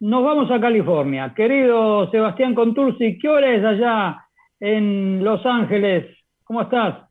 nos 0.00 0.24
vamos 0.24 0.50
a 0.50 0.60
California. 0.60 1.32
Querido 1.34 2.10
Sebastián 2.10 2.54
Contursi, 2.54 3.18
¿qué 3.18 3.28
hora 3.28 3.54
es 3.54 3.64
allá 3.64 4.28
en 4.60 5.24
Los 5.24 5.44
Ángeles? 5.46 6.16
¿Cómo 6.44 6.62
estás? 6.62 7.06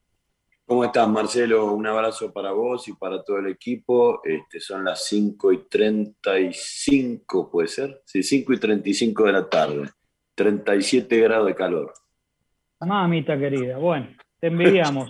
¿Cómo 0.68 0.84
estás, 0.84 1.08
Marcelo? 1.08 1.74
Un 1.74 1.86
abrazo 1.86 2.34
para 2.34 2.52
vos 2.52 2.88
y 2.88 2.94
para 2.94 3.24
todo 3.24 3.38
el 3.38 3.48
equipo. 3.48 4.22
Este, 4.24 4.60
son 4.60 4.84
las 4.84 5.06
5 5.06 5.52
y 5.52 5.68
35, 5.70 7.52
¿puede 7.52 7.68
ser? 7.68 8.02
Sí, 8.06 8.24
5 8.24 8.54
y 8.54 8.60
35 8.60 9.26
de 9.26 9.32
la 9.32 9.48
tarde. 9.48 9.90
37 10.34 11.20
grados 11.22 11.48
de 11.48 11.56
calor. 11.56 11.94
Mamita 12.80 13.38
querida, 13.38 13.78
bueno, 13.78 14.08
te 14.40 14.48
envidiamos. 14.48 15.10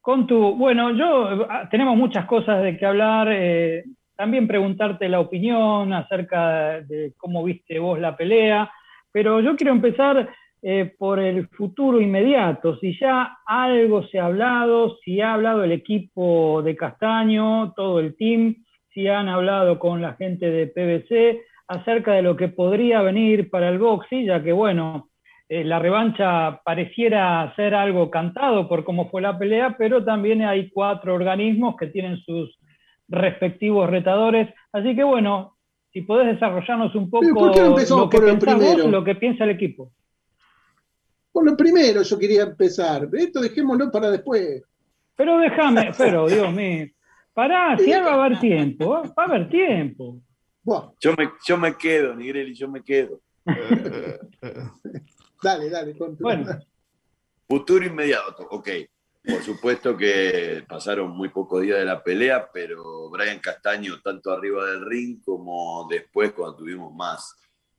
Con 0.00 0.26
tu, 0.26 0.56
bueno, 0.56 0.90
yo 0.92 1.46
tenemos 1.70 1.96
muchas 1.96 2.24
cosas 2.26 2.62
de 2.62 2.76
que 2.78 2.86
hablar. 2.86 3.28
Eh, 3.30 3.84
también 4.20 4.46
preguntarte 4.46 5.08
la 5.08 5.18
opinión 5.18 5.94
acerca 5.94 6.82
de 6.82 7.14
cómo 7.16 7.42
viste 7.42 7.78
vos 7.78 7.98
la 7.98 8.18
pelea, 8.18 8.70
pero 9.10 9.40
yo 9.40 9.56
quiero 9.56 9.72
empezar 9.72 10.28
eh, 10.60 10.92
por 10.98 11.18
el 11.18 11.48
futuro 11.48 11.98
inmediato, 12.02 12.76
si 12.80 12.98
ya 13.00 13.38
algo 13.46 14.02
se 14.08 14.18
ha 14.18 14.26
hablado, 14.26 14.98
si 15.02 15.22
ha 15.22 15.32
hablado 15.32 15.64
el 15.64 15.72
equipo 15.72 16.60
de 16.62 16.76
Castaño, 16.76 17.72
todo 17.74 17.98
el 17.98 18.14
team, 18.14 18.56
si 18.92 19.08
han 19.08 19.30
hablado 19.30 19.78
con 19.78 20.02
la 20.02 20.12
gente 20.16 20.50
de 20.50 20.66
PBC 20.66 21.40
acerca 21.68 22.12
de 22.12 22.20
lo 22.20 22.36
que 22.36 22.48
podría 22.48 23.00
venir 23.00 23.48
para 23.48 23.70
el 23.70 23.78
boxing, 23.78 24.26
ya 24.26 24.42
que 24.42 24.52
bueno, 24.52 25.08
eh, 25.48 25.64
la 25.64 25.78
revancha 25.78 26.60
pareciera 26.62 27.50
ser 27.56 27.74
algo 27.74 28.10
cantado 28.10 28.68
por 28.68 28.84
cómo 28.84 29.08
fue 29.08 29.22
la 29.22 29.38
pelea, 29.38 29.76
pero 29.78 30.04
también 30.04 30.42
hay 30.42 30.68
cuatro 30.68 31.14
organismos 31.14 31.74
que 31.76 31.86
tienen 31.86 32.18
sus 32.18 32.59
respectivos 33.10 33.90
retadores, 33.90 34.48
así 34.72 34.94
que 34.94 35.04
bueno, 35.04 35.56
si 35.92 36.02
podés 36.02 36.34
desarrollarnos 36.34 36.94
un 36.94 37.10
poco 37.10 37.26
lo 37.26 37.52
que, 37.52 38.88
lo 38.88 39.04
que 39.04 39.14
piensa 39.16 39.44
el 39.44 39.50
equipo. 39.50 39.92
Por 41.32 41.44
lo 41.44 41.56
primero 41.56 42.02
yo 42.02 42.18
quería 42.18 42.42
empezar. 42.42 43.08
Esto 43.12 43.40
dejémoslo 43.40 43.90
para 43.90 44.10
después. 44.10 44.62
Pero 45.16 45.38
déjame, 45.38 45.92
pero 45.98 46.28
Dios 46.28 46.52
mío. 46.52 46.86
Pará, 47.32 47.76
si 47.78 47.90
va 47.90 47.98
a 47.98 48.24
haber 48.24 48.40
tiempo, 48.40 48.98
¿eh? 48.98 49.10
va 49.16 49.22
a 49.22 49.26
haber 49.26 49.48
tiempo. 49.48 50.20
Yo, 51.00 51.14
me, 51.16 51.30
yo 51.46 51.56
me 51.56 51.76
quedo, 51.76 52.14
Nigreli, 52.14 52.54
yo 52.54 52.68
me 52.68 52.82
quedo. 52.82 53.20
dale, 55.42 55.70
dale, 55.70 55.94
Bueno. 56.20 56.58
Futuro 57.48 57.84
inmediato, 57.84 58.46
ok. 58.50 58.68
Por 59.22 59.42
supuesto 59.42 59.96
que 59.96 60.64
pasaron 60.66 61.10
muy 61.10 61.28
pocos 61.28 61.62
días 61.62 61.78
de 61.78 61.84
la 61.84 62.02
pelea, 62.02 62.50
pero 62.52 63.10
Brian 63.10 63.38
Castaño, 63.38 64.00
tanto 64.02 64.32
arriba 64.32 64.66
del 64.66 64.86
ring 64.86 65.20
como 65.22 65.86
después, 65.90 66.32
cuando 66.32 66.56
tuvimos 66.56 66.94
más, 66.94 67.36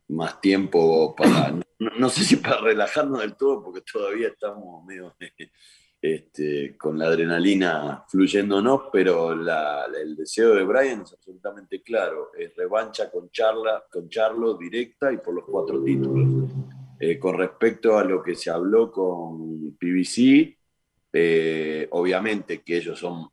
más 0.08 0.40
tiempo 0.40 1.14
para 1.16 1.52
no, 1.98 2.08
sé 2.08 2.24
si 2.24 2.36
para 2.36 2.60
relajarnos 2.60 3.20
del 3.20 3.34
todo, 3.34 3.62
porque 3.62 3.80
todavía 3.80 4.28
estamos 4.28 4.84
medio 4.84 5.14
este, 6.00 6.76
con 6.76 6.98
la 6.98 7.06
adrenalina 7.06 8.04
fluyéndonos, 8.08 8.82
pero 8.92 9.32
el 9.32 10.16
deseo 10.16 10.54
de 10.54 10.64
Brian 10.64 11.02
es 11.02 11.12
absolutamente 11.12 11.82
claro, 11.82 12.30
es 12.38 12.54
revancha 12.56 13.10
con, 13.10 13.30
Charla, 13.30 13.84
con 13.90 14.08
Charlo 14.08 14.54
directa 14.54 15.12
y 15.12 15.18
por 15.18 15.34
los 15.34 15.44
cuatro 15.44 15.82
títulos. 15.82 16.50
Eh, 17.00 17.18
con 17.18 17.36
respecto 17.36 17.98
a 17.98 18.04
lo 18.04 18.22
que 18.22 18.36
se 18.36 18.48
habló 18.48 18.92
con 18.92 19.76
PBC, 19.76 20.56
eh, 21.12 21.88
obviamente 21.90 22.62
que 22.62 22.78
ellos 22.78 22.98
son 22.98 23.28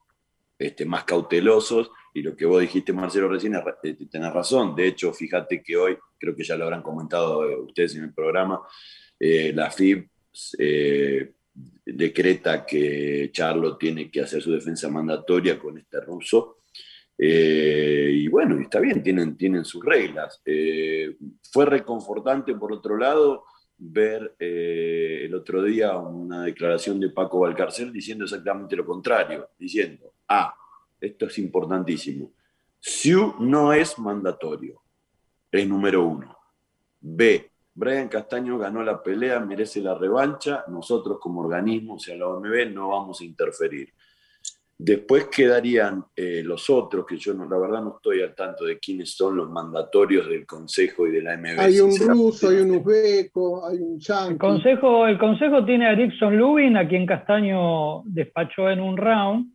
este, 0.57 0.85
más 0.85 1.05
cautelosos 1.05 1.91
y 2.13 2.21
lo 2.21 2.35
que 2.35 2.45
vos 2.45 2.59
dijiste, 2.59 2.91
Marcelo, 2.91 3.29
recién, 3.29 3.55
eh, 3.55 3.97
tenés 4.09 4.33
razón. 4.33 4.75
De 4.75 4.87
hecho, 4.87 5.13
fíjate 5.13 5.63
que 5.63 5.77
hoy, 5.77 5.97
creo 6.17 6.35
que 6.35 6.43
ya 6.43 6.57
lo 6.57 6.65
habrán 6.65 6.81
comentado 6.81 7.47
eh, 7.47 7.55
ustedes 7.55 7.95
en 7.95 8.05
el 8.05 8.13
programa, 8.13 8.61
la 9.21 9.69
FIB 9.69 10.07
decreta 11.85 12.65
que 12.65 13.29
Charlo 13.33 13.75
tiene 13.75 14.09
que 14.09 14.21
hacer 14.21 14.41
su 14.41 14.53
defensa 14.53 14.87
mandatoria 14.87 15.59
con 15.59 15.77
este 15.77 15.99
ruso. 15.99 16.59
y 17.17 18.27
bueno, 18.29 18.57
está 18.61 18.79
bien, 18.79 19.03
tienen, 19.03 19.35
tienen 19.35 19.65
sus 19.65 19.83
reglas. 19.83 20.41
fue 21.51 21.65
reconfortante, 21.65 22.55
por 22.55 22.71
otro 22.71 22.97
lado, 22.97 23.43
ver 23.79 24.35
el 24.37 25.33
otro 25.33 25.63
día 25.63 25.97
una 25.97 26.43
declaración 26.43 26.99
de 26.99 27.09
Paco 27.09 27.39
Valcarcel 27.39 27.93
diciendo 27.93 28.25
exactamente 28.25 28.75
lo 28.75 28.85
contrario, 28.85 29.49
diciendo, 29.57 30.13
ah, 30.27 30.53
esto 30.99 31.25
es 31.27 31.37
importantísimo. 31.39 32.33
SIU 32.79 33.35
no 33.39 33.73
es 33.73 33.97
mandatorio, 33.97 34.81
es 35.51 35.67
número 35.67 36.05
uno. 36.05 36.37
B, 36.99 37.49
Brian 37.73 38.09
Castaño 38.09 38.57
ganó 38.57 38.83
la 38.83 39.01
pelea, 39.01 39.39
merece 39.39 39.81
la 39.81 39.95
revancha, 39.95 40.65
nosotros 40.67 41.17
como 41.19 41.41
organismo, 41.41 41.95
o 41.95 41.99
sea, 41.99 42.17
la 42.17 42.27
OMB, 42.27 42.73
no 42.73 42.89
vamos 42.89 43.21
a 43.21 43.23
interferir. 43.23 43.93
Después 44.81 45.25
quedarían 45.25 46.05
eh, 46.15 46.41
los 46.41 46.69
otros, 46.69 47.05
que 47.05 47.17
yo 47.17 47.33
no, 47.33 47.49
la 47.49 47.57
verdad 47.57 47.83
no 47.83 47.95
estoy 47.97 48.21
al 48.21 48.33
tanto 48.33 48.63
de 48.63 48.79
quiénes 48.79 49.13
son 49.13 49.35
los 49.35 49.49
mandatorios 49.49 50.29
del 50.29 50.45
Consejo 50.45 51.05
y 51.05 51.11
de 51.11 51.21
la 51.21 51.35
MB. 51.35 51.59
Hay 51.59 51.81
un 51.81 51.91
ruso, 51.97 52.47
hay 52.47 52.61
un 52.61 52.71
uzbeco, 52.77 53.67
hay 53.67 53.77
un 53.77 53.99
yanqui. 53.99 54.31
El 54.31 54.37
consejo, 54.37 55.05
el 55.05 55.17
consejo 55.17 55.65
tiene 55.65 55.85
a 55.85 55.95
Dixon 55.95 56.37
Lubin, 56.37 56.77
a 56.77 56.87
quien 56.87 57.05
Castaño 57.05 58.03
despachó 58.05 58.69
en 58.69 58.79
un 58.79 58.95
round, 58.95 59.51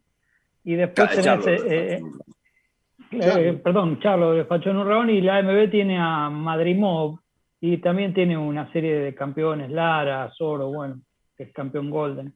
y 0.65 0.75
después 0.75 1.11
tenés, 1.11 1.47
eh, 1.47 2.01
eh, 2.01 2.03
eh, 3.13 3.61
perdón, 3.63 4.01
Charlo 4.01 4.33
despachó 4.33 4.71
en 4.71 4.77
un 4.77 4.87
round 4.87 5.11
y 5.11 5.21
la 5.21 5.37
AMB 5.37 5.71
tiene 5.71 5.99
a 5.99 6.29
Madrimov 6.31 7.19
y 7.61 7.79
también 7.79 8.13
tiene 8.13 8.37
una 8.37 8.71
serie 8.73 8.99
de 8.99 9.15
campeones, 9.15 9.71
Lara, 9.71 10.31
Zoro, 10.37 10.69
bueno, 10.69 11.01
que 11.37 11.45
es 11.45 11.53
campeón 11.53 11.91
Golden. 11.91 12.35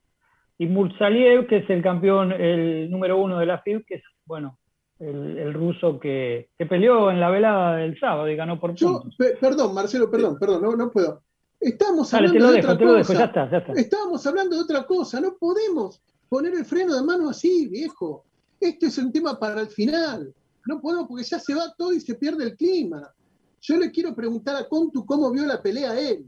Y 0.58 0.66
Mursaliev, 0.66 1.46
que 1.46 1.58
es 1.58 1.70
el 1.70 1.82
campeón, 1.82 2.32
el 2.32 2.90
número 2.90 3.16
uno 3.18 3.38
de 3.38 3.46
la 3.46 3.60
FIB, 3.62 3.84
que 3.86 3.94
es, 3.96 4.02
bueno, 4.26 4.58
el, 4.98 5.54
ruso 5.54 6.00
que, 6.00 6.50
que, 6.58 6.66
peleó 6.66 7.10
en 7.10 7.20
la 7.20 7.30
velada 7.30 7.76
del 7.76 7.98
sábado 7.98 8.28
y 8.28 8.34
ganó 8.34 8.58
por 8.58 8.74
puntos. 8.74 9.16
perdón, 9.40 9.72
Marcelo, 9.72 10.10
perdón, 10.10 10.36
perdón, 10.38 10.62
no, 10.62 10.76
no 10.76 10.90
puedo. 10.90 11.22
Estamos 11.60 12.12
hablando 12.12 12.52
de 12.52 12.60
otra 12.60 12.78
cosa. 12.78 13.14
ya 13.14 13.24
está, 13.24 13.50
ya 13.50 13.58
está. 13.58 13.72
Estábamos 13.72 14.26
hablando 14.26 14.56
de 14.56 14.62
otra 14.62 14.84
cosa, 14.84 15.20
no 15.20 15.36
podemos 15.38 16.02
poner 16.28 16.54
el 16.54 16.64
freno 16.64 16.94
de 16.96 17.02
mano 17.02 17.30
así, 17.30 17.68
viejo. 17.68 18.24
Este 18.60 18.86
es 18.86 18.98
un 18.98 19.12
tema 19.12 19.38
para 19.38 19.60
el 19.60 19.68
final. 19.68 20.34
No 20.66 20.80
podemos 20.80 21.06
porque 21.08 21.24
ya 21.24 21.38
se 21.38 21.54
va 21.54 21.72
todo 21.76 21.92
y 21.92 22.00
se 22.00 22.14
pierde 22.16 22.44
el 22.44 22.56
clima. 22.56 23.12
Yo 23.60 23.76
le 23.76 23.90
quiero 23.90 24.14
preguntar 24.14 24.56
a 24.56 24.68
Contu 24.68 25.04
cómo 25.04 25.30
vio 25.30 25.46
la 25.46 25.62
pelea 25.62 25.98
él. 25.98 26.26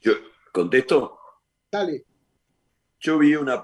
Yo 0.00 0.12
contesto. 0.52 1.18
Dale. 1.70 2.04
Yo 3.00 3.18
vi 3.18 3.34
una, 3.34 3.62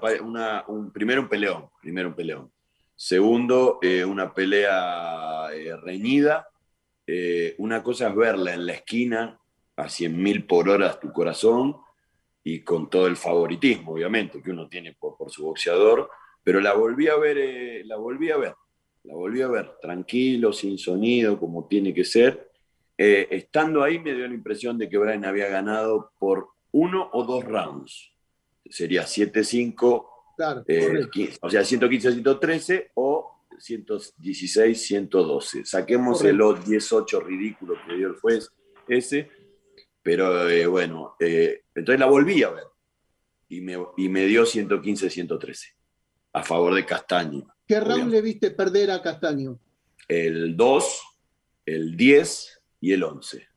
un, 0.67 0.91
primero 0.91 1.21
un 1.21 1.29
peleón, 1.29 1.69
primero 1.81 2.09
un 2.09 2.15
peleón. 2.15 2.51
Segundo, 2.95 3.79
eh, 3.81 4.03
una 4.03 4.33
pelea 4.33 5.49
eh, 5.53 5.75
reñida. 5.77 6.47
Eh, 7.05 7.55
una 7.59 7.81
cosa 7.81 8.09
es 8.09 8.15
verla 8.15 8.53
en 8.53 8.65
la 8.65 8.73
esquina 8.73 9.39
a 9.77 9.85
100.000 9.85 10.47
por 10.47 10.67
hora 10.67 10.99
tu 10.99 11.13
corazón 11.13 11.77
y 12.43 12.61
con 12.61 12.89
todo 12.89 13.07
el 13.07 13.17
favoritismo, 13.17 13.91
obviamente, 13.91 14.41
que 14.41 14.51
uno 14.51 14.67
tiene 14.69 14.93
por, 14.93 15.15
su 15.29 15.43
boxeador, 15.43 16.09
pero 16.43 16.61
la 16.61 16.73
volví 16.73 17.09
a 17.09 17.17
ver, 17.17 17.37
eh, 17.37 17.83
la 17.85 17.97
volví 17.97 18.31
a 18.31 18.37
ver, 18.37 18.55
la 19.03 19.13
volví 19.13 19.41
a 19.41 19.49
ver, 19.49 19.73
tranquilo, 19.81 20.53
sin 20.53 20.77
sonido, 20.77 21.37
como 21.37 21.67
tiene 21.67 21.93
que 21.93 22.05
ser. 22.05 22.49
Eh, 22.97 23.27
estando 23.31 23.83
ahí 23.83 23.99
me 23.99 24.13
dio 24.13 24.27
la 24.27 24.33
impresión 24.33 24.77
de 24.77 24.87
que 24.87 24.97
Brian 24.97 25.25
había 25.25 25.49
ganado 25.49 26.11
por 26.19 26.47
uno 26.71 27.09
o 27.11 27.23
dos 27.25 27.43
rounds. 27.43 28.13
Sería 28.69 29.03
7-5, 29.03 30.05
eh, 30.67 31.07
o 31.41 31.49
sea, 31.49 31.61
115-113 31.61 32.91
o 32.95 33.45
116-112. 33.57 35.65
Saquemos 35.65 36.23
el 36.23 36.39
10-8 36.39 37.23
ridículo 37.23 37.75
que 37.87 37.95
dio 37.95 38.07
el 38.07 38.15
juez 38.15 38.51
ese 38.87 39.29
pero 40.07 40.49
eh, 40.49 40.65
bueno, 40.67 41.17
eh, 41.19 41.63
entonces 41.75 41.99
la 41.99 42.05
volví 42.05 42.41
a 42.41 42.49
ver 42.49 42.63
y 43.49 43.59
me, 43.59 43.77
y 43.97 44.07
me 44.07 44.25
dio 44.25 44.43
115-113 44.43 45.73
a 46.31 46.43
favor 46.43 46.75
de 46.75 46.85
Castaño. 46.85 47.45
¿Qué 47.67 47.81
round 47.81 48.09
le 48.09 48.21
viste 48.21 48.51
perder 48.51 48.91
a 48.91 49.01
Castaño? 49.01 49.59
El 50.07 50.55
2, 50.55 51.01
el 51.65 51.97
10 51.97 52.61
y 52.79 52.93
el 52.93 53.03
11. 53.03 53.49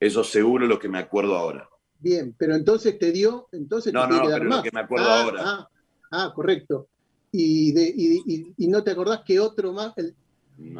Eso 0.00 0.24
seguro 0.24 0.64
es 0.64 0.70
lo 0.70 0.78
que 0.78 0.88
me 0.88 0.98
acuerdo 0.98 1.36
ahora. 1.36 1.68
Bien, 2.00 2.34
pero 2.38 2.54
entonces 2.54 2.98
te 2.98 3.10
dio, 3.12 3.48
entonces 3.52 3.92
no, 3.92 4.06
te 4.06 4.14
no, 4.14 4.22
pero 4.24 4.44
lo 4.44 4.62
que 4.62 4.70
me 4.72 4.80
acuerdo 4.80 5.06
ah, 5.08 5.22
ahora. 5.22 5.42
Ah, 5.44 5.68
ah, 6.12 6.32
correcto. 6.34 6.88
Y, 7.32 7.72
de, 7.72 7.92
y, 7.94 8.54
y, 8.56 8.68
no 8.68 8.82
te 8.82 8.92
acordás 8.92 9.20
que 9.24 9.38
otro 9.38 9.72
más, 9.72 9.92
el, 9.98 10.14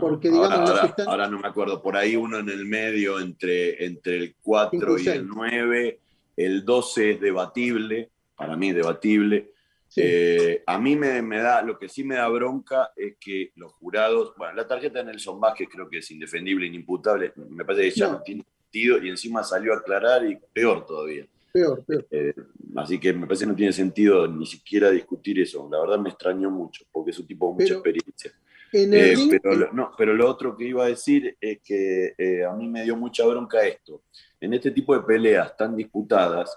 porque 0.01 0.29
digamos 0.31 0.71
ahora, 1.07 1.29
no 1.29 1.39
me 1.39 1.49
acuerdo, 1.49 1.81
por 1.83 1.97
ahí 1.97 2.17
uno 2.17 2.39
en 2.39 2.49
el 2.49 2.65
medio 2.65 3.21
entre, 3.21 3.85
entre 3.85 4.17
el 4.17 4.35
4 4.43 4.99
y 4.99 5.09
el 5.09 5.29
9, 5.29 6.01
el 6.37 6.65
12 6.65 7.13
es 7.13 7.21
debatible, 7.21 8.11
para 8.37 8.57
mí 8.57 8.71
es 8.71 8.77
debatible, 8.77 9.53
Eh, 9.97 10.63
a 10.67 10.79
mí 10.79 10.97
me, 10.97 11.39
da, 11.39 11.63
lo 11.63 11.79
que 11.79 11.89
sí 11.89 12.05
me 12.05 12.17
da 12.17 12.29
bronca 12.29 12.93
es 12.95 13.17
que 13.19 13.53
los 13.57 13.73
jurados, 13.73 14.35
bueno, 14.37 14.55
la 14.55 14.67
tarjeta 14.67 14.99
de 14.99 15.07
Nelson 15.07 15.41
Vázquez 15.41 15.69
creo 15.71 15.89
que 15.89 15.99
es 15.99 16.11
indefendible, 16.11 16.67
inimputable, 16.67 17.33
me 17.49 17.65
parece 17.65 17.85
que 17.85 18.01
ya 18.01 18.09
no, 18.09 18.23
tiene 18.23 18.45
sentido 18.71 19.03
y 19.03 19.09
encima 19.09 19.43
salió 19.43 19.73
a 19.73 19.77
aclarar 19.77 20.25
y 20.27 20.39
peor 20.53 20.85
todavía. 20.87 21.27
Peor, 21.53 21.85
peor. 21.85 22.07
Eh, 22.11 22.35
así 22.77 23.01
que 23.01 23.13
me 23.13 23.27
parece 23.27 23.45
que 23.45 23.51
no 23.51 23.57
tiene 23.57 23.73
sentido 23.73 24.29
ni 24.29 24.47
siquiera 24.47 24.91
discutir 24.91 25.41
eso. 25.41 25.69
La 25.71 25.81
verdad 25.81 25.99
me 25.99 26.11
extrañó 26.11 26.51
mucho, 26.51 26.85
porque 26.93 27.11
es 27.11 27.19
un 27.19 27.27
tipo 27.27 27.49
de 27.49 27.63
mucha 27.63 27.75
experiencia. 27.75 28.33
Eh, 28.71 29.15
pero, 29.31 29.55
lo, 29.55 29.73
no, 29.73 29.93
pero 29.97 30.13
lo 30.13 30.29
otro 30.29 30.55
que 30.55 30.65
iba 30.65 30.85
a 30.85 30.89
decir 30.89 31.37
es 31.41 31.61
que 31.65 32.15
a 32.47 32.53
mí 32.53 32.69
me 32.69 32.85
dio 32.85 32.97
mucha 32.97 33.25
bronca 33.25 33.67
esto. 33.67 34.03
En 34.41 34.53
este 34.53 34.71
tipo 34.71 34.95
de 34.95 35.01
peleas 35.03 35.57
tan 35.57 35.75
disputadas, 35.75 36.55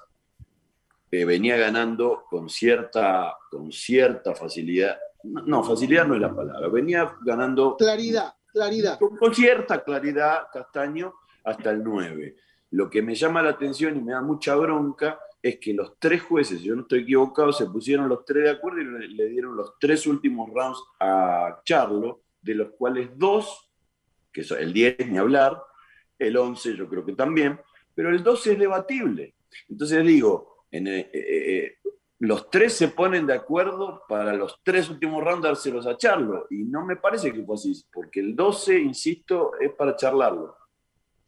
venía 1.10 1.58
ganando 1.58 2.26
con 2.30 2.50
cierta, 2.50 3.38
con 3.50 3.72
cierta 3.72 4.34
facilidad. 4.34 4.98
No, 5.24 5.64
facilidad 5.64 6.08
no 6.08 6.16
es 6.16 6.22
la 6.22 6.36
palabra. 6.36 6.68
Venía 6.70 7.16
ganando. 7.22 7.76
Claridad, 7.78 8.34
claridad. 8.52 9.00
Con, 9.00 9.34
cierta 9.36 9.84
claridad, 9.84 10.48
Castaño, 10.52 11.14
hasta 11.44 11.72
el 11.72 11.84
9. 11.84 12.36
Lo 12.72 12.90
que 12.90 13.02
me 13.02 13.16
llama 13.16 13.42
la 13.42 13.52
atención 13.52 13.98
y 13.98 14.02
me 14.02 14.14
da 14.14 14.22
mucha 14.22 14.56
bronca 14.56 15.20
es 15.42 15.58
que 15.58 15.74
los 15.74 15.98
tres 15.98 16.22
jueces, 16.22 16.62
yo 16.62 16.76
no 16.76 16.84
estoy 16.84 17.02
equivocado, 17.02 17.52
se 17.52 17.66
pusieron 17.66 18.08
los 18.08 18.24
tres 18.26 18.44
de 18.44 18.50
acuerdo 18.52 18.82
y 18.82 19.08
le, 19.14 19.30
dieron 19.30 19.56
los 19.56 19.74
tres 19.80 20.06
últimos 20.06 20.50
rounds 20.54 20.82
a 21.00 21.62
Charlo, 21.66 22.22
de 22.42 22.56
los 22.56 22.72
cuales 22.78 23.10
dos, 23.16 23.72
que 24.32 24.42
el 24.60 24.72
10 24.72 25.10
ni 25.10 25.18
hablar, 25.18 25.62
el 26.18 26.38
11 26.38 26.76
yo 26.76 26.88
creo 26.88 27.04
que 27.04 27.14
también, 27.14 27.60
pero 27.96 28.10
el 28.10 28.24
12 28.24 28.54
es 28.54 28.60
debatible. 28.60 29.36
Entonces 29.68 30.06
digo, 30.06 30.66
eh, 30.72 30.80
eh, 30.86 31.10
eh, 31.14 31.78
los 32.20 32.50
tres 32.52 32.74
se 32.74 32.90
ponen 32.90 33.26
de 33.26 33.34
acuerdo 33.34 34.04
para 34.08 34.34
los 34.34 34.60
tres 34.64 34.90
últimos 34.90 35.24
rounds 35.24 35.44
dárselos 35.44 35.88
a 35.88 35.98
Charlo. 35.98 36.46
Y 36.52 36.64
no 36.64 36.86
me 36.86 36.96
parece 36.96 37.34
que 37.34 37.44
fue 37.44 37.56
así, 37.56 37.84
porque 37.92 38.20
el 38.20 38.36
12, 38.36 38.80
insisto, 38.80 39.54
es 39.60 39.72
para 39.72 39.96
charlarlo. 39.96 40.56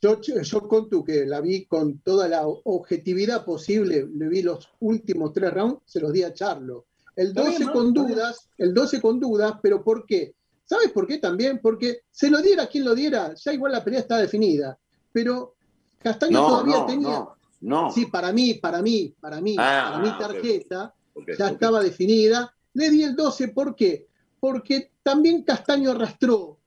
Yo, 0.04 0.20
yo 0.20 0.68
conto 0.68 1.02
que 1.02 1.26
la 1.26 1.40
vi 1.40 1.64
con 1.64 2.00
toda 2.00 2.28
la 2.28 2.46
objetividad 2.46 3.46
posible, 3.46 4.06
le 4.14 4.28
vi 4.28 4.42
los 4.42 4.70
últimos 4.82 5.32
tres 5.32 5.54
rounds, 5.54 5.80
se 5.86 6.02
los 6.02 6.12
di 6.12 6.24
a 6.24 6.34
Charlo. 6.34 6.88
El 7.16 7.34
12 7.34 7.72
con 7.72 7.94
dudas, 7.94 8.50
el 8.58 8.74
12 8.74 9.00
con 9.00 9.18
dudas, 9.18 9.54
pero 9.62 9.82
¿por 9.82 10.06
qué? 10.06 10.36
¿Sabes 10.66 10.92
por 10.92 11.08
qué 11.08 11.20
también? 11.20 11.60
Porque 11.64 12.02
se 12.12 12.30
lo 12.30 12.42
diera 12.42 12.68
quien 12.68 12.84
lo 12.84 12.94
diera, 12.94 13.34
ya 13.34 13.54
igual 13.54 13.72
la 13.72 13.82
pelea 13.82 14.02
está 14.02 14.18
definida. 14.18 14.78
Pero 15.14 15.56
Castaño 16.00 16.48
todavía 16.48 16.86
tenía. 16.86 17.26
No. 17.62 17.90
Sí, 17.90 18.08
para 18.08 18.34
mí, 18.34 18.56
para 18.56 18.82
mí, 18.82 19.16
para 19.22 19.40
mí, 19.40 19.56
ah, 19.58 19.92
para 19.94 20.04
mi 20.04 20.18
tarjeta 20.18 20.94
ya 21.38 21.48
estaba 21.48 21.82
definida. 21.82 22.54
Le 22.74 22.90
di 22.90 23.04
el 23.04 23.16
12, 23.16 23.48
¿por 23.50 23.74
qué? 23.74 24.08
Porque 24.42 24.92
también 25.02 25.44
Castaño 25.44 25.92
arrastró 25.92 26.58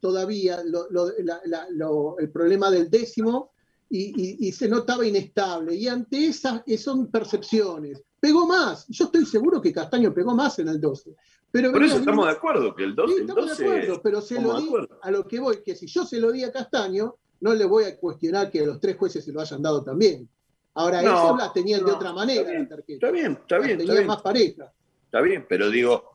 todavía 0.00 0.58
el 0.60 2.30
problema 2.30 2.70
del 2.70 2.90
décimo 2.90 3.52
y, 3.88 4.52
se 4.52 4.68
notaba 4.68 5.06
inestable. 5.06 5.74
Y 5.74 5.88
ante 5.88 6.26
esas 6.26 6.62
son 6.78 7.10
percepciones. 7.10 8.02
Pegó 8.18 8.46
más. 8.46 8.86
Yo 8.88 9.06
estoy 9.06 9.24
seguro 9.26 9.60
que 9.60 9.72
Castaño 9.72 10.12
pegó 10.12 10.34
más 10.34 10.58
en 10.58 10.68
el 10.68 10.80
12. 10.80 11.14
Pero 11.50 11.72
Por 11.72 11.84
eso 11.84 11.98
estamos 11.98 12.26
de 12.26 12.32
acuerdo, 12.32 12.74
que 12.74 12.84
el 12.84 12.94
12. 12.94 13.14
Sí, 13.14 13.20
estamos 13.20 13.46
de 13.58 13.64
acuerdo, 13.64 14.00
pero 14.02 14.20
se 14.20 14.40
lo 14.40 14.60
di 14.60 14.68
a 15.02 15.10
lo 15.10 15.26
que 15.26 15.40
voy, 15.40 15.62
que 15.62 15.74
si 15.74 15.86
yo 15.86 16.04
se 16.04 16.20
lo 16.20 16.32
di 16.32 16.42
a 16.42 16.52
Castaño, 16.52 17.16
no 17.40 17.54
le 17.54 17.64
voy 17.64 17.84
a 17.84 17.96
cuestionar 17.98 18.50
que 18.50 18.64
los 18.66 18.80
tres 18.80 18.96
jueces 18.96 19.24
se 19.24 19.32
lo 19.32 19.40
hayan 19.40 19.62
dado 19.62 19.82
también. 19.82 20.28
Ahora, 20.74 21.00
no, 21.00 21.36
las 21.36 21.52
tenían 21.54 21.84
de 21.84 21.92
otra 21.92 22.12
manera 22.12 22.40
está 22.42 22.76
bien, 22.76 22.88
Está 22.88 23.10
bien, 23.10 23.32
está 23.32 23.58
bien. 23.58 23.78
Tenían 23.78 24.06
más 24.06 24.20
pareja. 24.20 24.70
Está 25.06 25.20
bien, 25.22 25.46
pero 25.48 25.70
digo, 25.70 26.10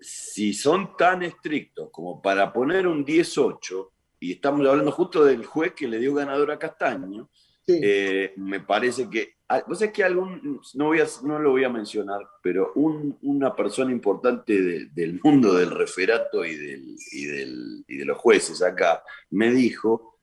si 0.00 0.52
son 0.54 0.96
tan 0.96 1.22
estrictos 1.22 1.90
como 1.90 2.22
para 2.22 2.52
poner 2.52 2.86
un 2.86 3.04
18, 3.04 3.92
y 4.20 4.32
estamos 4.32 4.66
hablando 4.66 4.90
justo 4.92 5.24
del 5.24 5.44
juez 5.44 5.72
que 5.74 5.88
le 5.88 5.98
dio 5.98 6.14
ganador 6.14 6.50
a 6.50 6.58
Castaño, 6.58 7.28
eh, 7.66 8.32
me 8.36 8.60
parece 8.60 9.10
que, 9.10 9.34
ah, 9.48 9.62
vos 9.66 9.82
es 9.82 9.92
que 9.92 10.02
algún, 10.02 10.60
no, 10.74 10.86
voy 10.86 11.00
a, 11.00 11.06
no 11.22 11.38
lo 11.38 11.50
voy 11.50 11.64
a 11.64 11.68
mencionar, 11.68 12.26
pero 12.42 12.72
una 12.74 13.54
persona 13.54 13.92
importante 13.92 14.88
del 14.92 15.20
mundo 15.22 15.52
del 15.52 15.70
referato 15.70 16.44
y, 16.44 16.54
del, 16.54 16.96
y, 17.12 17.24
del, 17.26 17.84
y 17.86 17.96
de 17.98 18.04
los 18.06 18.16
jueces 18.16 18.62
acá 18.62 19.02
me 19.30 19.50
dijo, 19.52 20.18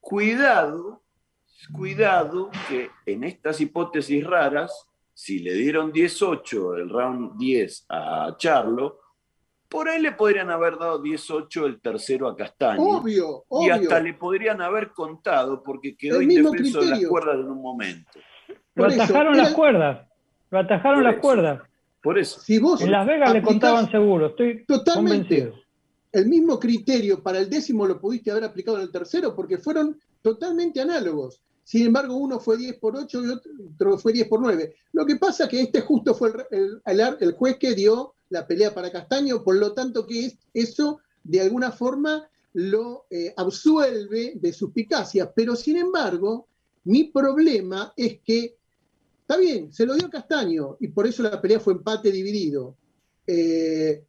cuidado 0.00 1.04
cuidado 1.72 2.50
que 2.68 2.90
en 3.06 3.24
estas 3.24 3.60
hipótesis 3.60 4.24
raras, 4.24 4.88
si 5.12 5.38
le 5.38 5.54
dieron 5.54 5.92
18 5.92 6.76
el 6.76 6.88
round 6.90 7.38
10 7.38 7.86
a 7.88 8.34
Charlo, 8.38 9.00
por 9.74 9.88
ahí 9.88 10.00
le 10.00 10.12
podrían 10.12 10.50
haber 10.50 10.78
dado 10.78 11.02
18 11.02 11.66
el 11.66 11.80
tercero 11.80 12.28
a 12.28 12.36
Castaño. 12.36 12.80
Obvio, 12.80 13.44
Y 13.60 13.70
hasta 13.70 13.98
le 13.98 14.14
podrían 14.14 14.62
haber 14.62 14.92
contado 14.92 15.64
porque 15.64 15.96
quedó 15.96 16.22
indefenso 16.22 16.80
de 16.80 16.90
las 16.90 17.04
cuerdas 17.06 17.40
en 17.40 17.50
un 17.50 17.60
momento. 17.60 18.08
Lo 18.76 18.86
atajaron 18.86 19.36
las 19.36 19.52
cuerdas. 19.52 20.08
Lo 20.50 20.60
atajaron 20.60 21.02
las 21.02 21.16
cuerdas. 21.16 21.62
Por 22.00 22.20
eso. 22.20 22.38
Si 22.40 22.60
vos 22.60 22.82
en 22.82 22.92
Las 22.92 23.04
Vegas 23.04 23.32
le 23.32 23.42
contaban 23.42 23.90
seguro, 23.90 24.26
estoy 24.26 24.64
totalmente. 24.64 25.40
Convencido. 25.40 25.64
El 26.12 26.28
mismo 26.28 26.60
criterio 26.60 27.20
para 27.20 27.40
el 27.40 27.50
décimo 27.50 27.84
lo 27.84 28.00
pudiste 28.00 28.30
haber 28.30 28.44
aplicado 28.44 28.76
en 28.76 28.84
el 28.84 28.92
tercero 28.92 29.34
porque 29.34 29.58
fueron 29.58 29.98
totalmente 30.22 30.80
análogos. 30.80 31.42
Sin 31.64 31.84
embargo, 31.84 32.14
uno 32.14 32.38
fue 32.38 32.58
10 32.58 32.78
por 32.78 32.94
8 32.96 33.24
y 33.24 33.28
otro 33.28 33.98
fue 33.98 34.12
10 34.12 34.28
por 34.28 34.40
9. 34.40 34.72
Lo 34.92 35.04
que 35.04 35.16
pasa 35.16 35.44
es 35.44 35.50
que 35.50 35.62
este 35.62 35.80
justo 35.80 36.14
fue 36.14 36.30
el, 36.52 36.80
el, 36.86 37.32
juez 37.32 37.56
que 37.58 37.74
dio 37.74 38.13
la 38.34 38.46
pelea 38.48 38.74
para 38.74 38.90
Castaño, 38.90 39.44
por 39.44 39.56
lo 39.56 39.72
tanto 39.72 40.04
que 40.06 40.26
es, 40.26 40.38
eso 40.52 40.98
de 41.22 41.40
alguna 41.40 41.70
forma 41.70 42.28
lo 42.54 43.06
eh, 43.08 43.32
absuelve 43.36 44.32
de 44.34 44.52
suspicacia. 44.52 45.32
Pero 45.32 45.54
sin 45.54 45.76
embargo, 45.76 46.48
mi 46.82 47.04
problema 47.04 47.92
es 47.96 48.18
que, 48.24 48.56
está 49.20 49.36
bien, 49.36 49.72
se 49.72 49.86
lo 49.86 49.94
dio 49.94 50.10
Castaño 50.10 50.76
y 50.80 50.88
por 50.88 51.06
eso 51.06 51.22
la 51.22 51.40
pelea 51.40 51.60
fue 51.60 51.74
empate 51.74 52.10
dividido. 52.10 52.76
Eh, 53.24 54.04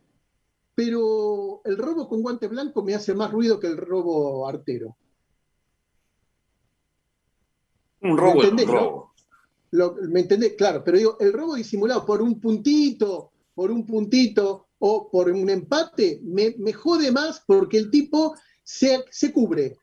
pero 0.73 1.61
el 1.63 1.77
robo 1.77 2.09
con 2.09 2.23
guante 2.23 2.47
blanco 2.47 2.83
me 2.83 2.95
hace 2.95 3.13
más 3.13 3.31
ruido 3.31 3.59
que 3.59 3.67
el 3.67 3.77
robo 3.77 4.47
artero. 4.49 4.97
Un 8.01 8.17
robo 8.17 8.35
¿Me 8.35 8.41
entendés, 8.41 8.67
robo. 8.67 9.13
¿Me 10.09 10.19
entendés? 10.21 10.53
Claro, 10.57 10.83
pero 10.83 10.97
digo, 10.97 11.17
el 11.19 11.31
robo 11.31 11.53
disimulado 11.55 12.05
por 12.05 12.21
un 12.23 12.39
puntito, 12.41 13.31
por 13.55 13.71
un 13.71 13.85
puntito 13.85 14.67
o 14.79 15.09
por 15.09 15.29
un 15.31 15.49
empate, 15.49 16.19
me, 16.23 16.73
jode 16.73 17.11
más 17.11 17.41
porque 17.47 17.77
el 17.77 17.89
tipo 17.89 18.35
se, 18.63 19.03
se 19.09 19.31
cubre. 19.31 19.77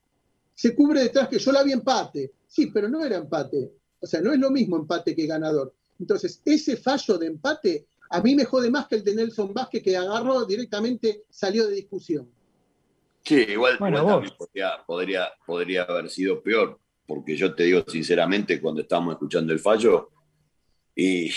Se 0.55 0.75
cubre 0.75 1.01
detrás 1.01 1.29
que 1.29 1.39
yo 1.39 1.51
la 1.51 1.63
vi 1.63 1.73
empate. 1.73 2.33
Sí, 2.47 2.67
pero 2.67 2.89
no 2.89 3.05
era 3.05 3.17
empate. 3.17 3.73
O 4.01 4.07
sea, 4.07 4.21
no 4.21 4.33
es 4.33 4.39
lo 4.39 4.51
mismo 4.51 4.77
empate 4.77 5.17
que 5.17 5.27
ganador. 5.27 5.75
Entonces, 5.99 6.41
ese 6.45 6.77
fallo 6.77 7.19
de 7.19 7.27
empate 7.27 7.87
a 8.11 8.21
mí 8.21 8.35
me 8.35 8.45
jode 8.45 8.71
más 8.71 8.87
que 8.89 8.97
el 8.97 9.05
de 9.05 9.15
Nelson 9.15 9.55
Vázquez 9.55 9.83
que 9.83 9.97
agarró 9.97 10.45
directamente, 10.45 11.25
salió 11.31 11.67
de 11.67 11.75
discusión. 11.77 12.31
Sí, 13.25 13.37
igual, 13.37 13.79
podría, 14.37 15.33
podría 15.47 15.83
haber 15.85 16.11
sido 16.11 16.43
peor 16.43 16.79
porque 17.07 17.37
yo 17.37 17.55
te 17.55 17.65
digo 17.65 17.85
sinceramente, 17.87 18.61
cuando 18.61 18.81
estábamos 18.81 19.15
escuchando 19.15 19.53
el 19.53 19.59
fallo, 19.59 20.11
y 20.95 21.31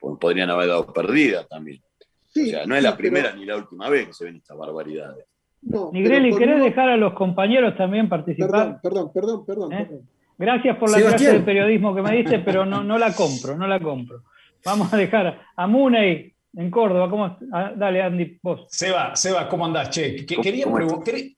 podrían 0.00 0.50
haber 0.50 0.68
dado 0.68 0.92
perdida 0.92 1.46
también. 1.46 1.80
o 1.80 2.30
sea, 2.32 2.66
no 2.66 2.76
es 2.76 2.82
la 2.82 2.96
primera 2.96 3.34
ni 3.34 3.44
la 3.44 3.56
última 3.56 3.88
vez 3.88 4.08
que 4.08 4.12
se 4.12 4.24
ven 4.24 4.36
estas 4.36 4.56
barbaridades. 4.56 5.24
No, 5.62 5.90
Nigreli, 5.92 6.36
¿querés 6.36 6.62
dejar 6.62 6.88
a 6.88 6.96
los 6.96 7.14
compañeros 7.14 7.76
también 7.76 8.08
participar? 8.08 8.80
Perdón, 8.80 9.10
perdón, 9.12 9.46
perdón, 9.46 9.72
¿Eh? 9.72 9.86
perdón. 9.88 10.08
Gracias 10.38 10.76
por 10.76 10.90
la 10.90 10.98
clase 10.98 11.32
de 11.32 11.40
periodismo 11.40 11.94
que 11.94 12.02
me 12.02 12.16
diste, 12.16 12.38
pero 12.38 12.64
no, 12.64 12.84
no 12.84 12.96
la 12.96 13.12
compro, 13.12 13.56
no 13.56 13.66
la 13.66 13.80
compro. 13.80 14.22
Vamos 14.64 14.92
a 14.92 14.96
dejar 14.96 15.40
a 15.56 15.66
Muney 15.66 16.32
en 16.54 16.70
Córdoba. 16.70 17.08
¿Cómo 17.10 17.38
ah, 17.52 17.72
Dale, 17.76 18.02
Andy, 18.02 18.38
vos. 18.42 18.66
Seba, 18.68 19.14
Seba, 19.14 19.48
¿cómo 19.48 19.66
andás? 19.66 19.90
Che, 19.90 20.24
quería, 20.26 20.66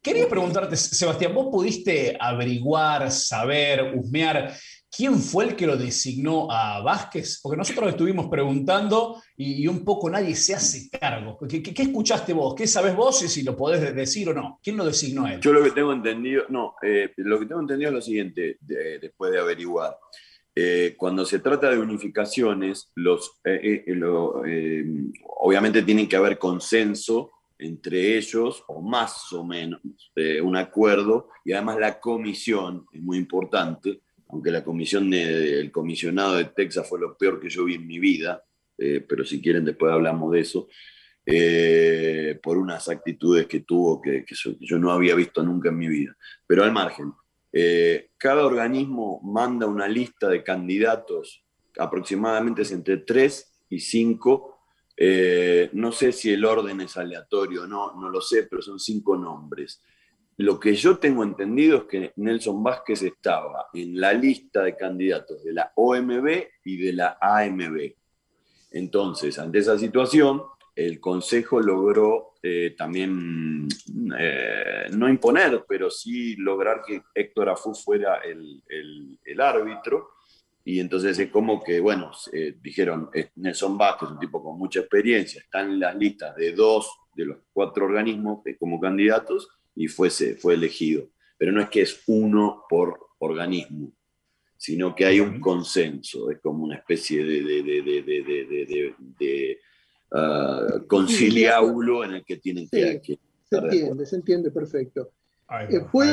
quería, 0.02 0.28
preguntarte, 0.28 0.76
Sebastián, 0.76 1.34
¿vos 1.34 1.48
pudiste 1.50 2.16
averiguar, 2.18 3.10
saber, 3.10 3.94
husmear 3.94 4.52
quién 4.90 5.18
fue 5.18 5.44
el 5.44 5.56
que 5.56 5.66
lo 5.66 5.76
designó 5.76 6.50
a 6.50 6.80
Vázquez? 6.82 7.40
Porque 7.42 7.56
nosotros 7.56 7.90
estuvimos 7.90 8.28
preguntando 8.28 9.20
y, 9.36 9.66
un 9.66 9.84
poco 9.84 10.08
nadie 10.08 10.34
se 10.34 10.54
hace 10.54 10.88
cargo. 10.90 11.38
¿Qué, 11.48 11.62
escuchaste 11.76 12.32
vos? 12.32 12.54
¿Qué 12.54 12.66
sabes 12.66 12.94
vos 12.94 13.22
y 13.22 13.28
si 13.28 13.42
lo 13.42 13.56
podés 13.56 13.94
decir 13.94 14.28
o 14.30 14.34
no? 14.34 14.60
¿Quién 14.62 14.76
lo 14.76 14.84
designó 14.84 15.26
a 15.26 15.34
él? 15.34 15.40
Yo 15.40 15.52
lo 15.52 15.62
que 15.62 15.72
tengo 15.72 15.92
entendido, 15.92 16.44
no, 16.48 16.74
eh, 16.82 17.12
lo 17.16 17.38
que 17.38 17.46
tengo 17.46 17.60
entendido 17.60 17.90
es 17.90 17.94
lo 17.94 18.02
siguiente, 18.02 18.58
después 18.60 19.32
de 19.32 19.40
averiguar. 19.40 19.96
Eh, 20.54 20.95
cuando 20.97 21.25
se 21.25 21.38
trata 21.38 21.71
de 21.71 21.78
unificaciones, 21.78 22.92
eh, 23.45 23.85
eh, 23.87 24.85
obviamente 25.25 25.83
tienen 25.83 26.09
que 26.09 26.16
haber 26.16 26.38
consenso 26.38 27.30
entre 27.59 28.16
ellos, 28.16 28.64
o 28.69 28.80
más 28.80 29.33
o 29.35 29.45
menos 29.45 29.80
un 30.42 30.57
acuerdo, 30.57 31.28
y 31.45 31.52
además 31.52 31.78
la 31.78 32.00
comisión 32.00 32.87
es 32.90 33.02
muy 33.02 33.19
importante, 33.19 34.00
aunque 34.28 34.50
la 34.50 34.64
comisión 34.64 35.11
del 35.11 35.71
comisionado 35.71 36.37
de 36.37 36.47
Texas 36.47 36.88
fue 36.88 36.99
lo 36.99 37.19
peor 37.19 37.38
que 37.38 37.50
yo 37.50 37.66
vi 37.66 37.75
en 37.75 37.87
mi 37.87 37.99
vida, 37.99 38.42
pero 38.76 39.26
si 39.26 39.42
quieren 39.42 39.66
después 39.66 39.92
hablamos 39.92 40.33
de 40.33 40.40
eso, 40.40 40.69
por 42.42 42.57
unas 42.57 42.88
actitudes 42.88 43.47
que 43.47 43.61
tuvo 43.61 44.00
que, 44.00 44.25
yo, 44.59 44.78
no 44.78 44.90
había 44.90 45.14
visto 45.14 45.42
nunca 45.42 45.69
en 45.69 45.76
mi 45.76 45.88
vida. 45.88 46.16
Pero 46.47 46.64
al 46.64 46.73
margen, 46.73 47.12
cada 48.16 48.47
organismo 48.47 49.21
manda 49.23 49.66
una 49.66 49.88
lista 49.88 50.28
de 50.28 50.45
candidatos, 50.45 51.45
aproximadamente 51.78 52.62
es 52.62 52.73
entre 52.73 52.99
tres 52.99 53.64
y 53.69 53.80
cinco. 53.80 54.59
no 55.73 55.92
sé 55.92 56.12
si 56.12 56.33
el 56.33 56.45
orden 56.45 56.80
es 56.80 56.97
aleatorio 56.97 57.66
no, 57.66 57.95
no 57.95 58.09
lo 58.09 58.21
sé, 58.21 58.45
pero 58.45 58.62
son 58.62 58.78
cinco 58.78 59.16
nombres. 59.16 59.83
Lo 60.40 60.59
que 60.59 60.75
yo 60.75 60.97
tengo 60.97 61.23
entendido 61.23 61.76
es 61.78 61.85
que 61.85 62.12
Nelson 62.16 62.62
Vázquez 62.62 63.02
estaba 63.02 63.66
en 63.75 64.00
la 64.00 64.14
lista 64.14 64.62
de 64.62 64.75
candidatos 64.75 65.45
de 65.45 65.52
la 65.52 65.71
OMB 65.75 66.28
y 66.64 66.78
de 66.78 66.95
la 66.95 67.19
AMB. 67.21 67.92
Entonces, 68.71 69.38
ante 69.38 69.59
esa 69.59 69.78
situación, 69.78 70.42
el 70.87 70.99
Consejo 70.99 71.60
logró 71.60 72.34
eh, 72.42 72.75
también, 72.76 73.68
eh, 74.18 74.87
no 74.92 75.08
imponer, 75.08 75.64
pero 75.68 75.90
sí 75.90 76.37
lograr 76.37 76.82
que 76.87 77.02
Héctor 77.14 77.50
Afú 77.50 77.75
fuera 77.75 78.20
el, 78.20 79.40
árbitro. 79.40 80.10
Y 80.64 80.80
entonces 80.80 81.18
es 81.18 81.30
como 81.30 81.62
que, 81.62 81.80
bueno, 81.80 82.10
eh, 82.32 82.56
dijeron, 82.60 83.10
Nelson 83.37 83.76
Vázquez, 83.76 84.10
un 84.10 84.18
tipo 84.18 84.42
con 84.42 84.58
mucha 84.58 84.80
experiencia, 84.80 85.40
está 85.40 85.60
en 85.60 85.80
las 85.80 85.94
listas 85.96 86.34
de 86.37 86.52
dos 86.52 86.90
de 87.14 87.25
los 87.26 87.38
cuatro 87.52 87.87
organismos 87.87 88.42
como 88.58 88.80
candidatos 88.80 89.49
y 89.75 89.88
fuese, 89.88 90.37
fue 90.37 90.54
elegido. 90.54 91.08
Pero 91.37 91.52
no 91.52 91.60
es 91.60 91.68
que 91.68 91.82
es 91.82 92.02
uno 92.06 92.64
por 92.68 92.99
organismo, 93.18 93.92
sino 94.56 94.94
que 94.94 95.06
hay 95.06 95.20
un 95.20 95.40
consenso, 95.40 96.30
es 96.30 96.38
como 96.40 96.64
una 96.64 96.76
especie 96.76 97.25
de, 97.25 97.42
de, 97.42 97.82
de, 99.18 99.58
ah, 100.12 100.80
conciliábulo 100.86 102.04
en 102.04 102.14
el 102.14 102.24
que 102.24 102.36
tienen 102.36 102.68
que... 102.68 103.18
se 103.50 103.56
entiende, 103.56 104.06
se 104.06 104.16
entiende 104.16 104.50
perfecto. 104.50 105.10
Eh, 105.68 105.80
fue 105.90 106.10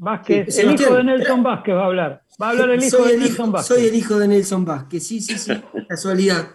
Vázquez, 0.00 0.56
el 0.58 0.74
hijo 0.74 0.94
de 0.94 1.02
Nelson 1.02 1.42
Vázquez 1.42 1.74
va 1.74 1.82
a 1.82 1.86
hablar. 1.86 2.22
Va 2.40 2.46
a 2.46 2.50
hablar 2.50 2.70
el 2.70 2.84
hijo 2.84 3.04
de 3.04 3.16
Nelson 3.16 3.50
Vázquez. 3.50 3.76
Soy 3.76 3.86
el 3.86 3.94
hijo 3.96 4.18
de 4.18 4.28
Nelson 4.28 4.64
Vázquez, 4.64 5.02
sí, 5.04 5.20
sí, 5.20 5.36
sí. 5.36 5.52
Casualidad. 5.88 6.50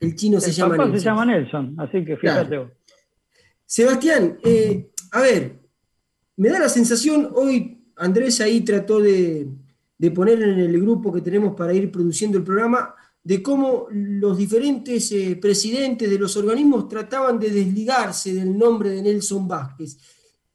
El 0.00 0.14
chino 0.14 0.40
se 0.40 0.52
llama 0.52 0.76
Nelson. 0.76 0.98
se 0.98 1.04
llama 1.04 1.26
Nelson, 1.26 1.74
así 1.78 2.04
que 2.04 2.16
fíjate 2.16 2.68
Sebastián, 3.66 4.38
eh, 4.44 4.90
a 5.10 5.20
ver, 5.20 5.60
me 6.36 6.48
da 6.48 6.60
la 6.60 6.68
sensación, 6.68 7.30
hoy 7.34 7.92
Andrés 7.96 8.40
ahí 8.40 8.60
trató 8.60 9.00
de, 9.00 9.48
poner 10.14 10.42
en 10.42 10.60
el 10.60 10.80
grupo 10.80 11.12
que 11.12 11.20
tenemos 11.20 11.54
para 11.56 11.72
ir 11.74 11.90
produciendo 11.90 12.38
el 12.38 12.44
programa, 12.44 12.94
de 13.26 13.42
cómo 13.42 13.88
los 13.90 14.38
diferentes 14.38 15.10
eh, 15.10 15.34
presidentes 15.34 16.08
de 16.08 16.16
los 16.16 16.36
organismos 16.36 16.88
trataban 16.88 17.40
de 17.40 17.50
desligarse 17.50 18.32
del 18.32 18.56
nombre 18.56 18.90
de 18.90 19.02
Nelson 19.02 19.48
Vázquez. 19.48 19.98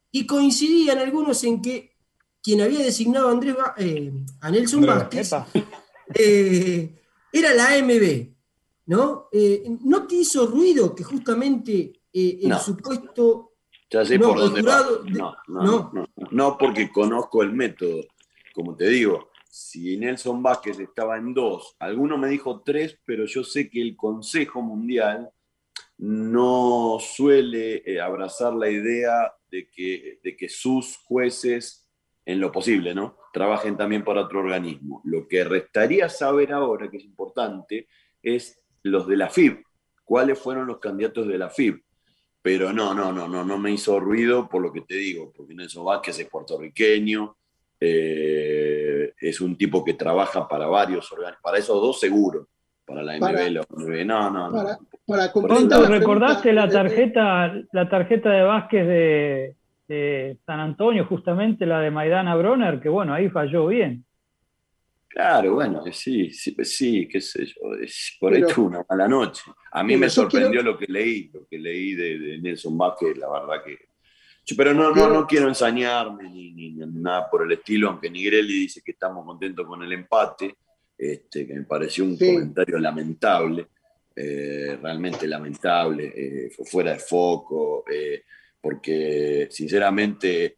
Y 0.10 0.26
coincidían 0.26 1.00
algunos 1.00 1.44
en 1.44 1.62
que 1.62 1.98
quien 2.42 2.62
había 2.62 2.80
designado 2.80 3.28
a, 3.28 3.32
Andrés, 3.34 3.58
eh, 3.76 4.14
a 4.40 4.50
Nelson 4.50 4.86
Vázquez 4.86 5.32
eh, 6.14 6.96
era 7.34 7.54
la 7.54 7.74
AMB. 7.74 8.30
¿no? 8.86 9.28
¿No 9.82 10.08
te 10.08 10.16
hizo 10.16 10.48
ruido 10.48 10.96
que 10.96 11.04
justamente 11.04 11.92
el 12.14 12.58
supuesto 12.58 13.52
ya 13.90 14.06
sé 14.06 14.18
por 14.18 14.38
dónde 14.38 14.62
va. 14.62 14.86
No, 15.10 15.36
no, 15.50 15.92
no, 15.92 16.08
no, 16.32 16.58
porque 16.58 16.90
conozco 16.90 17.44
el 17.44 17.52
método. 17.52 18.00
Como 18.54 18.78
te 18.78 18.88
digo, 18.88 19.31
si 19.52 19.98
Nelson 19.98 20.42
Vázquez 20.42 20.80
estaba 20.80 21.18
en 21.18 21.34
dos, 21.34 21.76
alguno 21.78 22.18
me 22.18 22.30
dijo 22.30 22.62
tres, 22.62 22.98
pero 23.06 23.26
yo 23.26 23.44
sé 23.44 23.70
que 23.70 23.82
el 23.82 23.98
Consejo 23.98 24.62
Mundial 24.62 25.30
no 25.98 26.98
suele 27.00 27.84
eh, 27.86 28.00
abrazar 28.00 28.54
la 28.54 28.70
idea 28.70 29.34
de 29.52 29.70
que, 29.70 30.20
de 30.24 30.38
que 30.38 30.48
sus 30.48 30.98
jueces, 31.04 31.86
en 32.26 32.40
lo 32.40 32.50
posible, 32.50 32.96
¿no? 32.96 33.18
trabajen 33.34 33.76
también 33.76 34.06
para 34.06 34.22
otro 34.22 34.40
organismo. 34.40 35.02
Lo 35.04 35.28
que 35.28 35.44
restaría 35.44 36.08
saber 36.08 36.54
ahora, 36.54 36.90
que 36.90 36.98
es 36.98 37.04
importante, 37.04 37.88
es 38.24 38.64
los 38.84 39.06
de 39.06 39.18
la 39.18 39.30
FIB. 39.30 39.64
¿Cuáles 40.06 40.40
fueron 40.40 40.68
los 40.68 40.80
candidatos 40.80 41.28
de 41.28 41.38
la 41.38 41.50
FIB? 41.50 41.84
Pero 42.42 42.72
no, 42.72 42.94
no, 42.94 43.12
no, 43.12 43.28
no, 43.28 43.44
no 43.44 43.58
me 43.58 43.72
hizo 43.72 44.00
ruido 44.00 44.48
por 44.48 44.62
lo 44.62 44.72
que 44.72 44.82
te 44.82 44.96
digo, 44.96 45.32
porque 45.36 45.54
Nelson 45.54 45.86
Vázquez 45.86 46.20
es 46.20 46.30
puertorriqueño, 46.30 47.38
eh, 47.80 48.71
es 49.22 49.40
un 49.40 49.56
tipo 49.56 49.84
que 49.84 49.94
trabaja 49.94 50.48
para 50.48 50.68
varios 50.68 51.12
organismos, 51.12 51.42
para 51.44 51.58
esos 51.60 51.80
dos 51.80 52.00
seguros, 52.00 52.48
para 52.86 53.04
la 53.04 53.18
MB, 53.18 53.52
la 53.52 53.62
MB. 53.70 54.06
No, 54.06 54.30
no, 54.30 54.50
no. 54.50 54.78
Para, 55.06 55.32
¿Recordaste 55.88 56.52
la 56.54 56.68
tarjeta, 56.68 57.54
la 57.72 57.90
tarjeta 57.90 58.30
de 58.30 58.42
Vázquez 58.44 58.88
de, 58.88 59.56
de, 59.88 60.38
San 60.46 60.60
Antonio, 60.60 61.06
justamente 61.06 61.66
la 61.66 61.80
de 61.80 61.92
Maidana 61.92 62.36
Bronner, 62.36 62.80
que 62.80 62.90
bueno, 62.90 63.14
ahí 63.14 63.30
falló 63.30 63.68
bien? 63.68 64.06
Claro, 65.08 65.56
bueno, 65.56 65.84
sí, 65.92 66.32
sí, 66.32 66.56
sí, 66.64 67.08
qué 67.08 67.20
sé 67.20 67.46
yo, 67.46 67.56
por 68.18 68.34
ahí 68.34 68.44
tuvo 68.44 68.68
una 68.68 68.86
mala 68.90 69.10
noche. 69.10 69.44
A 69.74 69.84
mí 69.84 69.98
me 69.98 70.10
sorprendió 70.10 70.64
lo 70.64 70.78
que 70.78 70.86
leí, 70.88 71.30
lo 71.34 71.46
que 71.48 71.60
leí 71.60 71.96
de, 71.96 72.40
Nelson 72.42 72.78
Vázquez, 72.78 73.18
la 73.18 73.30
verdad 73.30 73.64
que... 73.64 73.91
Pero 74.58 74.74
no, 74.74 74.94
no, 74.94 75.10
no 75.10 75.28
quiero 75.28 75.48
ensañarme 75.48 76.30
ni, 76.30 76.72
nada 76.74 77.30
por 77.30 77.44
el 77.44 77.52
estilo, 77.52 77.90
aunque 77.90 78.10
Nigrelli 78.10 78.62
dice 78.62 78.82
que 78.84 78.92
estamos 78.92 79.26
contentos 79.26 79.66
con 79.66 79.82
el 79.84 79.92
empate, 79.94 80.56
este, 80.98 81.48
que 81.48 81.54
me 81.54 81.64
pareció 81.64 82.04
un 82.04 82.18
comentario 82.18 82.80
lamentable, 82.80 83.68
eh, 84.16 84.78
realmente 84.82 85.28
lamentable, 85.28 86.14
eh, 86.16 86.50
fue 86.50 86.66
fuera 86.66 86.94
de 86.94 87.00
foco, 87.00 87.86
eh, 87.90 88.24
porque 88.60 89.48
sinceramente 89.50 90.58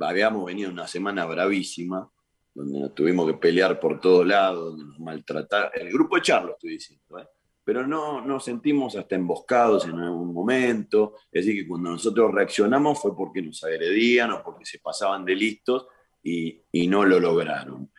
habíamos 0.00 0.44
venido 0.44 0.70
una 0.70 0.88
semana 0.88 1.24
bravísima, 1.26 2.10
donde 2.54 2.80
nos 2.80 2.94
tuvimos 2.94 3.30
que 3.30 3.38
pelear 3.38 3.78
por 3.78 4.00
todos 4.00 4.26
lados, 4.26 4.70
donde 4.70 4.84
nos 4.84 4.98
maltrataron. 4.98 5.70
El 5.74 5.92
grupo 5.92 6.16
de 6.16 6.22
Charlo, 6.22 6.52
estoy 6.52 6.70
diciendo, 6.72 7.18
¿eh? 7.18 7.26
Pero 7.64 7.86
no 7.86 8.20
nos 8.20 8.44
sentimos 8.44 8.96
hasta 8.96 9.14
emboscados 9.14 9.86
en 9.86 9.98
algún 9.98 10.32
momento. 10.32 11.14
Es 11.30 11.44
decir, 11.44 11.62
que 11.62 11.68
cuando 11.68 11.90
nosotros 11.90 12.32
reaccionamos 12.32 13.00
fue 13.00 13.16
porque 13.16 13.42
nos 13.42 13.62
agredían 13.64 14.32
o 14.32 14.42
porque 14.42 14.64
se 14.64 14.78
pasaban 14.78 15.24
de 15.24 15.36
listos 15.36 15.86
y, 16.22 16.62
y 16.72 16.88
no 16.88 17.04
lo 17.04 17.20
lograron. 17.20 17.90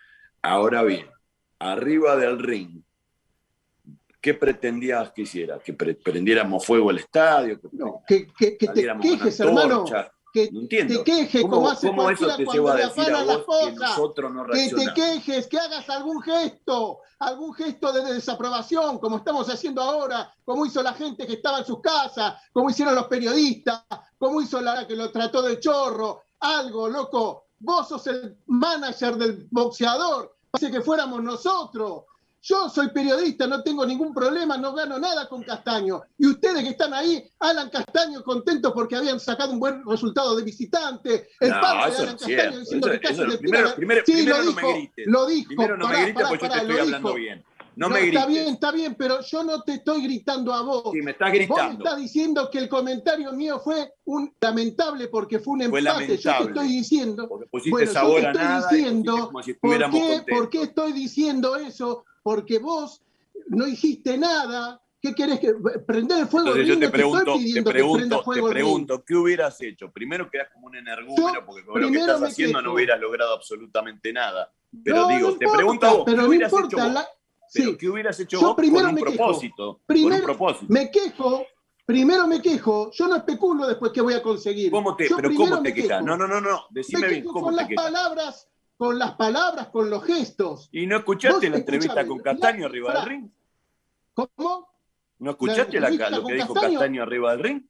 Ahora 0.41 0.83
bien, 0.83 1.07
arriba 1.59 2.17
del 2.17 2.39
ring, 2.39 2.83
¿qué 4.19 4.33
pretendías 4.33 5.11
que 5.11 5.21
hiciera? 5.21 5.59
¿Que 5.59 5.73
prendiéramos 5.73 6.65
fuego 6.65 6.89
al 6.89 6.97
estadio? 6.97 7.59
¿Que, 7.61 7.69
no, 7.71 8.03
que, 8.07 8.27
que, 8.37 8.57
que 8.57 8.67
te 8.67 8.87
quejes, 9.01 9.39
hermano 9.39 9.85
que 10.33 10.49
te 10.67 11.03
quejes 11.03 11.43
como 11.43 11.69
hace 11.69 11.93
cualquiera 11.93 12.35
cuando 12.43 12.75
le 12.75 12.83
afanan 12.83 13.27
las 13.27 13.37
cosas, 13.39 13.99
que, 14.51 14.69
te 14.75 14.93
quejes, 14.95 15.47
que 15.47 15.59
hagas 15.59 15.87
algún 15.91 16.21
gesto, 16.23 17.01
algún 17.19 17.53
gesto 17.53 17.93
de 17.93 18.15
desaprobación, 18.15 18.97
como 18.97 19.17
estamos 19.17 19.47
haciendo 19.47 19.83
ahora, 19.83 20.33
como 20.43 20.65
hizo 20.65 20.81
la 20.81 20.93
gente 20.93 21.27
que 21.27 21.33
estaba 21.33 21.59
en 21.59 21.65
sus 21.65 21.81
casas, 21.81 22.33
como 22.51 22.71
hicieron 22.71 22.95
los 22.95 23.05
periodistas, 23.05 23.83
como 24.17 24.41
hizo 24.41 24.59
la 24.59 24.87
que 24.87 24.95
lo 24.95 25.11
trató 25.11 25.43
de 25.43 25.59
chorro, 25.59 26.23
algo, 26.39 26.89
loco, 26.89 27.45
vos 27.59 27.87
sos 27.87 28.07
el 28.07 28.35
manager 28.47 29.15
del 29.15 29.47
boxeador, 29.51 30.35
parece 30.49 30.71
que 30.71 30.81
fuéramos 30.81 31.21
nosotros, 31.21 32.05
yo 32.43 32.69
soy 32.69 32.89
periodista, 32.89 33.47
no 33.47 33.63
tengo 33.63 33.85
ningún 33.85 34.13
problema, 34.13 34.57
no 34.57 34.73
gano 34.73 34.99
nada 34.99 35.29
con 35.29 35.43
Castaño. 35.43 36.01
Y 36.17 36.27
ustedes 36.27 36.61
que 36.61 36.71
están 36.71 36.93
ahí, 36.93 37.23
Alan 37.39 37.69
Castaño 37.69 38.21
contentos 38.21 38.73
porque 38.73 38.97
habían 38.97 39.17
sacado 39.17 39.53
un 39.53 39.61
buen 39.61 39.81
resultado 39.85 40.35
de 40.35 40.43
visitante. 40.43 41.29
El 41.39 41.51
padre 41.51 41.91
de 41.91 42.01
Alan 42.01 42.17
Castaño 42.17 42.59
diciendo 42.59 42.91
que 42.91 42.99
casi 42.99 43.25
le 43.25 43.37
primero, 43.37 43.75
primero, 43.75 44.03
sí, 44.05 44.25
lo 44.25 44.41
dijo, 44.41 44.51
no 44.51 44.61
me 44.61 44.73
grites. 44.73 45.07
Lo 45.07 45.25
dijo. 45.25 45.47
Primero 45.47 45.77
no 45.77 45.87
me 45.87 46.03
grites 46.03 46.27
porque 46.27 46.45
yo 46.45 46.51
te 46.51 46.57
estoy 46.59 46.79
hablando 46.79 47.13
bien. 47.13 47.45
No, 47.75 47.89
me 47.89 48.01
grites. 48.01 48.19
Está 48.19 48.27
bien, 48.27 48.47
está 48.49 48.71
bien, 48.73 48.95
pero 48.95 49.21
yo 49.21 49.43
no 49.45 49.61
te 49.63 49.75
estoy 49.75 50.03
gritando 50.03 50.53
a 50.53 50.61
vos. 50.63 50.91
Sí, 50.91 51.01
me 51.01 51.11
estás 51.11 51.31
gritando. 51.31 51.63
Vos 51.63 51.73
estás 51.77 51.97
diciendo 51.97 52.49
que 52.51 52.57
el 52.59 52.67
comentario 52.67 53.31
mío 53.31 53.61
fue 53.63 53.93
un 54.03 54.33
lamentable 54.41 55.07
porque 55.07 55.39
fue 55.39 55.53
un 55.53 55.61
empate. 55.61 56.17
yo 56.17 56.37
te 56.39 56.43
estoy 56.43 56.67
diciendo. 56.67 57.29
Porque 57.29 57.47
pusiste 57.47 57.71
bueno, 57.71 57.91
sabor 57.91 58.21
yo 58.21 58.21
te 58.21 58.27
estoy 58.31 58.41
a 58.41 58.49
nada 58.49 58.69
diciendo, 58.69 59.31
si 59.43 59.53
¿por, 59.53 59.89
qué, 59.89 60.23
¿por 60.29 60.49
qué 60.49 60.61
estoy 60.63 60.91
diciendo 60.91 61.55
eso? 61.55 62.03
Porque 62.23 62.59
vos 62.59 63.01
no 63.47 63.67
hiciste 63.67 64.17
nada. 64.17 64.79
¿Qué 65.01 65.13
querés 65.13 65.41
que 65.41 65.53
prender 65.85 66.19
el 66.19 66.27
fuego? 66.27 66.47
Entonces 66.47 66.67
yo 66.67 66.79
te 66.79 66.89
pregunto, 66.89 67.35
te, 67.35 67.61
pregunto, 67.61 68.23
te 68.33 68.41
pregunto, 68.41 69.03
¿qué 69.03 69.15
hubieras 69.15 69.59
hecho? 69.59 69.91
Primero 69.91 70.31
quedas 70.31 70.47
como 70.53 70.67
un 70.67 70.77
energúmeno 70.77 71.45
porque 71.45 71.65
con 71.65 71.81
lo 71.81 71.91
que 71.91 71.97
estás 71.97 72.23
haciendo 72.23 72.61
no 72.61 72.73
hubieras 72.73 73.01
logrado 73.01 73.33
absolutamente 73.33 74.13
nada. 74.13 74.49
Pero 74.81 75.07
digo, 75.09 75.37
te 75.37 75.45
pregunto 75.47 75.85
a 75.85 75.93
vos, 75.93 76.03
pero 76.05 76.21
¿qué 76.21 76.27
hubieras 76.29 76.53
hecho 76.53 76.77
vos? 76.77 77.05
Sí. 77.49 77.77
¿Qué 77.77 77.89
hubieras 77.89 78.19
hecho 78.19 78.39
vos 78.39 78.55
primero 78.55 78.85
con 78.85 78.95
un, 78.95 79.01
propósito, 79.01 79.81
primero, 79.85 80.09
con 80.09 80.19
un 80.21 80.37
propósito? 80.37 80.73
Me 80.73 80.89
quejo, 80.89 81.45
primero 81.85 82.25
me 82.25 82.41
quejo, 82.41 82.89
yo 82.91 83.07
no 83.07 83.17
especulo 83.17 83.67
después 83.67 83.91
qué 83.91 84.01
voy 84.01 84.13
a 84.13 84.23
conseguir. 84.23 84.71
¿Cómo 84.71 84.95
te, 84.95 85.07
pero 85.13 85.29
¿cómo 85.35 85.61
te 85.61 85.73
quejas? 85.73 86.03
No, 86.03 86.17
no, 86.17 86.27
no, 86.27 86.39
no, 86.39 86.63
decime 86.71 87.07
bien, 87.09 87.25
¿cómo 87.25 87.41
con 87.41 87.55
te 87.55 87.61
las 87.61 87.67
quejas? 87.67 87.85
palabras 87.85 88.49
con 88.83 88.99
las 88.99 89.13
palabras, 89.13 89.69
con 89.69 89.89
los 89.89 90.03
gestos. 90.03 90.67
¿Y 90.73 90.85
no 90.85 90.97
escuchaste 90.97 91.49
la 91.49 91.55
entrevista 91.55 92.05
con 92.05 92.19
Castaño 92.19 92.65
arriba 92.65 92.93
del 92.95 93.05
ring? 93.05 93.29
¿Cómo? 94.13 94.67
¿No 95.19 95.31
escuchaste 95.31 95.79
la, 95.79 95.89
lo 96.09 96.25
que 96.25 96.33
dijo 96.33 96.53
Castaño 96.53 97.03
arriba 97.03 97.31
del 97.31 97.43
ring? 97.43 97.61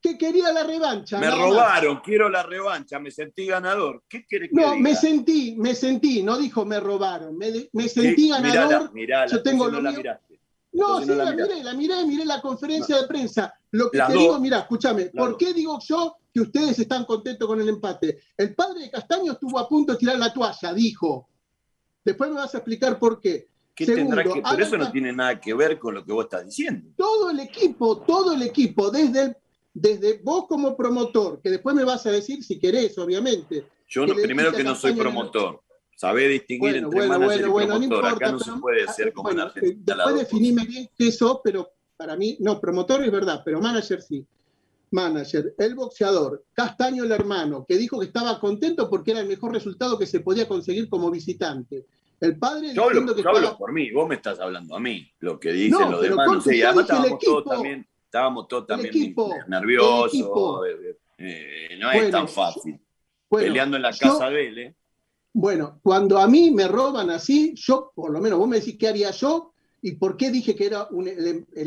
Que 0.00 0.16
quería 0.16 0.50
la 0.52 0.64
revancha. 0.64 1.18
Me 1.18 1.30
robaron, 1.30 2.00
quiero 2.00 2.30
la 2.30 2.44
revancha, 2.44 2.98
me 2.98 3.10
sentí 3.10 3.44
ganador. 3.44 4.04
¿Qué 4.08 4.24
querés 4.26 4.48
que 4.48 4.56
No, 4.58 4.74
me 4.76 4.96
sentí, 4.96 5.54
me 5.58 5.74
sentí, 5.74 6.22
no 6.22 6.38
dijo 6.38 6.64
me 6.64 6.80
robaron, 6.80 7.36
me, 7.36 7.50
sentí 7.86 8.30
ganador. 8.30 8.90
Mirala, 8.94 9.30
yo 9.30 9.42
tengo 9.42 9.66
lo 9.66 9.72
no 9.72 9.80
la 9.82 9.92
miraste. 9.92 10.40
No, 10.72 11.00
sí, 11.02 11.08
la, 11.08 11.30
miré, 11.32 11.62
la 11.62 11.74
miré, 11.74 12.06
miré 12.06 12.24
la 12.24 12.40
conferencia 12.40 13.02
de 13.02 13.06
prensa. 13.06 13.52
Lo 13.72 13.90
que 13.90 13.98
te 13.98 14.12
digo, 14.14 14.40
mira, 14.40 14.60
escúchame, 14.60 15.10
¿por 15.14 15.36
qué 15.36 15.52
digo 15.52 15.78
yo 15.86 16.16
que 16.34 16.40
ustedes 16.40 16.76
están 16.80 17.04
contentos 17.04 17.46
con 17.46 17.60
el 17.60 17.68
empate? 17.68 18.18
El 18.36 18.56
padre 18.56 18.82
de 18.82 18.90
Castaño 18.90 19.32
estuvo 19.32 19.56
a 19.56 19.68
punto 19.68 19.92
de 19.92 19.98
tirar 19.98 20.18
la 20.18 20.32
toalla, 20.32 20.74
dijo. 20.74 21.28
Después 22.04 22.28
me 22.28 22.36
vas 22.36 22.52
a 22.54 22.58
explicar 22.58 22.98
por 22.98 23.20
qué. 23.20 23.48
¿Qué 23.72 23.86
tendrá 23.86 24.24
que, 24.24 24.42
pero 24.42 24.62
eso 24.62 24.76
no 24.76 24.90
tiene 24.90 25.12
nada 25.12 25.40
que 25.40 25.54
ver 25.54 25.78
con 25.78 25.94
lo 25.94 26.04
que 26.04 26.12
vos 26.12 26.24
estás 26.24 26.44
diciendo. 26.44 26.90
Todo 26.96 27.30
el 27.30 27.40
equipo, 27.40 27.98
todo 28.00 28.34
el 28.34 28.42
equipo, 28.42 28.90
desde, 28.90 29.36
desde 29.72 30.20
vos 30.22 30.46
como 30.48 30.76
promotor, 30.76 31.40
que 31.40 31.50
después 31.50 31.74
me 31.74 31.84
vas 31.84 32.04
a 32.06 32.10
decir 32.10 32.42
si 32.42 32.58
querés, 32.58 32.98
obviamente. 32.98 33.66
Yo 33.88 34.06
no, 34.06 34.14
primero 34.14 34.52
que 34.52 34.64
no 34.64 34.74
soy 34.74 34.92
promotor. 34.92 35.60
Sabés 35.96 36.30
distinguir 36.30 36.76
entre 36.76 37.06
manager 37.06 37.40
y 37.40 37.50
promotor. 37.50 38.06
Acá 38.06 38.32
no 38.32 38.40
se 38.40 38.52
puede 38.52 38.88
ser 38.88 39.12
como 39.12 39.30
en 39.30 39.40
Argentina. 39.40 39.96
Después 39.96 40.16
definime 40.16 40.66
bien 40.66 40.90
qué 40.96 41.12
sos, 41.12 41.40
pero 41.44 41.70
para 41.96 42.16
mí, 42.16 42.36
no, 42.40 42.60
promotor 42.60 43.04
es 43.04 43.12
verdad, 43.12 43.42
pero 43.44 43.60
manager 43.60 44.02
sí. 44.02 44.26
Manager, 44.94 45.54
el 45.58 45.74
boxeador, 45.74 46.44
Castaño 46.54 47.04
el 47.04 47.12
hermano, 47.12 47.66
que 47.68 47.76
dijo 47.76 47.98
que 47.98 48.06
estaba 48.06 48.40
contento 48.40 48.88
porque 48.88 49.10
era 49.10 49.20
el 49.20 49.28
mejor 49.28 49.52
resultado 49.52 49.98
que 49.98 50.06
se 50.06 50.20
podía 50.20 50.48
conseguir 50.48 50.88
como 50.88 51.10
visitante. 51.10 51.84
El 52.20 52.38
padre 52.38 52.72
yo 52.72 52.84
hablo, 52.84 53.14
que 53.14 53.22
yo 53.22 53.28
hablo 53.28 53.58
por 53.58 53.72
mí, 53.72 53.90
vos 53.90 54.08
me 54.08 54.14
estás 54.14 54.38
hablando 54.40 54.76
a 54.76 54.80
mí, 54.80 55.06
lo 55.18 55.38
que 55.38 55.52
dicen 55.52 55.80
no, 55.80 55.90
los 55.90 56.02
demás. 56.02 56.26
No 56.26 56.40
sé, 56.40 56.64
además 56.64 56.84
estábamos 56.84 57.18
todos 57.18 57.44
también, 57.44 57.86
estábamos 58.04 58.48
todos 58.48 58.66
también 58.66 59.14
nerviosos. 59.48 60.60
Eh, 60.66 60.96
eh, 61.18 61.76
no 61.78 61.92
es 61.92 62.10
tan 62.10 62.28
fácil. 62.28 62.80
Peleando 63.28 63.76
en 63.76 63.82
la 63.82 63.92
casa 63.92 64.30
de 64.30 64.48
él, 64.48 64.58
¿eh? 64.58 64.74
Bueno, 65.32 65.80
cuando 65.82 66.18
a 66.18 66.28
mí 66.28 66.52
me 66.52 66.68
roban 66.68 67.10
así, 67.10 67.54
yo, 67.56 67.90
por 67.92 68.12
lo 68.12 68.20
menos 68.20 68.38
vos 68.38 68.46
me 68.46 68.60
decís 68.60 68.76
qué 68.78 68.86
haría 68.86 69.10
yo 69.10 69.52
y 69.82 69.96
por 69.96 70.16
qué 70.16 70.30
dije 70.30 70.54
que 70.54 70.66
era 70.66 70.88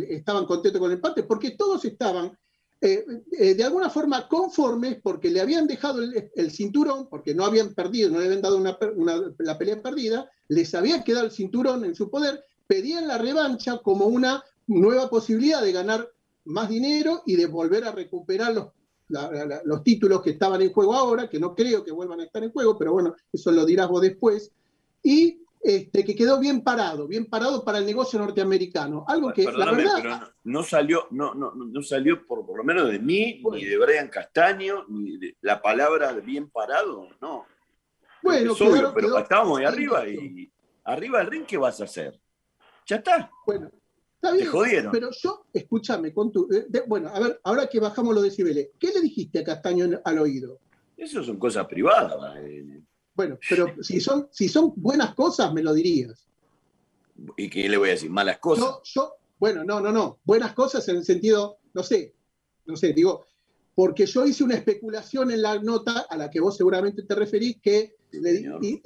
estaban 0.09 0.45
contentos 0.45 0.79
con 0.79 0.89
el 0.89 0.95
empate, 0.95 1.23
porque 1.23 1.51
todos 1.51 1.83
estaban 1.83 2.31
eh, 2.79 3.05
eh, 3.31 3.55
de 3.55 3.63
alguna 3.63 3.89
forma 3.89 4.27
conformes 4.27 4.99
porque 5.01 5.29
le 5.29 5.41
habían 5.41 5.67
dejado 5.67 6.01
el, 6.01 6.51
cinturón, 6.51 7.07
porque 7.09 7.33
no 7.33 7.45
habían 7.45 7.73
perdido, 7.73 8.09
no 8.09 8.19
le 8.19 8.25
habían 8.25 8.41
dado 8.41 8.59
la 8.59 9.57
pelea 9.57 9.81
perdida, 9.81 10.29
les 10.47 10.73
había 10.75 11.03
quedado 11.03 11.25
el 11.25 11.31
cinturón 11.31 11.85
en 11.85 11.95
su 11.95 12.09
poder, 12.09 12.43
pedían 12.67 13.07
la 13.07 13.17
revancha 13.17 13.79
como 13.79 14.05
una 14.05 14.43
nueva 14.67 15.09
posibilidad 15.09 15.61
de 15.61 15.71
ganar 15.71 16.11
más 16.45 16.69
dinero 16.69 17.23
y 17.25 17.35
de 17.35 17.47
volver 17.47 17.83
a 17.85 17.91
recuperar 17.91 18.53
los 18.53 18.67
los 19.09 19.83
títulos 19.83 20.21
que 20.21 20.31
estaban 20.31 20.61
en 20.61 20.73
juego 20.73 20.93
ahora, 20.93 21.29
que 21.29 21.39
no 21.39 21.55
creo 21.55 21.83
que 21.83 21.91
vuelvan 21.91 22.19
a 22.19 22.25
estar 22.25 22.43
en 22.43 22.51
juego, 22.51 22.77
pero 22.77 22.93
bueno, 22.93 23.15
eso 23.31 23.51
lo 23.51 23.65
dirás 23.65 23.87
vos 23.87 24.01
después, 24.01 24.51
y 25.01 25.41
este, 25.67 26.05
que 26.05 26.15
quedó 26.15 26.39
bien 26.39 26.63
parado, 26.63 27.07
bien 27.07 27.25
parado 27.25 27.65
para 27.65 27.79
el 27.79 27.85
negocio 27.85 28.17
norteamericano. 28.17 29.03
Algo 29.05 29.33
que 29.33 29.43
la 29.43 29.71
verdad, 29.71 29.99
pero 30.01 30.33
no, 30.45 30.63
salió, 30.63 31.07
no, 31.11 31.33
no, 31.33 31.53
no, 31.53 31.83
salió 31.83 32.25
por, 32.25 32.45
por 32.45 32.57
lo 32.57 32.63
menos 32.63 32.89
de 32.89 32.99
mí, 32.99 33.43
ni 33.51 33.65
de 33.65 33.77
Brian 33.77 34.07
Castaño, 34.07 34.85
ni 34.87 35.17
de 35.17 35.35
la 35.41 35.61
palabra 35.61 36.13
bien 36.13 36.49
parado, 36.49 37.09
no. 37.19 37.45
Bueno, 38.23 38.55
pero 38.95 39.17
estábamos 39.17 39.59
ahí 39.59 39.65
arriba 39.65 40.07
y 40.07 40.49
arriba 40.85 41.19
del 41.19 41.27
ring, 41.27 41.45
¿qué 41.45 41.57
vas 41.57 41.81
a 41.81 41.83
hacer? 41.83 42.17
Ya 42.85 42.95
está. 42.95 43.29
Bueno, 43.45 43.69
Está 44.21 44.31
bien, 44.31 44.89
Pero 44.89 45.09
yo, 45.11 45.45
escúchame, 45.53 46.13
con 46.13 46.31
tu, 46.31 46.47
eh, 46.51 46.83
bueno, 46.87 47.09
a 47.09 47.19
ver, 47.19 47.39
ahora 47.43 47.67
que 47.67 47.79
bajamos 47.79 48.15
los 48.15 48.23
decibeles, 48.23 48.69
¿qué 48.79 48.87
le 48.87 49.01
dijiste 49.01 49.39
a 49.39 49.43
Castaño 49.43 49.99
al 50.03 50.19
oído? 50.19 50.59
Eso 50.95 51.23
son 51.23 51.37
cosas 51.37 51.67
privadas. 51.67 52.37
Eh. 52.37 52.81
Bueno, 53.17 53.39
pero 53.49 53.73
si 53.81 53.99
son, 53.99 54.29
si 54.31 54.47
son 54.47 54.73
buenas 54.75 55.15
cosas, 55.15 55.51
me 55.51 55.63
lo 55.63 55.73
dirías. 55.73 56.27
¿Y 57.35 57.49
qué 57.49 57.67
le 57.67 57.77
voy 57.77 57.89
a 57.89 57.93
decir? 57.93 58.11
¿Malas 58.11 58.37
cosas? 58.37 58.77
Yo, 58.83 59.15
bueno, 59.39 59.63
no, 59.63 59.81
no, 59.81 59.91
no. 59.91 60.19
Buenas 60.23 60.53
cosas 60.53 60.87
en 60.87 60.97
el 60.97 61.03
sentido, 61.03 61.57
no 61.73 61.81
sé, 61.81 62.13
no 62.67 62.75
sé, 62.75 62.93
digo, 62.93 63.25
porque 63.73 64.05
yo 64.05 64.25
hice 64.25 64.43
una 64.43 64.53
especulación 64.53 65.31
en 65.31 65.41
la 65.41 65.57
nota 65.57 66.05
a 66.07 66.15
la 66.15 66.29
que 66.29 66.39
vos 66.39 66.55
seguramente 66.55 67.01
te 67.01 67.15
referís, 67.15 67.57
que, 67.59 67.95
y, 68.13 68.81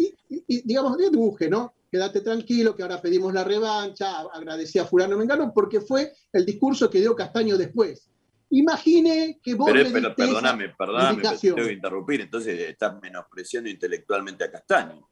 y, 0.47 0.61
digamos, 0.61 0.97
deduje, 0.97 1.49
¿no? 1.49 1.73
quédate 1.91 2.21
tranquilo, 2.21 2.73
que 2.73 2.83
ahora 2.83 3.01
pedimos 3.01 3.33
la 3.33 3.43
revancha, 3.43 4.21
agradecí 4.33 4.79
a 4.79 4.85
Fulano 4.85 5.17
Mengano, 5.17 5.51
porque 5.53 5.81
fue 5.81 6.13
el 6.31 6.45
discurso 6.45 6.89
que 6.89 7.01
dio 7.01 7.13
Castaño 7.17 7.57
después. 7.57 8.07
Imagine 8.51 9.39
que 9.41 9.55
vos. 9.55 9.69
Pero, 9.71 9.89
pero 9.91 10.15
perdóname, 10.15 10.69
perdóname, 10.69 11.23
tengo 11.39 11.55
que 11.55 11.73
interrumpir, 11.73 12.21
entonces 12.21 12.59
estás 12.59 13.01
menospreciando 13.01 13.69
intelectualmente 13.69 14.43
a 14.43 14.51
Castaño. 14.51 15.09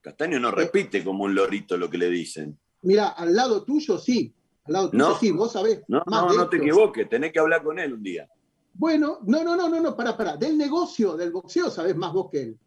Castaño 0.00 0.40
no 0.40 0.48
eh. 0.48 0.52
repite 0.52 1.04
como 1.04 1.24
un 1.24 1.34
lorito 1.34 1.76
lo 1.76 1.88
que 1.88 1.98
le 1.98 2.10
dicen. 2.10 2.58
Mira, 2.82 3.10
al 3.10 3.34
lado 3.34 3.64
tuyo 3.64 3.96
sí, 3.96 4.34
al 4.64 4.72
lado 4.72 4.90
tuyo 4.90 5.16
sí, 5.20 5.30
vos 5.30 5.52
sabés. 5.52 5.82
No, 5.86 6.02
no, 6.04 6.32
no 6.32 6.48
te 6.48 6.56
equivoques, 6.56 7.08
tenés 7.08 7.32
que 7.32 7.38
hablar 7.38 7.62
con 7.62 7.78
él 7.78 7.92
un 7.92 8.02
día. 8.02 8.28
Bueno, 8.72 9.18
no, 9.24 9.44
no, 9.44 9.56
no, 9.56 9.68
no, 9.68 9.80
no, 9.80 9.96
para, 9.96 10.16
para. 10.16 10.36
Del 10.36 10.58
negocio, 10.58 11.16
del 11.16 11.30
boxeo, 11.30 11.70
sabés 11.70 11.94
más 11.94 12.12
vos 12.12 12.28
que 12.30 12.42
él. 12.42 12.58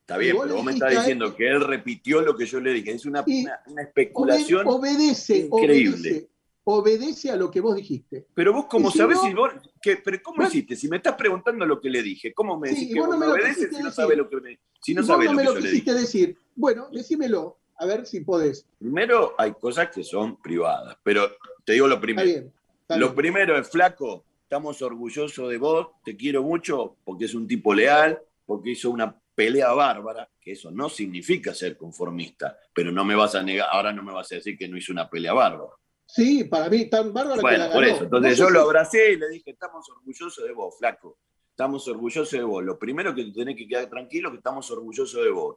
Está 0.00 0.16
bien, 0.16 0.36
pero 0.42 0.56
vos 0.56 0.64
me 0.64 0.72
estás 0.72 0.90
diciendo 0.90 1.36
que 1.36 1.48
él 1.48 1.60
repitió 1.60 2.20
lo 2.20 2.36
que 2.36 2.46
yo 2.46 2.58
le 2.58 2.72
dije. 2.72 2.90
Es 2.90 3.06
una, 3.06 3.24
una, 3.24 3.82
especulación 3.82 4.66
obedece, 4.66 5.38
increíble. 5.38 6.10
Obedece, 6.10 6.31
a 6.64 7.36
lo 7.36 7.50
que 7.50 7.60
vos 7.60 7.74
dijiste. 7.76 8.26
Pero 8.34 8.52
vos, 8.52 8.66
¿cómo 8.66 8.90
sabés 8.90 9.20
si 9.20 9.34
vos, 9.34 9.50
pero 9.82 10.22
¿cómo 10.22 10.46
hiciste? 10.46 10.76
Si 10.76 10.88
me 10.88 10.98
estás 10.98 11.16
preguntando 11.16 11.66
lo 11.66 11.80
que 11.80 11.90
le 11.90 12.02
dije, 12.02 12.32
¿cómo 12.32 12.58
me 12.58 12.68
decís 12.70 12.92
que 12.92 13.00
vos 13.00 13.16
me 13.16 13.26
obedeces 13.26 13.76
si 13.76 13.82
no 13.82 13.90
sabes 13.90 14.16
lo 14.16 14.28
que 14.28 14.40
me 14.40 14.58
si 14.80 14.94
no 14.94 15.02
no 15.02 15.22
lo 15.22 15.32
me 15.32 15.44
lo 15.44 15.54
quisiste 15.56 15.94
decir? 15.94 16.38
Bueno, 16.54 16.88
decímelo, 16.92 17.58
a 17.76 17.86
ver 17.86 18.06
si 18.06 18.20
podés. 18.20 18.66
Primero, 18.78 19.34
hay 19.38 19.52
cosas 19.52 19.90
que 19.90 20.04
son 20.04 20.40
privadas, 20.40 20.96
pero 21.02 21.30
te 21.64 21.72
digo 21.72 21.88
lo 21.88 22.00
primero. 22.00 22.50
lo 22.88 23.14
primero 23.14 23.58
es, 23.58 23.68
flaco, 23.68 24.24
estamos 24.42 24.80
orgullosos 24.82 25.48
de 25.48 25.58
vos, 25.58 25.88
te 26.04 26.16
quiero 26.16 26.42
mucho 26.42 26.96
porque 27.04 27.24
es 27.24 27.34
un 27.34 27.46
tipo 27.46 27.74
leal, 27.74 28.20
porque 28.46 28.70
hizo 28.70 28.90
una 28.90 29.18
pelea 29.34 29.72
bárbara, 29.72 30.28
que 30.40 30.52
eso 30.52 30.70
no 30.70 30.88
significa 30.88 31.54
ser 31.54 31.76
conformista, 31.76 32.58
pero 32.74 32.92
no 32.92 33.04
me 33.04 33.14
vas 33.14 33.34
a 33.34 33.42
negar, 33.42 33.68
ahora 33.72 33.92
no 33.92 34.02
me 34.02 34.12
vas 34.12 34.30
a 34.30 34.36
decir 34.36 34.56
que 34.56 34.68
no 34.68 34.76
hizo 34.76 34.92
una 34.92 35.08
pelea 35.08 35.32
bárbara. 35.32 35.72
Sí, 36.06 36.44
para 36.44 36.68
mí 36.68 36.90
tan 36.90 37.12
bárbara 37.12 37.40
bueno, 37.40 37.56
que 37.56 37.68
la 37.68 37.72
por 37.72 37.84
eso, 37.84 38.04
entonces 38.04 38.36
yo 38.36 38.50
lo 38.50 38.62
abracé 38.62 39.12
y 39.12 39.16
le 39.16 39.28
dije, 39.30 39.50
estamos 39.52 39.88
orgullosos 39.88 40.44
de 40.44 40.52
vos, 40.52 40.76
flaco, 40.78 41.18
estamos 41.50 41.86
orgullosos 41.88 42.30
de 42.30 42.42
vos. 42.42 42.62
Lo 42.62 42.78
primero 42.78 43.14
que 43.14 43.24
tenés 43.32 43.56
que 43.56 43.66
quedar 43.66 43.88
tranquilo 43.88 44.28
es 44.28 44.32
que 44.32 44.38
estamos 44.38 44.70
orgullosos 44.70 45.24
de 45.24 45.30
vos, 45.30 45.56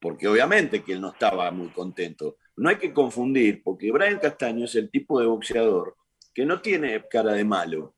porque 0.00 0.28
obviamente 0.28 0.82
que 0.82 0.92
él 0.92 1.00
no 1.00 1.10
estaba 1.10 1.50
muy 1.50 1.68
contento. 1.68 2.36
No 2.56 2.68
hay 2.68 2.76
que 2.76 2.92
confundir, 2.92 3.62
porque 3.62 3.90
Brian 3.90 4.18
Castaño 4.18 4.64
es 4.64 4.74
el 4.76 4.90
tipo 4.90 5.20
de 5.20 5.26
boxeador 5.26 5.96
que 6.32 6.44
no 6.44 6.60
tiene 6.60 7.02
cara 7.08 7.32
de 7.32 7.44
malo, 7.44 7.96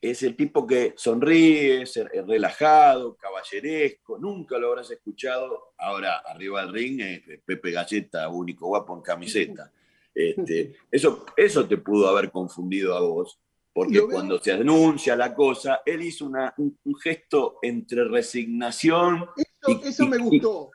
es 0.00 0.22
el 0.22 0.34
tipo 0.34 0.66
que 0.66 0.94
sonríe, 0.96 1.82
es 1.82 2.00
relajado, 2.26 3.16
caballeresco, 3.16 4.18
nunca 4.18 4.56
lo 4.56 4.68
habrás 4.68 4.90
escuchado. 4.90 5.74
Ahora, 5.76 6.18
arriba 6.18 6.62
del 6.62 6.72
ring, 6.72 7.00
es 7.00 7.40
Pepe 7.44 7.70
Galleta, 7.70 8.28
único 8.30 8.66
guapo 8.68 8.96
en 8.96 9.02
camiseta. 9.02 9.70
Este, 10.14 10.74
eso, 10.90 11.24
eso 11.36 11.66
te 11.66 11.76
pudo 11.76 12.08
haber 12.08 12.30
confundido 12.30 12.96
a 12.96 13.00
vos, 13.00 13.38
porque 13.72 14.00
cuando 14.10 14.38
se 14.40 14.52
anuncia 14.52 15.14
la 15.16 15.34
cosa, 15.34 15.80
él 15.86 16.02
hizo 16.02 16.26
una, 16.26 16.52
un, 16.58 16.76
gesto 16.96 17.58
entre 17.62 18.04
resignación. 18.04 19.26
Eso, 19.36 19.80
eso 19.84 20.06
me 20.06 20.18
gustó. 20.18 20.70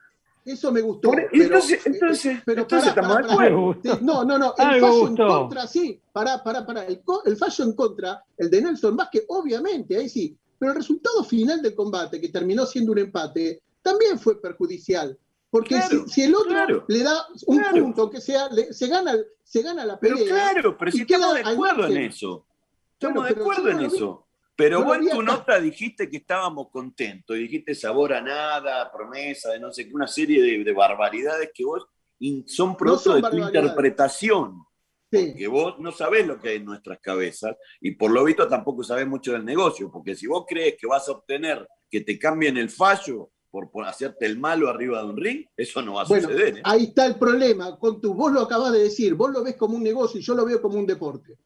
Eso 0.45 0.71
me 0.71 0.81
gustó. 0.81 1.11
pero, 1.11 1.27
entonces, 1.31 1.85
entonces, 1.85 2.39
pero 2.45 2.61
entonces 2.61 2.89
estamos 2.89 3.17
de 3.17 3.33
acuerdo. 3.33 3.77
No, 4.01 4.23
no, 4.23 4.37
no. 4.37 4.53
El 4.57 4.79
fallo 4.79 5.07
en 5.07 5.15
contra, 5.15 5.67
sí. 5.67 5.99
Pará, 6.13 6.41
pará, 6.43 6.65
pará. 6.65 6.85
El, 6.85 7.01
el, 7.25 7.35
fallo 7.35 7.63
en 7.63 7.73
contra, 7.73 8.23
el 8.37 8.49
de 8.49 8.61
Nelson 8.61 8.95
Vázquez, 8.95 9.25
obviamente, 9.27 9.97
ahí 9.97 10.07
sí. 10.07 10.37
Pero 10.57 10.71
el 10.71 10.77
resultado 10.77 11.23
final 11.23 11.61
del 11.61 11.73
combate, 11.75 12.21
que 12.21 12.29
terminó 12.29 12.65
siendo 12.65 12.91
un 12.91 12.99
empate, 12.99 13.61
también 13.81 14.19
fue 14.19 14.39
perjudicial. 14.39 15.17
Porque 15.55 15.79
si, 16.07 16.23
el 16.23 16.35
otro 16.35 16.83
le 16.89 17.01
da 17.01 17.27
un 17.47 17.63
punto, 17.63 18.01
aunque 18.01 18.19
sea, 18.19 18.49
se, 18.71 18.87
gana, 18.89 19.15
se 19.41 19.61
gana 19.61 19.85
la 19.85 19.97
pelea. 19.97 20.17
Pero 20.17 20.27
claro, 20.27 20.77
pero 20.77 20.91
si 20.91 21.01
estamos 21.03 21.33
de 21.33 21.39
acuerdo 21.39 21.87
en 21.87 21.97
eso. 21.97 22.45
Estamos 22.91 23.23
de 23.23 23.29
acuerdo 23.29 23.69
en 23.69 23.79
eso. 23.79 24.27
Pero 24.53 24.83
vos 24.83 24.97
en 24.97 25.09
tu 25.11 25.23
nota 25.23 25.57
dijiste 25.61 26.09
que 26.09 26.17
estábamos 26.17 26.69
contentos, 26.69 27.37
y 27.37 27.43
dijiste 27.43 27.73
sabor 27.73 28.11
a 28.11 28.21
nada, 28.21 28.91
promesa, 28.91 29.53
de 29.53 29.61
no 29.61 29.71
sé 29.71 29.87
qué, 29.87 29.93
una 29.93 30.07
serie 30.07 30.61
de, 30.61 30.73
barbaridades 30.73 31.51
que 31.53 31.63
vos 31.63 31.87
son 32.47 32.75
producto 32.75 33.15
de 33.15 33.21
tu 33.21 33.37
interpretación. 33.37 34.61
Sí. 35.09 35.27
Porque 35.27 35.47
vos 35.47 35.79
no 35.79 35.93
sabés 35.93 36.27
lo 36.27 36.37
que 36.37 36.49
hay 36.49 36.57
en 36.57 36.65
nuestras 36.65 36.99
cabezas 36.99 37.55
y 37.79 37.91
por 37.91 38.11
lo 38.11 38.25
visto 38.25 38.45
tampoco 38.49 38.83
sabés 38.83 39.07
mucho 39.07 39.31
del 39.31 39.45
negocio, 39.45 39.89
porque 39.89 40.15
si 40.15 40.27
vos 40.27 40.43
crees 40.45 40.75
que 40.77 40.85
vas 40.85 41.07
a 41.07 41.13
obtener 41.13 41.65
que 41.89 42.01
te 42.01 42.19
cambien 42.19 42.57
el 42.57 42.69
fallo 42.69 43.29
por, 43.71 43.85
hacerte 43.85 44.25
el 44.25 44.37
malo 44.37 44.69
arriba 44.69 44.99
de 45.01 45.09
un 45.09 45.17
ring, 45.17 45.45
eso 45.55 45.81
no 45.81 45.95
va 45.95 46.03
a 46.03 46.05
suceder. 46.05 46.57
¿eh? 46.57 46.61
Ahí 46.63 46.85
está 46.85 47.05
el 47.05 47.15
problema, 47.15 47.77
con 47.77 48.01
tu, 48.01 48.13
vos 48.13 48.31
lo 48.31 48.41
acabas 48.41 48.73
de 48.73 48.83
decir, 48.83 49.15
vos 49.15 49.31
lo 49.31 49.43
ves 49.43 49.55
como 49.55 49.75
un 49.75 49.83
negocio 49.83 50.19
y 50.19 50.23
yo 50.23 50.35
lo 50.35 50.45
veo 50.45 50.61
como 50.61 50.77
un 50.77 50.85
deporte. 50.85 51.37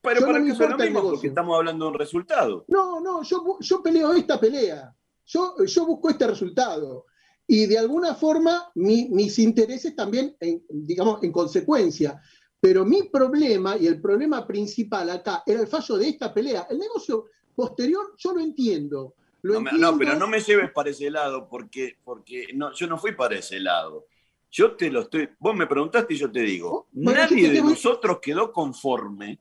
Pero 0.00 0.26
para 0.26 0.44
que 0.44 0.54
sea 0.54 0.68
lo 0.68 0.78
mismo, 0.78 1.02
porque 1.02 1.28
estamos 1.28 1.56
hablando 1.56 1.86
de 1.86 1.90
un 1.92 1.98
resultado. 1.98 2.64
No, 2.68 3.00
no, 3.00 3.22
yo, 3.22 3.56
yo 3.60 3.82
peleo 3.82 4.12
esta 4.12 4.38
pelea. 4.38 4.94
Yo, 5.24 5.56
yo 5.64 5.86
busco 5.86 6.10
este 6.10 6.26
resultado. 6.26 7.06
Y 7.46 7.66
de 7.66 7.78
alguna 7.78 8.14
forma 8.14 8.70
mis 8.74 9.38
intereses 9.38 9.96
también, 9.96 10.36
digamos, 10.68 11.22
en 11.22 11.32
consecuencia. 11.32 12.20
Pero 12.60 12.84
mi 12.84 13.04
problema 13.04 13.76
y 13.76 13.86
el 13.86 14.00
problema 14.00 14.46
principal 14.46 15.10
acá 15.10 15.42
era 15.46 15.60
el 15.60 15.66
fallo 15.66 15.96
de 15.96 16.08
esta 16.08 16.32
pelea. 16.32 16.66
El 16.68 16.78
negocio 16.78 17.26
posterior 17.54 18.14
yo 18.18 18.32
lo 18.32 18.40
entiendo. 18.40 19.14
No, 19.44 19.98
pero 19.98 20.16
no 20.16 20.26
me 20.26 20.40
lleves 20.40 20.70
para 20.72 20.90
ese 20.90 21.10
lado, 21.10 21.48
porque, 21.48 21.96
porque 22.02 22.48
no, 22.54 22.72
yo 22.72 22.86
no 22.86 22.98
fui 22.98 23.12
para 23.12 23.36
ese 23.36 23.60
lado. 23.60 24.06
Yo 24.50 24.72
te 24.72 24.90
lo 24.90 25.02
estoy. 25.02 25.28
Vos 25.38 25.54
me 25.54 25.66
preguntaste 25.66 26.14
y 26.14 26.16
yo 26.16 26.30
te 26.30 26.40
digo: 26.40 26.88
nadie 26.92 27.50
de 27.50 27.60
nosotros 27.60 28.18
quedó 28.22 28.52
conforme 28.52 29.38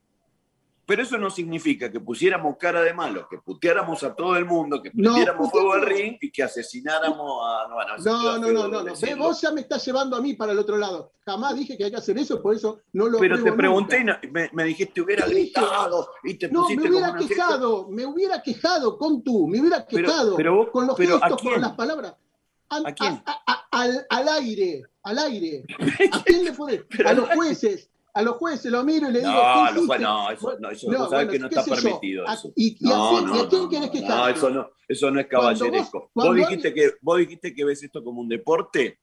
pero 0.86 1.02
eso 1.02 1.18
no 1.18 1.30
significa 1.30 1.90
que 1.90 2.00
pusiéramos 2.00 2.58
cara 2.58 2.82
de 2.82 2.94
malo, 2.94 3.28
que 3.30 3.38
puteáramos 3.38 4.04
a 4.04 4.14
todo 4.14 4.36
el 4.36 4.46
mundo, 4.46 4.82
que 4.82 4.92
pusiéramos 4.92 5.50
fuego 5.50 5.74
al 5.74 5.82
ring 5.82 6.18
y 6.20 6.30
que 6.30 6.44
asesináramos 6.44 7.42
a. 7.46 7.68
No, 8.00 8.38
no, 8.38 8.52
no, 8.52 8.68
no, 8.68 8.84
no. 8.84 8.94
Vos 9.18 9.42
ya 9.42 9.52
me 9.52 9.62
estás 9.62 9.86
llevando 9.86 10.18
a 10.18 10.22
mí 10.22 10.34
para 10.34 10.52
el 10.52 10.60
otro 10.60 10.78
lado. 10.78 11.14
Jamás 11.26 11.56
dije 11.56 11.78
que 11.78 11.86
hay 11.86 11.92
que 11.92 11.98
hacer 11.98 12.18
eso, 12.18 12.42
por 12.42 12.54
eso 12.54 12.82
no 12.92 13.08
lo 13.08 13.18
Pero 13.20 13.42
te 13.42 13.54
pregunté 13.54 14.02
y 14.02 14.28
me, 14.28 14.50
me, 14.52 14.64
dijiste, 14.66 15.00
hubiera 15.02 15.26
gritado 15.26 16.10
y 16.24 16.34
te 16.34 16.50
No, 16.50 16.68
me 16.68 16.90
hubiera 16.90 17.16
quejado, 17.16 17.88
me 17.90 18.06
hubiera 18.06 18.42
quejado 18.42 18.98
con 18.98 19.24
tú, 19.24 19.48
me 19.48 19.62
hubiera 19.62 19.86
quejado 19.86 20.36
con 20.72 20.88
los 20.88 20.98
gestos, 20.98 21.42
con 21.42 21.62
las 21.62 21.74
palabras. 21.74 22.16
¿A, 22.70 22.92
quién? 22.92 23.24
al, 23.72 24.06
al, 24.10 24.30
aire, 24.30 24.84
al 25.04 25.20
aire. 25.20 25.64
¿A 26.12 26.24
quién 26.24 26.46
le 26.46 26.54
podés? 26.54 26.82
A 27.06 27.14
los 27.14 27.30
jueces, 27.30 27.90
a 28.14 28.22
los 28.22 28.38
jueces 28.38 28.72
lo 28.72 28.84
miro 28.84 29.10
y 29.10 29.14
le 29.14 29.20
digo. 29.20 29.32
No, 29.32 29.72
no, 29.72 29.98
no, 29.98 30.32
eso 30.32 30.58
no, 30.60 30.70
eso, 30.70 30.92
no, 30.92 31.10
sabes 31.10 31.30
que 31.30 31.40
no 31.40 31.48
está 31.48 31.64
permitido 31.64 32.26
eso. 32.26 32.54
¿Y, 32.56 32.78
y, 32.80 32.90
no, 32.90 33.22
no, 33.22 33.36
¿y 33.36 33.40
a 33.40 33.50
quién 33.50 33.70
querés 33.70 33.90
que 33.90 34.02
No, 34.02 34.28
eso 34.28 34.50
no, 34.50 34.70
eso 34.88 35.12
no 35.12 35.20
es 35.20 35.28
caballeresco. 35.28 36.12
vos, 36.14 36.36
dijiste 36.36 36.74
que, 36.74 36.94
vos 37.02 37.18
dijiste 37.18 37.54
que 37.54 37.66
ves 37.66 37.82
esto 37.84 38.04
como 38.04 38.22
un 38.22 38.30
deporte 38.30 39.00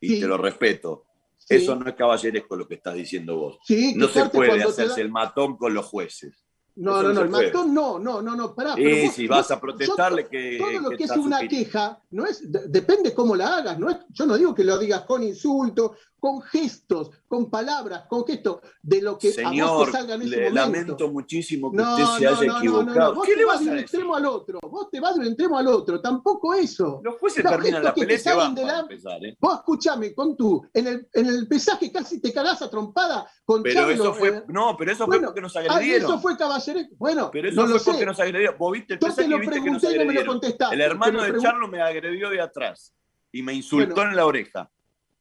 y 0.00 0.20
te 0.20 0.26
lo 0.26 0.38
respeto. 0.38 1.04
Eso 1.46 1.74
no 1.76 1.86
es 1.86 1.94
caballeresco 1.94 2.56
lo 2.56 2.66
que 2.66 2.74
estás 2.74 2.94
diciendo 2.94 3.36
vos. 3.36 3.58
no 3.96 4.08
se 4.08 4.28
puede 4.30 4.62
hacerse 4.62 5.02
el 5.02 5.10
matón 5.10 5.56
con 5.56 5.74
los 5.74 5.84
jueces. 5.86 6.44
No, 6.76 7.00
no, 7.02 7.12
no, 7.12 7.20
el 7.20 7.28
matón 7.28 7.72
no, 7.72 8.00
no, 8.00 8.20
no, 8.20 8.34
no, 8.34 8.52
pará. 8.52 8.74
Sí, 8.74 9.08
si 9.08 9.26
vas 9.28 9.48
a 9.52 9.60
protestarle 9.60 10.26
que. 10.26 10.58
Todo 10.58 10.80
lo 10.80 10.90
que, 10.90 11.04
es 11.04 11.10
una 11.12 11.46
queja, 11.46 12.02
no 12.10 12.26
es, 12.26 12.42
depende 12.50 13.14
cómo 13.14 13.36
la 13.36 13.58
hagas, 13.58 13.78
no 13.78 13.90
es, 13.90 13.98
yo 14.10 14.26
no 14.26 14.36
digo 14.36 14.52
que 14.52 14.64
lo 14.64 14.76
digas 14.76 15.02
con 15.02 15.22
insulto, 15.22 15.94
con 16.24 16.40
gestos, 16.40 17.10
con 17.28 17.50
palabras, 17.50 18.06
con 18.08 18.24
gestos, 18.24 18.60
de 18.80 19.02
lo 19.02 19.18
que 19.18 19.30
Señor, 19.30 19.68
a 19.68 19.72
vos 19.72 19.84
te 19.84 19.92
salga 19.92 20.14
en 20.14 20.22
ese 20.22 20.36
le 20.36 20.50
lamento 20.50 21.10
muchísimo 21.10 21.70
que 21.70 21.82
usted 21.82 22.04
se 22.18 22.26
haya 22.26 22.56
equivocado. 22.56 23.14
Vos 23.14 23.26
¿Qué 23.26 23.32
te 23.32 23.38
le 23.40 23.44
vas 23.44 23.62
de 23.62 23.70
un 23.70 23.78
extremo 23.78 24.16
al 24.16 24.24
otro, 24.24 24.58
vos 24.62 24.88
te 24.90 25.00
vas 25.00 25.16
de 25.16 25.20
un 25.20 25.26
extremo 25.26 25.58
al 25.58 25.68
otro, 25.68 26.00
tampoco 26.00 26.54
eso. 26.54 27.02
Los 27.04 27.18
jueces 27.18 27.44
terminan 27.44 27.84
la 27.84 27.92
pelea 27.92 28.18
se 28.18 28.32
van 28.32 28.54
para 28.54 28.78
empezar, 28.78 29.22
¿eh? 29.22 29.36
Vos 29.38 29.56
escuchame, 29.56 30.14
con 30.14 30.34
tú, 30.34 30.66
en 30.72 30.86
el, 30.86 31.08
en 31.12 31.26
el 31.26 31.46
pesaje 31.46 31.92
casi 31.92 32.22
te 32.22 32.32
cagás 32.32 32.62
a 32.62 32.70
trompada 32.70 33.30
con 33.44 33.62
Pero 33.62 33.90
eso 33.90 34.14
fue, 34.14 34.28
eh, 34.30 34.44
no, 34.48 34.78
pero 34.78 34.92
eso 34.92 35.04
fue 35.04 35.20
porque 35.20 35.42
nos 35.42 35.54
agredieron. 35.54 36.10
Eso 36.10 36.18
fue 36.20 36.38
caballero, 36.38 36.80
bueno, 36.96 37.28
pero 37.30 37.50
eso 37.50 37.66
fue 37.66 37.92
porque 37.92 38.06
nos 38.06 38.18
agredieron. 38.18 38.56
Vos 38.56 38.72
viste 38.72 38.94
el 38.94 38.98
pesaje 38.98 39.28
y 39.28 39.38
viste 39.40 39.62
que 39.62 39.70
nos 39.70 39.84
agredieron. 39.84 40.40
el 40.72 40.80
hermano 40.80 41.22
de 41.22 41.38
Charlo 41.38 41.68
me 41.68 41.82
agredió 41.82 42.30
de 42.30 42.40
atrás 42.40 42.94
y 43.30 43.42
me 43.42 43.52
insultó 43.52 44.00
en 44.04 44.16
la 44.16 44.24
oreja. 44.24 44.70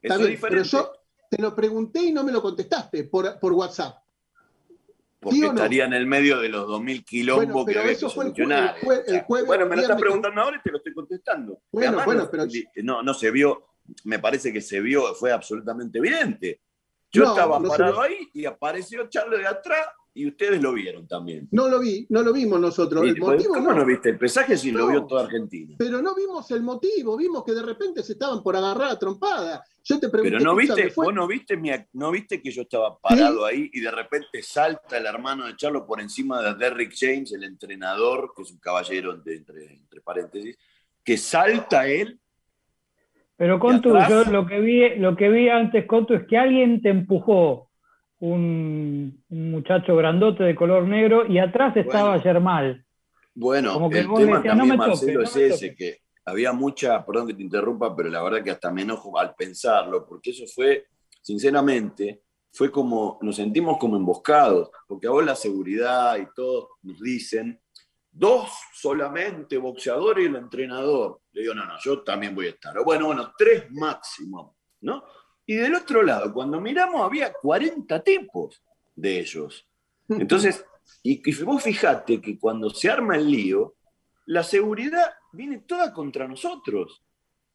Eso 0.03 0.19
es 0.19 0.27
diferente. 0.27 0.69
Te 1.29 1.41
lo 1.41 1.55
pregunté 1.55 1.99
y 2.03 2.11
no 2.11 2.23
me 2.23 2.31
lo 2.31 2.41
contestaste 2.41 3.05
por, 3.05 3.39
por 3.39 3.53
WhatsApp. 3.53 3.97
Porque 5.19 5.45
estaría 5.45 5.85
en 5.85 5.93
el 5.93 6.05
medio 6.05 6.39
de 6.39 6.49
los 6.49 6.67
2.000 6.67 7.05
quilombos 7.05 7.65
que 7.65 7.79
había 7.79 7.93
que 7.93 8.09
solucionar. 8.09 8.75
bueno, 9.27 9.65
me 9.65 9.77
lo 9.77 9.81
estás 9.81 9.99
preguntando 9.99 10.41
ahora 10.41 10.57
y 10.57 10.61
te 10.61 10.69
lo 10.69 10.77
estoy 10.77 10.93
contestando. 10.93 11.61
Bueno, 11.71 12.03
bueno, 12.05 12.29
pero... 12.29 12.45
No, 12.83 13.01
no 13.01 13.13
se 13.13 13.31
vio, 13.31 13.69
me 14.03 14.19
parece 14.19 14.51
que 14.51 14.61
se 14.61 14.81
vio, 14.81 15.15
fue 15.15 15.31
absolutamente 15.31 15.97
evidente. 15.97 16.61
Yo 17.11 17.25
estaba 17.25 17.61
parado 17.61 18.01
ahí 18.01 18.29
y 18.33 18.45
apareció 18.45 19.07
Charles 19.07 19.39
de 19.39 19.47
atrás 19.47 19.87
y 20.15 20.28
ustedes 20.28 20.62
lo 20.62 20.73
vieron 20.73 21.08
también. 21.08 21.47
No 21.52 21.67
lo 21.67 21.80
vi, 21.80 22.06
no 22.10 22.21
lo 22.21 22.32
vimos 22.32 22.60
nosotros. 22.60 23.04
El 23.04 23.17
motivo, 23.17 23.56
¿Cómo 23.56 23.73
no. 23.73 23.84
viste? 23.84 24.10
El 24.10 24.19
pesaje 24.19 24.56
sí 24.58 24.71
lo 24.71 24.88
vio 24.88 25.06
toda 25.06 25.23
Argentina. 25.23 25.76
Pero 25.80 26.02
no 26.02 26.13
vimos 26.13 26.49
el 26.52 26.62
motivo, 26.62 27.17
vimos 27.17 27.43
que 27.43 27.54
de 27.54 27.63
repente 27.63 28.04
se 28.04 28.13
estaban 28.13 28.43
por 28.43 28.56
agarrar 28.56 28.91
a 28.91 28.99
trompada. 28.99 29.63
Yo 29.84 29.99
te 29.99 30.10
pregunté. 30.10 30.38
Pero 30.38 30.43
no 30.43 30.56
viste, 30.56 30.93
vos 30.95 31.13
no 31.13 31.28
viste, 31.28 31.60
no 31.93 32.12
viste 32.12 32.41
que 32.41 32.52
yo 32.52 32.62
estaba 32.62 32.97
parado 32.99 33.43
ahí 33.45 33.71
y 33.73 33.82
de 33.82 33.89
repente 33.89 34.41
salta 34.43 34.97
el 34.97 35.06
hermano 35.08 35.47
de 35.47 35.56
Charlo 35.56 35.86
por 35.86 35.99
encima 35.99 36.41
de 36.41 36.54
Derrick 36.56 36.93
James, 36.95 37.34
el 37.34 37.43
entrenador, 37.43 38.34
que 38.36 38.43
es 38.43 38.52
un 38.52 38.60
caballero 38.60 39.13
entre, 39.13 39.36
entre, 39.36 40.02
paréntesis, 40.04 40.58
que 41.04 41.17
salta 41.17 41.88
él. 41.88 42.19
Pero 43.36 43.60
Contu, 43.60 43.97
yo 44.08 44.26
lo 44.26 44.45
que 44.45 44.60
vi, 44.60 44.95
lo 44.97 45.17
que 45.17 45.28
vi 45.30 45.49
antes, 45.49 45.88
Contu, 45.88 46.13
es 46.13 46.28
que 46.28 46.38
alguien 46.38 46.82
te 46.84 46.89
empujó 46.89 47.71
un, 48.23 49.21
muchacho 49.27 49.97
grandote 49.97 50.45
de 50.45 50.55
color 50.55 50.88
negro 50.88 51.25
y 51.27 51.39
atrás 51.39 51.75
estaba 51.75 52.19
Germán. 52.21 52.86
Bueno, 53.36 53.89
el 53.91 54.13
tema 54.13 54.41
también, 54.41 54.77
Marcelo, 54.77 55.23
es 55.23 55.36
ese, 55.36 55.75
que 55.75 55.97
había 56.23 56.53
mucha, 56.53 57.05
perdón 57.05 57.27
que 57.27 57.33
te 57.33 57.43
interrumpa, 57.43 57.93
pero 57.93 58.09
la 58.09 58.23
verdad 58.23 58.41
que 58.41 58.51
hasta 58.51 58.71
me 58.71 58.83
enojo 58.83 59.19
al 59.19 59.36
pensarlo, 59.36 60.05
porque 60.07 60.29
eso 60.29 60.45
fue, 60.47 60.86
sinceramente, 61.21 62.21
fue 62.53 62.71
como, 62.71 63.19
nos 63.21 63.36
sentimos 63.36 63.77
como 63.77 63.97
emboscados, 63.97 64.69
porque 64.88 65.07
a 65.07 65.12
vos 65.12 65.25
la 65.25 65.36
seguridad 65.36 66.17
y 66.17 66.27
todos 66.33 66.69
nos 66.83 67.01
dicen, 67.01 67.59
dos 68.09 68.49
solamente, 68.73 69.57
boxeador 69.57 70.21
y 70.21 70.25
el 70.25 70.36
entrenador. 70.38 71.19
Le 71.33 71.41
digo, 71.41 71.53
no, 71.55 71.65
no, 71.65 71.73
yo 71.83 72.03
también 72.03 72.33
voy 72.33 72.45
a 72.45 72.51
estar. 72.51 72.73
bueno, 72.86 73.07
bueno, 73.07 73.33
tres 73.38 73.69
máximo, 73.71 74.55
¿no? 74.81 75.03
Y 75.45 75.56
del 75.56 75.75
otro 75.75 76.03
lado, 76.03 76.34
cuando 76.34 76.62
miramos, 76.62 77.01
había 77.01 77.34
40 77.34 78.01
tipos 78.03 78.62
de 78.95 79.19
ellos. 79.19 79.67
Entonces, 80.10 80.65
y, 81.01 81.43
vos 81.43 81.63
fijate 81.63 82.21
que 82.21 82.38
cuando 82.38 82.69
se 82.69 82.89
arma 82.89 83.15
el 83.17 83.29
lío, 83.29 83.75
la 84.25 84.43
seguridad 84.43 85.13
viene 85.34 85.60
toda 85.60 85.93
contra 85.93 86.27
nosotros. 86.27 87.03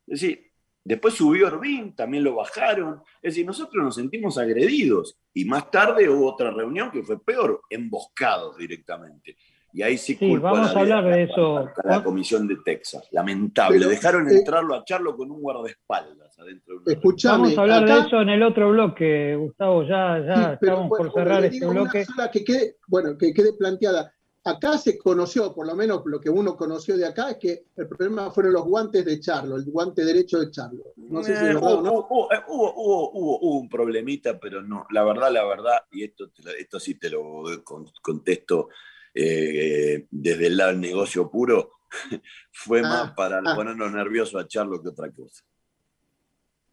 Es 0.07 0.21
decir, 0.21 0.51
después 0.85 1.15
subió 1.15 1.47
Orbín, 1.47 1.95
también 1.95 2.25
lo 2.25 2.35
bajaron. 2.35 3.03
Es 3.23 3.35
decir, 3.35 3.47
nosotros 3.47 3.83
nos 3.85 3.95
sentimos 3.95 4.37
agredidos. 4.39 5.19
Y 5.33 5.45
más 5.45 5.71
tarde 5.71 6.09
hubo 6.09 6.33
otra 6.33 6.51
reunión 6.51 6.91
que 6.91 7.03
fue 7.03 7.23
peor, 7.23 7.63
emboscados 7.71 8.57
directamente. 8.59 9.37
Y 9.73 9.83
ahí 9.83 9.99
sí, 9.99 10.17
culpa 10.17 10.53
vamos 10.53 10.75
a, 10.75 10.81
hablar 10.81 11.05
de 11.05 11.25
eso. 11.25 11.69
la 11.85 12.03
comisión 12.03 12.49
de 12.49 12.57
Texas. 12.65 13.07
Lamentable. 13.13 13.87
Dejaron 13.87 14.29
eh, 14.29 14.39
entrarlo 14.39 14.75
a 14.75 14.85
Charlo 14.85 15.17
con 15.17 15.31
un 15.31 15.43
guardaespaldas 15.43 16.39
adentro. 16.39 16.81
De 16.81 16.99
vamos 17.25 17.59
a 17.59 17.61
hablar 17.61 17.87
de 17.87 17.99
eso 18.07 18.21
en 18.21 18.31
el 18.31 18.43
otro 18.43 18.71
bloque, 18.71 19.37
Gustavo. 19.37 19.83
Ya, 19.83 20.19
ya 20.25 20.53
estamos 20.55 20.89
por 20.89 21.13
cerrar 21.13 21.45
este 21.45 21.67
bloque. 21.67 22.07
que 22.33 22.45
quede, 22.45 22.77
bueno, 22.87 23.17
que 23.19 23.33
quede 23.33 23.53
planteada. 23.53 24.13
Acá 24.45 24.79
se 24.79 24.97
conoció, 24.97 25.53
por 25.55 25.67
lo 25.67 25.75
menos 25.75 26.01
lo 26.07 26.19
que 26.19 26.31
uno 26.31 26.57
conoció 26.57 26.97
de 26.97 27.07
acá, 27.07 27.33
es 27.33 27.37
que 27.37 27.65
el 27.77 27.87
problema 27.87 28.31
fueron 28.31 28.55
los 28.55 28.65
guantes 28.65 29.05
de 29.05 29.21
Charlo, 29.21 29.57
el 29.57 29.65
guante 29.67 30.05
derecho 30.05 30.39
de 30.39 30.51
Charlo. 30.51 30.85
No 30.97 31.23
sé 31.23 31.37
si 31.37 31.45
eh, 31.45 31.57
hubo, 31.57 31.83
¿no? 31.83 32.29
Eh, 32.33 32.41
hubo, 32.49 32.73
hubo, 32.75 33.11
hubo, 33.11 33.59
un 33.59 33.69
problemita, 33.69 34.41
pero 34.41 34.63
no. 34.63 34.87
La 34.91 35.05
verdad, 35.05 35.31
la 35.31 35.45
verdad, 35.45 35.83
y 35.91 36.05
esto, 36.05 36.31
esto 36.59 36.81
sí 36.81 36.95
te 36.95 37.11
lo 37.11 37.43
contesto 38.01 38.71
eh, 39.21 40.07
desde 40.11 40.47
el 40.47 40.57
lado 40.57 40.71
del 40.71 40.81
negocio 40.81 41.29
puro, 41.29 41.71
fue 42.53 42.83
más 42.83 43.11
ah, 43.11 43.15
para 43.17 43.39
ah. 43.45 43.55
ponernos 43.57 43.91
nerviosos 43.93 44.41
a 44.41 44.47
Charlo 44.47 44.81
que 44.81 44.91
otra 44.91 45.11
cosa. 45.11 45.45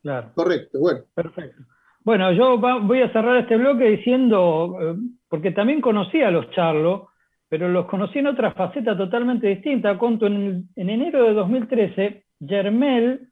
Claro. 0.03 0.31
Correcto, 0.35 0.79
bueno. 0.79 0.99
Perfecto. 1.15 1.63
Bueno, 2.03 2.31
yo 2.33 2.59
voy 2.59 3.01
a 3.01 3.11
cerrar 3.11 3.37
este 3.37 3.57
bloque 3.57 3.85
diciendo, 3.85 4.77
eh, 4.79 4.95
porque 5.27 5.51
también 5.51 5.81
conocí 5.81 6.21
a 6.21 6.29
los 6.29 6.51
Charlo, 6.51 7.09
pero 7.49 7.67
los 7.67 7.87
conocí 7.87 8.19
en 8.19 8.27
otra 8.27 8.53
faceta 8.53 8.95
totalmente 8.95 9.47
distinta. 9.47 9.97
Conto, 9.97 10.27
en, 10.27 10.69
en 10.75 10.89
enero 10.91 11.23
de 11.23 11.33
2013, 11.33 12.25
Germel 12.45 13.29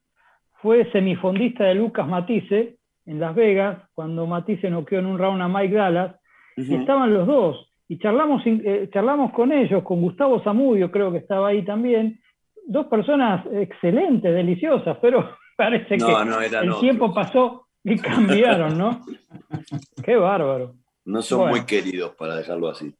fue 0.59 0.91
semifondista 0.91 1.65
de 1.65 1.75
Lucas 1.75 2.07
Matisse 2.07 2.79
en 3.05 3.19
Las 3.19 3.35
Vegas, 3.35 3.77
cuando 3.93 4.25
Matisse 4.25 4.71
noqueó 4.71 4.97
en 4.97 5.05
un 5.05 5.19
round 5.19 5.41
a 5.43 5.47
Mike 5.47 5.75
Dallas, 5.75 6.15
y 6.55 6.73
estaban 6.73 7.13
los 7.13 7.27
dos 7.27 7.72
y 7.93 7.99
charlamos, 7.99 8.41
eh, 8.45 8.89
charlamos 8.91 9.31
con 9.33 9.51
ellos, 9.51 9.83
con 9.83 10.01
Gustavo 10.01 10.41
Zamudio, 10.43 10.89
creo 10.89 11.11
que 11.11 11.19
estaba 11.19 11.49
ahí 11.49 11.63
también, 11.63 12.19
dos 12.65 12.87
personas 12.87 13.45
excelentes, 13.51 14.33
deliciosas, 14.33 14.97
pero 14.99 15.29
parece 15.55 15.97
que 15.97 16.57
el 16.63 16.79
tiempo 16.79 17.13
pasó 17.13 17.67
y 17.83 17.99
cambiaron, 17.99 18.75
¿no? 18.77 19.01
Qué 20.03 20.15
bárbaro. 20.15 20.73
No 21.05 21.21
son 21.21 21.49
muy 21.49 21.65
queridos 21.65 22.15
para 22.15 22.35
dejarlo 22.35 22.69
así. 22.69 22.95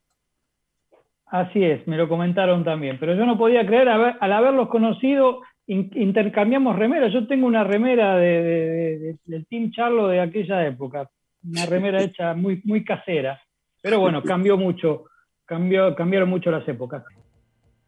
Así 1.26 1.64
es, 1.64 1.88
me 1.88 1.98
lo 1.98 2.08
comentaron 2.08 2.64
también, 2.64 2.98
pero 3.00 3.16
yo 3.16 3.26
no 3.26 3.36
podía 3.36 3.66
creer 3.66 3.90
al 3.90 4.32
haberlos 4.32 4.70
conocido 4.70 5.42
intercambiamos 5.66 6.76
remeras. 6.76 7.12
Yo 7.12 7.26
tengo 7.26 7.48
una 7.48 7.64
remera 7.64 8.18
del 8.18 9.48
Team 9.50 9.72
Charlo 9.72 10.08
de 10.08 10.20
aquella 10.20 10.68
época, 10.68 11.10
una 11.44 11.66
remera 11.66 12.00
hecha 12.04 12.36
muy, 12.36 12.62
muy 12.64 12.84
casera. 12.84 13.42
Pero 13.84 14.00
bueno, 14.00 14.24
cambió 14.24 14.58
mucho, 14.58 15.04
cambió, 15.44 15.94
cambiaron 15.94 16.30
mucho 16.30 16.50
las 16.50 16.66
épocas. 16.70 17.04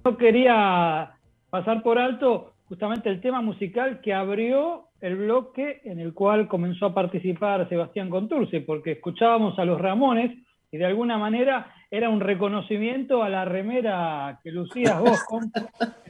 No 0.04 0.18
quería 0.18 1.14
pasar 1.50 1.82
por 1.82 1.98
alto 1.98 2.54
justamente 2.66 3.10
el 3.10 3.22
tema 3.22 3.42
musical 3.42 4.02
que 4.02 4.14
abrió 4.14 4.90
el 5.00 5.16
bloque 5.16 5.80
en 5.86 6.02
el 6.02 6.14
cual 6.14 6.50
comenzó 6.50 6.88
a 6.88 6.94
participar 6.94 7.70
Sebastián 7.70 8.10
Contursi, 8.10 8.60
porque 8.60 8.92
escuchábamos 8.92 9.58
a 9.58 9.64
los 9.64 9.80
Ramones 9.80 10.38
y 10.70 10.78
de 10.78 10.86
alguna 10.86 11.18
manera 11.18 11.74
era 11.90 12.10
un 12.10 12.20
reconocimiento 12.20 13.24
a 13.24 13.30
la 13.30 13.46
remera 13.46 14.42
que 14.44 14.52
lucías 14.52 15.00
vos 15.00 15.24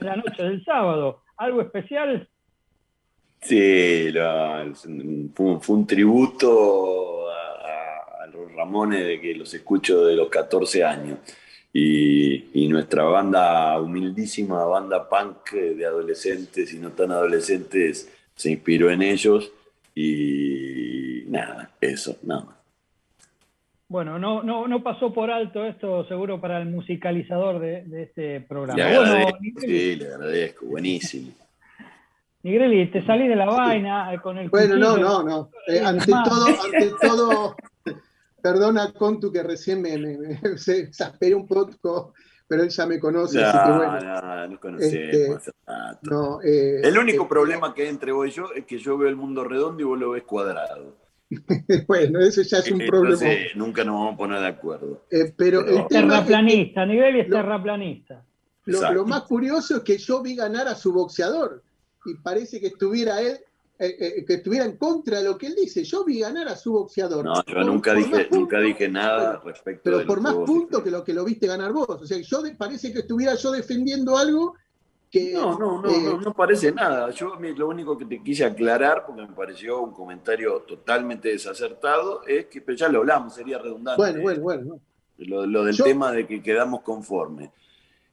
en 0.00 0.06
la 0.06 0.16
noche 0.16 0.42
del 0.42 0.64
sábado. 0.64 1.22
¿Algo 1.36 1.62
especial? 1.62 2.28
Sí, 3.40 4.12
fue, 5.34 5.58
un 5.68 5.86
tributo 5.86 7.26
a, 8.26 8.30
los 8.30 8.52
Ramones 8.52 9.06
de 9.06 9.20
que 9.20 9.34
los 9.34 9.52
escucho 9.54 10.04
de 10.04 10.16
los 10.16 10.28
14 10.28 10.84
años. 10.84 11.18
Y, 11.72 12.68
nuestra 12.68 13.04
banda, 13.04 13.78
humildísima 13.80 14.64
banda 14.64 15.08
punk 15.08 15.52
de 15.52 15.84
adolescentes 15.84 16.72
y 16.72 16.78
no 16.78 16.90
tan 16.90 17.12
adolescentes, 17.12 18.10
se 18.34 18.50
inspiró 18.50 18.90
en 18.90 19.02
ellos 19.02 19.52
y 19.94 21.24
nada, 21.28 21.70
eso, 21.80 22.16
nada 22.22 22.58
Bueno, 23.88 24.18
no, 24.18 24.42
no, 24.42 24.68
no 24.68 24.82
pasó 24.82 25.12
por 25.12 25.30
alto 25.30 25.64
esto 25.64 26.06
seguro 26.06 26.40
para 26.40 26.58
el 26.58 26.68
musicalizador 26.68 27.60
de, 27.60 28.02
este 28.02 28.40
programa. 28.42 28.82
sí, 29.58 29.96
le 29.96 30.06
agradezco, 30.06 30.66
buenísimo. 30.66 31.32
Nigreli, 32.42 32.90
te 32.92 33.04
salí 33.04 33.26
de 33.26 33.34
la 33.34 33.46
vaina 33.46 34.14
eh, 34.14 34.20
con 34.20 34.38
el 34.38 34.48
Bueno, 34.50 34.76
no, 34.76 34.96
no, 34.96 35.22
no. 35.22 35.50
Eh, 35.66 35.80
ante 35.80 36.12
todo, 36.12 36.46
ante 36.46 36.90
todo, 37.00 37.56
perdona 38.46 38.92
Contu 38.92 39.32
que 39.32 39.42
recién 39.42 39.82
me, 39.82 39.98
me, 39.98 40.16
me 40.16 40.40
exasperé 40.66 41.34
un 41.34 41.46
poco 41.46 42.12
pero 42.48 42.62
él 42.62 42.68
ya 42.68 42.86
me 42.86 43.00
conoce, 43.00 43.42
así 43.42 43.58
que 43.58 43.76
bueno. 43.76 44.00
No, 44.00 44.46
no 44.46 44.60
conocemos. 44.60 44.94
Este, 44.94 45.52
no, 46.02 46.40
eh, 46.42 46.80
el 46.80 46.96
único 46.96 47.24
eh, 47.24 47.28
problema 47.28 47.74
que 47.74 47.82
hay 47.82 47.88
entre 47.88 48.12
vos 48.12 48.28
y 48.28 48.30
yo 48.30 48.52
es 48.54 48.64
que 48.64 48.78
yo 48.78 48.96
veo 48.96 49.08
el 49.08 49.16
mundo 49.16 49.42
redondo 49.42 49.82
y 49.82 49.84
vos 49.84 49.98
lo 49.98 50.10
ves 50.10 50.22
cuadrado. 50.22 50.94
bueno, 51.88 52.20
eso 52.20 52.42
ya 52.42 52.58
es 52.58 52.70
un 52.70 52.86
problema. 52.86 53.20
Nunca 53.56 53.82
nos 53.82 53.96
vamos 53.96 54.14
a 54.14 54.16
poner 54.16 54.40
de 54.42 54.46
acuerdo. 54.46 55.02
Eh, 55.10 55.34
pero, 55.36 55.66
el 55.66 55.88
terraplanista, 55.88 56.86
nivel 56.86 57.16
es 57.16 57.28
terraplanista. 57.28 58.24
Lo, 58.66 58.92
lo, 58.92 59.04
más 59.04 59.22
curioso 59.22 59.78
es 59.78 59.82
que 59.82 59.98
yo 59.98 60.22
vi 60.22 60.36
ganar 60.36 60.68
a 60.68 60.76
su 60.76 60.92
boxeador 60.92 61.64
y 62.04 62.14
parece 62.14 62.60
que 62.60 62.68
estuviera 62.68 63.20
él 63.20 63.40
eh, 63.78 63.96
eh, 64.00 64.24
que 64.24 64.34
estuviera 64.34 64.64
en 64.64 64.78
contra 64.78 65.18
de 65.18 65.24
lo 65.24 65.36
que 65.36 65.48
él 65.48 65.54
dice. 65.54 65.84
Yo 65.84 66.02
vi 66.02 66.20
ganar 66.20 66.48
a 66.48 66.56
su 66.56 66.72
boxeador. 66.72 67.22
No, 67.22 67.44
yo 67.44 67.62
nunca, 67.62 67.92
dije, 67.92 68.26
nunca 68.30 68.58
dije 68.58 68.88
nada 68.88 69.42
respecto 69.44 69.82
Pero 69.84 70.06
por 70.06 70.22
más 70.22 70.34
puntos 70.34 70.82
que 70.82 70.90
lo 70.90 71.04
que 71.04 71.12
lo 71.12 71.24
viste 71.26 71.46
ganar 71.46 71.72
vos. 71.74 71.86
O 71.88 72.06
sea, 72.06 72.18
yo 72.18 72.42
parece 72.56 72.90
que 72.90 73.00
estuviera 73.00 73.34
yo 73.34 73.52
defendiendo 73.52 74.16
algo 74.16 74.54
que. 75.10 75.34
No, 75.34 75.58
no, 75.58 75.82
no, 75.82 76.00
no, 76.00 76.20
no, 76.22 76.32
parece 76.32 76.72
nada. 76.72 77.10
Yo 77.10 77.34
lo 77.38 77.68
único 77.68 77.98
que 77.98 78.06
te 78.06 78.22
quise 78.22 78.46
aclarar, 78.46 79.04
porque 79.04 79.20
me 79.20 79.34
pareció 79.34 79.82
un 79.82 79.92
comentario 79.92 80.60
totalmente 80.60 81.28
desacertado, 81.28 82.22
es 82.26 82.46
que, 82.46 82.62
pero 82.62 82.78
ya 82.78 82.88
lo 82.88 83.00
hablamos, 83.00 83.34
sería 83.34 83.58
redundante. 83.58 84.00
Bueno, 84.00 84.22
bueno, 84.22 84.42
bueno. 84.42 84.80
Lo, 85.18 85.64
del 85.64 85.76
tema 85.76 86.12
de 86.12 86.26
que 86.26 86.42
quedamos 86.42 86.80
conformes. 86.80 87.50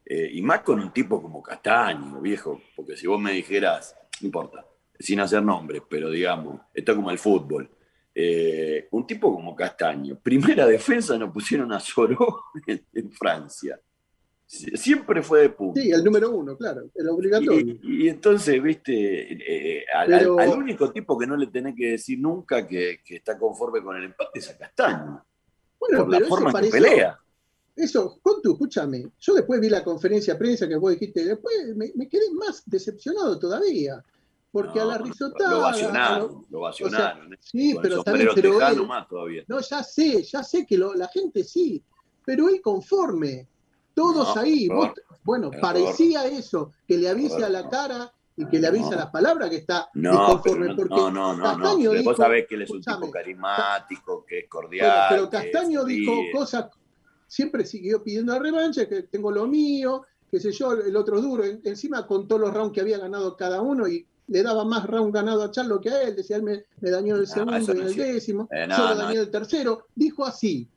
Eh, 0.04 0.28
y 0.34 0.42
más 0.42 0.60
con 0.60 0.78
un 0.78 0.92
tipo 0.92 1.22
como 1.22 1.42
Castaño, 1.42 2.20
viejo, 2.20 2.60
porque 2.76 2.98
si 2.98 3.06
vos 3.06 3.18
me 3.18 3.32
dijeras, 3.32 3.96
no 4.20 4.26
importa, 4.26 4.66
sin 4.98 5.20
hacer 5.20 5.42
nombres, 5.42 5.82
pero 5.88 6.10
digamos, 6.10 6.60
esto 6.72 6.94
como 6.94 7.10
el 7.10 7.18
fútbol. 7.18 7.70
Eh, 8.14 8.86
un 8.92 9.06
tipo 9.06 9.34
como 9.34 9.56
Castaño, 9.56 10.18
primera 10.20 10.66
defensa 10.66 11.18
nos 11.18 11.32
pusieron 11.32 11.72
a 11.72 11.80
Soró 11.80 12.44
en, 12.66 13.12
Francia. 13.12 13.80
Siempre 14.46 15.22
fue 15.22 15.40
de 15.40 15.48
punto. 15.50 15.80
Sí, 15.80 15.90
el 15.90 16.04
número 16.04 16.30
uno, 16.30 16.56
claro, 16.56 16.90
el 16.94 17.08
obligatorio. 17.08 17.76
Y, 17.82 18.08
entonces, 18.08 18.62
viste, 18.62 19.80
eh, 19.80 19.84
al, 19.92 20.28
único 20.28 20.92
tipo 20.92 21.18
que 21.18 21.26
no 21.26 21.36
le 21.36 21.48
tenés 21.48 21.74
que 21.74 21.92
decir 21.92 22.20
nunca 22.20 22.64
que, 22.66 23.00
está 23.04 23.36
conforme 23.36 23.82
con 23.82 23.96
el 23.96 24.04
empate 24.04 24.38
es 24.38 24.50
a 24.50 24.58
Castaño. 24.58 25.24
Bueno, 25.80 26.06
pero 26.06 26.20
la 26.20 26.20
forma 26.26 26.60
eso 26.60 26.70
pelea. 26.70 27.18
Eso, 27.74 28.20
Contu, 28.22 28.52
escúchame, 28.52 29.10
yo 29.18 29.34
después 29.34 29.60
vi 29.60 29.68
la 29.68 29.82
conferencia 29.82 30.34
de 30.34 30.38
prensa 30.38 30.68
que 30.68 30.76
vos 30.76 30.92
dijiste, 30.92 31.24
después 31.24 31.74
me 31.74 32.08
quedé 32.08 32.30
más 32.34 32.62
decepcionado 32.66 33.36
todavía 33.40 34.04
porque 34.54 34.78
a 34.78 34.84
la 34.84 34.98
risotada. 34.98 35.50
Lo 35.50 35.60
vacionaron, 35.62 36.46
lo 36.48 36.60
vacionaron. 36.60 37.34
¿eh? 37.34 37.38
sí, 37.40 37.76
pero 37.82 38.04
también. 38.04 38.28
Pero 38.36 38.86
más 38.86 39.08
todavía. 39.08 39.42
No, 39.48 39.58
ya 39.58 39.82
sé, 39.82 40.22
ya 40.22 40.44
sé 40.44 40.64
que 40.64 40.78
la 40.78 41.08
gente 41.08 41.42
sí, 41.42 41.82
pero 42.24 42.48
él 42.48 42.60
conforme. 42.62 43.48
Todos 43.94 44.36
ahí. 44.36 44.68
bueno, 45.24 45.50
parecía 45.60 46.26
eso, 46.26 46.72
que 46.86 46.96
le 46.96 47.08
avise 47.08 47.44
a 47.44 47.48
la 47.48 47.68
cara 47.68 48.12
y 48.36 48.46
que 48.46 48.58
le 48.60 48.66
avise 48.68 48.94
a 48.94 48.96
las 48.96 49.10
palabras 49.10 49.50
que 49.50 49.56
está 49.56 49.88
no, 49.94 50.26
conforme. 50.26 50.68
No, 50.68 50.76
porque 50.76 50.94
no, 50.94 51.10
no, 51.10 51.34
no. 51.34 51.76
Dijo, 51.76 51.92
vos 52.04 52.16
sabés 52.16 52.46
que 52.48 52.54
él 52.54 52.62
es 52.62 52.70
un 52.70 52.80
tipo 52.80 53.10
carismático, 53.10 54.24
que 54.24 54.38
es 54.40 54.48
cordial. 54.48 55.06
pero 55.10 55.30
Castaño 55.30 55.84
dijo 55.84 56.12
cosas, 56.32 56.66
siempre 57.26 57.64
siguió 57.64 58.04
pidiendo 58.04 58.32
la 58.32 58.38
revancha, 58.38 58.88
que 58.88 59.02
tengo 59.02 59.32
lo 59.32 59.48
mío, 59.48 60.04
qué 60.30 60.38
sé 60.38 60.52
yo, 60.52 60.72
el 60.72 60.96
otro 60.96 61.20
duro. 61.20 61.44
Encima 61.44 62.06
contó 62.06 62.38
los 62.38 62.54
rounds 62.54 62.72
que 62.72 62.80
había 62.80 62.98
ganado 62.98 63.36
cada 63.36 63.60
uno 63.60 63.88
y 63.88 64.06
le 64.26 64.42
daba 64.42 64.64
más 64.64 64.86
round 64.86 65.12
ganado 65.12 65.42
a 65.42 65.50
Charlo 65.50 65.80
que 65.80 65.90
a 65.90 66.02
él, 66.02 66.16
decía 66.16 66.36
él 66.36 66.42
me, 66.42 66.64
dañó 66.80 67.16
el 67.16 67.26
segundo 67.26 67.74
y 67.74 67.80
el 67.80 67.94
décimo, 67.94 68.48
eh, 68.50 68.66
yo 68.68 68.88
le 68.88 68.94
dañé 68.94 69.18
el 69.18 69.30
tercero, 69.30 69.86
dijo 69.94 70.24
así. 70.24 70.68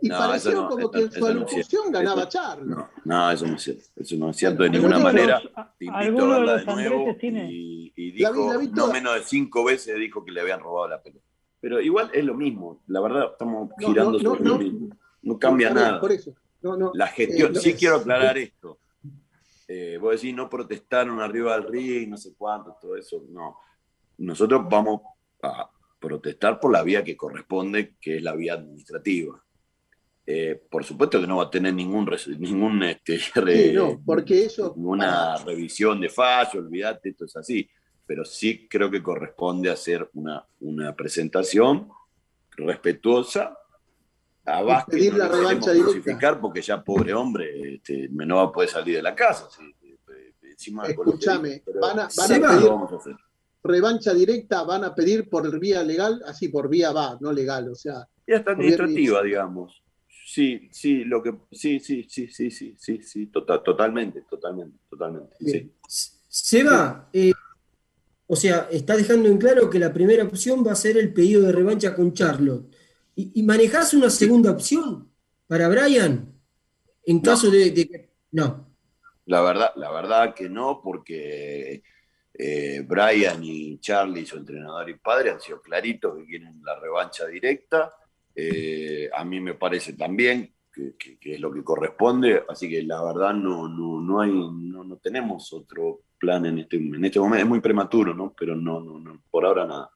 Y 0.00 0.10
pareció 0.10 0.68
como 0.68 0.90
que 0.90 1.00
en 1.00 1.12
su 1.12 1.24
alocución 1.24 1.90
ganaba 1.90 2.28
Charlo. 2.28 2.90
No, 3.04 3.30
eso 3.30 3.46
no 3.46 3.54
es 3.54 3.62
cierto. 3.62 3.84
Eso 3.96 4.16
no 4.16 4.30
es 4.30 4.36
cierto 4.36 4.62
de 4.62 4.70
ninguna 4.70 4.98
manera. 4.98 5.40
Te 5.78 5.86
invito 5.86 6.24
a 6.24 6.38
verla 6.38 6.56
de 6.56 6.64
nuevo. 6.66 7.16
Y, 7.22 7.92
y, 7.96 8.10
dijo, 8.10 8.52
no 8.72 8.88
menos 8.88 9.14
de 9.14 9.22
cinco 9.22 9.64
veces 9.64 9.98
dijo 9.98 10.22
que 10.22 10.30
le 10.30 10.42
habían 10.42 10.60
robado 10.60 10.88
la 10.88 11.02
pelota. 11.02 11.24
Pero 11.58 11.80
igual 11.80 12.10
es 12.12 12.22
lo 12.22 12.34
mismo. 12.34 12.82
La 12.88 13.00
verdad, 13.00 13.30
estamos 13.32 13.70
girando 13.78 14.20
sobre 14.20 14.44
lo 14.44 14.58
mismo. 14.58 14.88
No 15.22 15.38
cambia 15.38 15.70
nada. 15.70 15.98
Por 16.00 16.12
eso. 16.12 16.34
La 16.92 17.06
gestión, 17.06 17.56
eh, 17.56 17.60
sí 17.60 17.72
quiero 17.72 17.96
aclarar 17.96 18.36
esto 18.36 18.78
eh, 19.66 19.98
vos 20.00 20.20
decís, 20.20 20.34
no 20.34 20.48
protestaron 20.48 21.20
arriba 21.20 21.58
del 21.58 21.68
ring, 21.68 22.08
no 22.08 22.16
sé 22.16 22.34
cuánto, 22.36 22.76
todo 22.80 22.96
eso. 22.96 23.24
No. 23.30 23.58
Nosotros 24.18 24.62
vamos 24.68 25.00
a 25.42 25.70
protestar 25.98 26.60
por 26.60 26.72
la 26.72 26.82
vía 26.82 27.02
que 27.02 27.16
corresponde, 27.16 27.94
que 28.00 28.16
es 28.16 28.22
la 28.22 28.34
vía 28.34 28.54
administrativa. 28.54 29.42
Eh, 30.26 30.60
por 30.70 30.84
supuesto 30.84 31.20
que 31.20 31.26
no 31.26 31.38
va 31.38 31.44
a 31.44 31.50
tener 31.50 31.74
ningún, 31.74 32.08
ningún 32.38 32.82
este, 32.82 33.18
porque 34.06 34.46
eso, 34.46 34.72
una 34.74 35.36
revisión 35.36 36.00
de 36.00 36.08
fallo, 36.08 36.60
olvídate, 36.60 37.10
esto 37.10 37.24
es 37.24 37.36
así. 37.36 37.68
Pero 38.06 38.24
sí 38.24 38.68
creo 38.68 38.90
que 38.90 39.02
corresponde 39.02 39.70
hacer 39.70 40.08
una, 40.12 40.44
una 40.60 40.94
presentación 40.94 41.88
respetuosa 42.56 43.56
a 44.46 44.62
Vázquez 44.62 44.94
pedir 44.94 45.14
la 45.14 45.28
revancha 45.28 45.72
directa. 45.72 46.40
porque 46.40 46.60
ya 46.60 46.82
pobre 46.82 47.14
hombre 47.14 47.74
este, 47.74 48.08
no 48.10 48.36
va 48.36 48.42
a 48.44 48.52
poder 48.52 48.68
salir 48.68 48.96
de 48.96 49.02
la 49.02 49.14
casa. 49.14 49.48
Escúchame, 50.56 51.62
van 51.80 52.00
a, 52.00 52.08
pedir 52.08 53.16
revancha 53.62 54.14
directa, 54.14 54.62
van 54.62 54.84
a 54.84 54.94
pedir 54.94 55.28
por 55.28 55.58
vía 55.58 55.82
legal, 55.82 56.22
así 56.26 56.48
por 56.48 56.68
vía 56.68 56.92
va, 56.92 57.18
no 57.20 57.32
legal, 57.32 57.68
o 57.70 57.74
sea. 57.74 58.06
Ya 58.26 58.36
está 58.36 58.52
administrativa, 58.52 59.22
digamos. 59.22 59.82
Sí, 60.26 60.68
sí, 60.72 61.04
lo 61.04 61.22
que 61.22 61.34
sí, 61.52 61.80
sí, 61.80 62.06
sí, 62.08 62.28
sí, 62.28 62.50
sí, 62.50 62.74
sí, 62.78 63.02
sí, 63.02 63.26
total, 63.26 63.62
totalmente, 63.62 64.22
totalmente, 64.28 64.78
totalmente. 64.88 65.36
Sí. 65.40 65.70
Seba, 66.28 67.08
eh, 67.12 67.32
o 68.26 68.36
sea, 68.36 68.68
está 68.70 68.96
dejando 68.96 69.28
en 69.28 69.38
claro 69.38 69.68
que 69.68 69.78
la 69.78 69.92
primera 69.92 70.24
opción 70.24 70.64
va 70.66 70.72
a 70.72 70.76
ser 70.76 70.96
el 70.96 71.12
pedido 71.12 71.42
de 71.42 71.52
revancha 71.52 71.94
con 71.94 72.12
Charlotte. 72.14 72.73
¿Y, 73.16 73.42
manejás 73.42 73.94
una 73.94 74.10
segunda 74.10 74.50
opción 74.50 75.10
para 75.46 75.68
Brian? 75.68 76.32
En 77.06 77.20
caso 77.20 77.50
de, 77.50 77.72
que. 77.72 78.10
No. 78.32 78.74
La 79.26 79.40
verdad, 79.40 79.70
la 79.76 79.90
verdad 79.92 80.34
que 80.34 80.48
no, 80.48 80.80
porque 80.82 81.82
eh, 82.32 82.84
Brian 82.86 83.42
y 83.42 83.78
Charlie, 83.78 84.26
su 84.26 84.36
entrenador 84.36 84.90
y 84.90 84.94
padre, 84.94 85.30
han 85.30 85.40
sido 85.40 85.62
claritos 85.62 86.16
que 86.18 86.26
quieren 86.26 86.60
la 86.64 86.78
revancha 86.78 87.26
directa. 87.26 87.92
Eh, 88.34 89.08
a 89.14 89.24
mí 89.24 89.40
me 89.40 89.54
parece 89.54 89.92
también 89.92 90.52
que, 90.72 91.18
es 91.20 91.40
lo 91.40 91.52
que 91.52 91.62
corresponde, 91.62 92.42
así 92.48 92.68
que 92.68 92.82
la 92.82 93.02
verdad 93.02 93.32
no, 93.32 93.68
no, 93.68 94.00
no 94.00 94.20
hay, 94.20 94.32
no, 94.32 94.82
no, 94.82 94.96
tenemos 94.96 95.52
otro 95.52 96.00
plan 96.18 96.44
en 96.46 96.58
este, 96.58 96.76
en 96.76 97.04
este 97.04 97.20
momento. 97.20 97.44
Es 97.44 97.48
muy 97.48 97.60
prematuro, 97.60 98.12
¿no? 98.12 98.34
Pero 98.36 98.56
no, 98.56 98.80
no, 98.80 98.98
no 98.98 99.22
por 99.30 99.46
ahora 99.46 99.66
nada. 99.66 99.90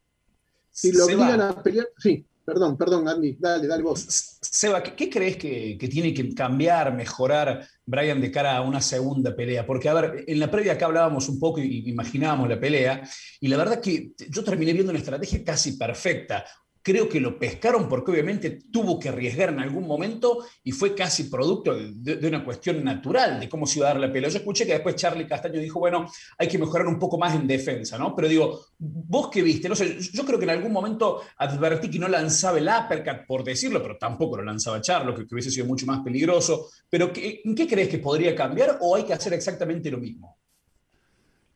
Si 0.71 0.93
lo 0.93 1.07
obligan 1.07 1.41
a 1.41 1.61
pelear, 1.61 1.89
sí. 1.99 2.25
Perdón, 2.49 2.79
perdón, 2.79 3.07
Andy, 3.07 3.37
dale, 3.39 3.67
dale 3.67 3.83
vos. 3.83 4.39
Seba, 4.41 4.83
¿qué, 4.83 5.11
crees 5.11 5.37
que, 5.37 5.77
tiene 5.91 6.15
que 6.15 6.35
cambiar, 6.35 6.95
mejorar 6.95 7.69
Brian 7.85 8.23
de 8.23 8.31
cara 8.31 8.57
a 8.57 8.63
una 8.63 8.81
segunda 8.81 9.37
pelea? 9.37 9.67
Porque, 9.67 9.91
a 9.91 9.93
ver, 9.93 10.25
en 10.27 10.41
la 10.41 10.51
previa 10.51 10.73
acá 10.73 10.87
hablábamos 10.87 11.29
un 11.29 11.39
poco 11.39 11.61
y 11.61 11.91
imaginábamos 11.91 12.49
la 12.49 12.59
pelea, 12.59 13.07
y 13.39 13.49
la 13.49 13.59
verdad 13.59 13.83
que 13.83 14.13
yo 14.31 14.43
terminé 14.43 14.73
viendo 14.73 14.89
una 14.89 14.99
estrategia 14.99 15.45
casi 15.45 15.77
perfecta 15.77 16.43
creo 16.83 17.09
que 17.09 17.21
lo 17.21 17.39
pescaron 17.39 17.89
porque 17.89 18.13
obviamente 18.13 18.59
tuvo 18.73 18.99
que 18.99 19.09
arriesgar 19.09 19.51
en 19.51 19.61
algún 19.61 19.87
momento 19.87 20.45
y 20.63 20.73
fue 20.73 20.95
casi 20.95 21.25
producto 21.25 21.75
de, 21.75 22.27
una 22.27 22.45
cuestión 22.45 22.83
natural 22.85 23.41
de 23.41 23.49
cómo 23.49 23.67
se 23.67 23.79
iba 23.79 23.89
a 23.89 23.93
dar 23.93 24.01
la 24.01 24.13
pelea. 24.13 24.31
Yo 24.31 24.39
escuché 24.39 24.67
que 24.67 24.73
después 24.73 24.97
Charlie 24.97 25.27
Castaño 25.27 25.61
dijo, 25.61 25.79
bueno, 25.79 26.07
hay 26.37 26.49
que 26.49 26.59
mejorar 26.59 26.87
un 26.87 26.99
poco 26.99 27.19
más 27.19 27.35
en 27.35 27.47
defensa, 27.47 27.99
¿no? 27.99 28.15
Pero 28.15 28.29
digo, 28.29 28.61
vos 28.79 29.29
qué 29.31 29.43
viste, 29.43 29.69
no 29.69 29.75
sé, 29.75 29.99
yo 30.01 30.25
creo 30.25 30.39
que 30.39 30.45
en 30.45 30.51
algún 30.51 30.73
momento 30.73 31.23
advertí 31.37 31.91
que 31.91 31.99
no 31.99 32.09
lanzaba 32.09 32.59
el 32.59 32.69
uppercut, 32.69 33.27
por 33.27 33.45
decirlo, 33.45 33.83
pero 33.83 33.97
tampoco 33.99 34.37
lo 34.37 34.45
lanzaba 34.45 34.81
Charlo, 34.81 35.15
que, 35.15 35.23
hubiese 35.31 35.51
sido 35.51 35.67
mucho 35.67 35.87
más 35.87 36.01
peligroso. 36.01 36.69
Pero 36.89 37.13
¿en 37.15 37.55
qué 37.55 37.67
crees 37.67 37.89
que 37.89 37.99
podría 37.99 38.35
cambiar 38.35 38.79
o 38.81 38.97
hay 38.97 39.05
que 39.05 39.13
hacer 39.13 39.33
exactamente 39.33 39.91
lo 39.91 39.99
mismo? 39.99 40.39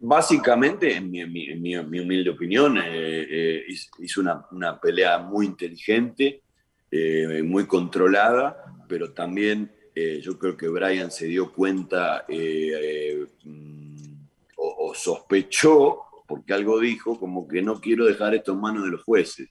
Básicamente, 0.04 0.96
en 0.96 1.12
mi, 1.12 1.76
humilde 1.76 2.30
opinión, 2.30 2.76
eh, 2.76 2.82
eh, 3.30 3.64
hizo 4.00 4.20
una, 4.20 4.80
pelea 4.80 5.18
muy 5.18 5.46
inteligente, 5.46 6.42
eh, 6.90 7.40
muy 7.44 7.66
controlada, 7.68 8.64
pero 8.88 9.12
también 9.12 9.70
yo 9.94 10.38
creo 10.38 10.56
que 10.56 10.66
Brian 10.68 11.10
se 11.10 11.26
dio 11.26 11.52
cuenta 11.52 12.24
mm, 12.28 14.14
o, 14.56 14.92
sospechó, 14.92 16.00
porque 16.26 16.52
algo 16.52 16.80
dijo, 16.80 17.16
como 17.16 17.46
que 17.46 17.62
no 17.62 17.80
quiero 17.80 18.04
dejar 18.04 18.34
esto 18.34 18.52
en 18.52 18.60
manos 18.60 18.84
de 18.84 18.90
los 18.90 19.04
jueces, 19.04 19.50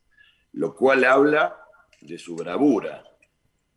lo 0.52 0.76
cual 0.76 1.06
habla 1.06 1.56
de 2.02 2.18
su 2.18 2.36
bravura, 2.36 3.06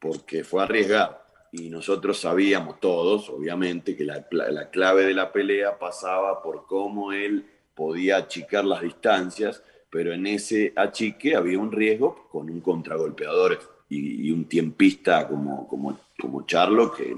porque 0.00 0.42
fue 0.42 0.64
arriesgado 0.64 1.23
y 1.56 1.70
nosotros 1.70 2.18
sabíamos 2.18 2.80
todos, 2.80 3.28
obviamente, 3.28 3.96
que 3.96 4.04
la, 4.04 4.26
clave 4.72 5.04
de 5.04 5.14
la 5.14 5.30
pelea 5.30 5.78
pasaba 5.78 6.42
por 6.42 6.66
cómo 6.66 7.12
él 7.12 7.46
podía 7.76 8.16
achicar 8.16 8.64
las 8.64 8.82
distancias, 8.82 9.62
pero 9.88 10.12
en 10.12 10.26
ese 10.26 10.72
achique 10.74 11.36
había 11.36 11.60
un 11.60 11.70
riesgo 11.70 12.26
con 12.28 12.50
un 12.50 12.60
contragolpeador 12.60 13.60
y, 13.88 14.32
un 14.32 14.46
tiempista 14.46 15.28
como, 15.28 15.68
como, 15.68 16.00
como 16.18 16.44
Charlo, 16.44 16.92
que, 16.92 17.14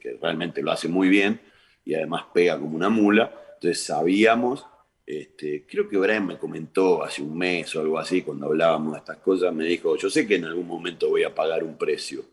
que, 0.00 0.18
realmente 0.20 0.62
lo 0.62 0.72
hace 0.72 0.88
muy 0.88 1.08
bien 1.08 1.40
y 1.84 1.94
además 1.94 2.24
pega 2.34 2.58
como 2.58 2.74
una 2.74 2.88
mula. 2.88 3.32
Entonces 3.54 3.84
sabíamos, 3.84 4.66
este, 5.06 5.64
creo 5.64 5.88
que 5.88 5.96
Brian 5.96 6.26
me 6.26 6.38
comentó 6.38 7.04
hace 7.04 7.22
un 7.22 7.38
mes 7.38 7.72
o 7.76 7.80
algo 7.82 8.00
así, 8.00 8.22
cuando 8.22 8.46
hablábamos 8.46 8.94
de 8.94 8.98
estas 8.98 9.18
cosas, 9.18 9.54
me 9.54 9.64
dijo, 9.64 9.96
yo 9.96 10.10
sé 10.10 10.26
que 10.26 10.34
en 10.34 10.46
algún 10.46 10.66
momento 10.66 11.08
voy 11.08 11.22
a 11.22 11.32
pagar 11.32 11.62
un 11.62 11.78
precio 11.78 12.24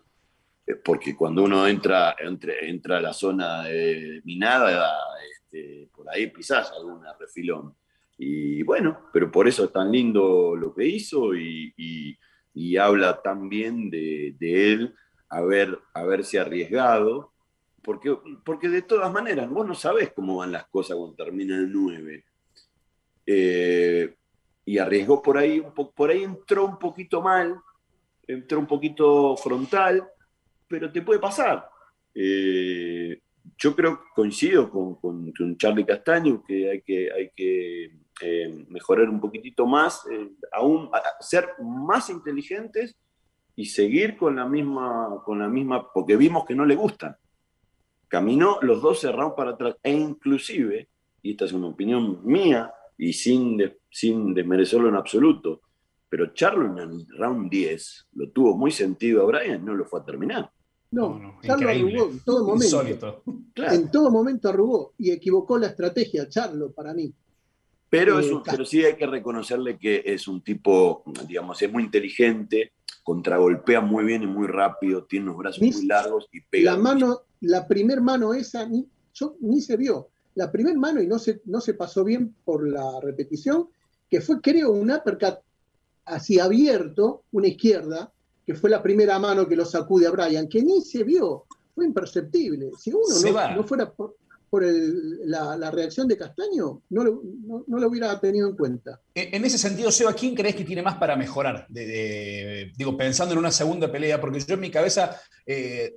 porque 0.84 1.16
cuando 1.16 1.44
uno 1.44 1.68
entra, 1.68 2.16
entra 2.20 2.98
a 2.98 3.02
la 3.02 3.14
zona 3.14 3.66
minada, 4.24 4.94
este, 5.30 5.90
por 5.94 6.10
ahí 6.10 6.28
pisás 6.28 6.72
alguna 6.72 7.14
refilón. 7.20 7.76
Y 8.18 8.64
bueno, 8.64 9.10
pero 9.12 9.32
por 9.32 9.48
eso 9.48 9.66
es 9.66 9.72
tan 9.72 9.92
lindo 9.92 10.56
lo 10.56 10.74
que 10.74 10.86
hizo 10.86 11.36
y, 11.36 12.18
habla 12.80 13.22
tan 13.22 13.50
bien 13.50 13.90
de, 13.90 14.36
él 14.40 14.96
haber, 15.30 15.80
haberse 15.94 16.40
arriesgado, 16.40 17.34
porque, 17.82 18.16
porque 18.46 18.70
de 18.70 18.84
todas 18.84 19.12
maneras, 19.12 19.50
vos 19.50 19.68
no 19.68 19.76
sabés 19.76 20.12
cómo 20.14 20.38
van 20.38 20.52
las 20.52 20.68
cosas 20.68 20.96
cuando 20.96 21.16
termina 21.16 21.56
el 21.56 21.72
9. 21.72 22.26
Eh, 23.26 24.16
y 24.66 24.78
arriesgó 24.78 25.22
por 25.22 25.38
ahí, 25.38 25.62
por 25.96 26.10
ahí 26.10 26.24
entró 26.24 26.66
un 26.66 26.80
poquito 26.80 27.22
mal, 27.22 27.60
entró 28.26 28.60
un 28.60 28.68
poquito 28.68 29.36
frontal, 29.36 30.08
pero 30.68 30.92
te 30.92 31.02
puede 31.02 31.20
pasar. 31.20 31.70
Eh, 32.14 33.22
yo 33.58 33.76
creo, 33.76 34.02
coincido 34.16 34.70
con, 34.70 34.96
con, 34.96 35.58
Charlie 35.58 35.86
Castaño, 35.86 36.44
que 36.44 36.70
hay 36.70 36.82
que, 36.82 37.12
hay 37.12 37.30
que 37.36 37.86
eh, 38.22 38.66
mejorar 38.70 39.10
un 39.10 39.20
poquitito 39.20 39.66
más, 39.66 40.06
eh, 40.12 40.32
aún 40.52 40.90
ser 41.20 41.50
más 41.62 42.10
inteligentes 42.10 42.96
y 43.56 43.66
seguir 43.66 44.18
con 44.18 44.36
la 44.36 44.46
misma, 44.46 45.22
con 45.26 45.40
la 45.40 45.48
misma, 45.48 45.92
porque 45.94 46.16
vimos 46.16 46.46
que 46.46 46.56
no 46.56 46.66
le 46.66 46.76
gustan. 46.76 47.16
Caminó 48.08 48.60
los 48.62 48.82
dos 48.82 49.00
cerrados 49.00 49.34
para 49.36 49.52
atrás, 49.52 49.76
e 49.84 49.92
inclusive, 49.92 50.90
y 51.22 51.32
esta 51.32 51.46
es 51.46 51.54
una 51.54 51.68
opinión 51.68 52.24
mía, 52.24 52.74
y 52.98 53.14
sin, 53.14 53.60
sin 53.90 54.34
desmerecerlo 54.34 54.90
en 54.90 54.96
absoluto, 54.96 55.62
pero 56.14 56.32
Charlo 56.32 56.68
en 56.68 56.78
el 56.78 57.08
round 57.18 57.50
10 57.50 58.10
lo 58.12 58.30
tuvo 58.30 58.56
muy 58.56 58.70
sentido 58.70 59.24
a 59.24 59.26
Brian, 59.26 59.66
no 59.66 59.74
lo 59.74 59.84
fue 59.84 60.00
a 60.00 60.06
terminar. 60.06 60.48
No, 60.92 61.40
Charlo 61.42 61.68
arrugó 61.68 62.12
en 62.12 62.20
todo 62.20 62.46
momento. 62.46 63.24
En 63.56 63.90
todo 63.90 64.12
momento 64.12 64.50
arrugó 64.50 64.94
y 65.00 65.10
equivocó 65.10 65.58
la 65.58 65.66
estrategia, 65.66 66.30
Charlo, 66.30 66.72
para 66.72 66.94
mí. 66.94 67.12
Pero, 67.90 68.20
eh, 68.20 68.32
pero 68.46 68.64
sí 68.64 68.86
hay 68.86 68.96
que 68.96 69.08
reconocerle 69.08 69.80
que 69.80 70.04
es 70.06 70.28
un 70.28 70.44
tipo, 70.44 71.04
digamos, 71.28 71.60
es 71.64 71.72
muy 71.72 71.82
inteligente, 71.82 72.74
contragolpea 73.02 73.82
muy 73.82 74.04
bien 74.04 74.22
y 74.22 74.28
muy 74.28 74.46
rápido, 74.46 75.06
tiene 75.06 75.26
unos 75.26 75.38
brazos 75.40 75.64
muy 75.64 75.86
largos 75.88 76.30
y 76.32 76.42
pega. 76.42 76.74
La 76.74 76.78
mano, 76.78 77.22
la 77.42 77.68
primer 77.68 78.02
mano 78.02 78.36
esa, 78.36 78.68
ni, 78.68 78.88
ni 79.40 79.62
se 79.62 79.78
vio. 79.78 80.10
La 80.36 80.52
primer 80.52 80.78
mano, 80.78 81.02
y 81.02 81.08
no 81.08 81.18
se, 81.18 81.42
no 81.46 81.60
se 81.60 81.74
pasó 81.74 82.04
bien 82.04 82.36
por 82.46 82.70
la 82.70 83.00
repetición, 83.02 83.68
que 84.08 84.22
fue, 84.22 84.40
creo, 84.42 84.74
un 84.74 84.92
uppercut 84.92 85.40
así 86.06 86.40
abierto, 86.40 87.24
una 87.32 87.48
izquierda, 87.48 88.12
que 88.46 88.56
fue 88.56 88.70
la 88.70 88.82
primera 88.82 89.20
mano 89.20 89.48
que 89.48 89.56
lo 89.56 89.66
sacude 89.66 90.08
a 90.08 90.12
Brian, 90.12 90.48
que 90.48 90.62
ni 90.62 90.82
se 90.82 91.04
vio, 91.04 91.46
fue 91.74 91.86
imperceptible. 91.86 92.72
Si 92.78 92.92
uno 92.92 93.04
no, 93.56 93.64
fuera 93.64 93.92
por, 93.92 94.16
la, 94.62 95.72
reacción 95.72 96.08
de 96.08 96.18
Castaño, 96.18 96.82
no 96.90 97.04
lo, 97.04 97.22
no, 97.68 97.88
hubiera 97.88 98.20
tenido 98.20 98.50
en 98.50 98.56
cuenta. 98.56 99.02
En, 99.16 99.44
ese 99.44 99.58
sentido, 99.58 99.92
Seba, 99.92 100.14
¿quién 100.14 100.36
crees 100.36 100.56
que 100.56 100.64
tiene 100.64 100.82
más 100.82 100.98
para 100.98 101.16
mejorar? 101.16 101.68
digo, 101.70 102.98
pensando 102.98 103.34
en 103.34 103.40
una 103.40 103.52
segunda 103.52 103.92
pelea, 103.92 104.22
porque 104.22 104.40
yo 104.40 104.54
en 104.56 104.60
mi 104.60 104.70
cabeza, 104.70 105.20
eh, 105.46 105.96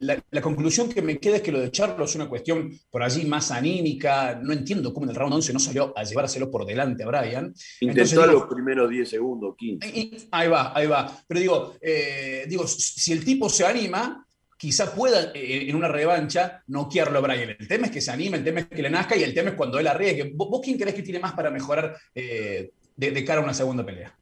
la, 0.00 0.42
conclusión 0.42 0.88
que 0.88 1.02
me 1.02 1.18
queda 1.18 1.36
es 1.36 1.42
que 1.42 1.52
lo 1.52 1.60
de 1.60 1.70
Charlo 1.70 2.04
es 2.04 2.14
una 2.14 2.28
cuestión 2.28 2.70
por 2.90 3.02
allí 3.02 3.24
más 3.26 3.50
anímica. 3.50 4.40
No 4.42 4.52
entiendo 4.52 4.92
cómo 4.92 5.06
en 5.06 5.10
el 5.10 5.16
round 5.16 5.34
11 5.34 5.52
no 5.52 5.58
salió 5.58 5.92
a 5.96 6.04
llevárselo 6.04 6.50
por 6.50 6.66
delante 6.66 7.04
a 7.04 7.06
Brian. 7.06 7.54
Intentó 7.80 8.26
los 8.26 8.46
primeros 8.46 8.90
10 8.90 9.08
segundos, 9.08 9.54
15. 9.56 10.28
ahí 10.32 10.48
va, 10.48 10.72
ahí 10.76 10.86
va. 10.86 11.16
Pero 11.26 11.40
digo, 11.40 11.74
eh, 11.80 12.44
digo, 12.48 12.66
si 12.66 13.12
el 13.12 13.24
tipo 13.24 13.48
se 13.48 13.64
anima, 13.64 14.24
quizá 14.58 14.92
pueda 14.92 15.30
eh, 15.34 15.70
en 15.70 15.76
una 15.76 15.88
revancha 15.88 16.62
noquearlo 16.66 17.18
a 17.18 17.22
Brian. 17.22 17.56
El 17.58 17.68
tema 17.68 17.86
es 17.86 17.92
que 17.92 18.00
se 18.00 18.10
anime, 18.10 18.36
el 18.36 18.44
tema 18.44 18.60
es 18.60 18.66
que 18.66 18.82
le 18.82 18.90
nazca 18.90 19.16
y 19.16 19.22
el 19.22 19.32
tema 19.32 19.50
es 19.50 19.56
cuando 19.56 19.78
él 19.78 19.86
arriesgue. 19.86 20.32
¿Vos, 20.34 20.60
quién 20.62 20.76
crees 20.76 20.94
que 20.94 21.02
tiene 21.02 21.20
más 21.20 21.32
para 21.32 21.50
mejorar 21.50 21.96
eh, 22.14 22.72
de, 22.96 23.24
cara 23.24 23.40
a 23.40 23.44
una 23.44 23.54
segunda 23.54 23.86
pelea? 23.86 24.14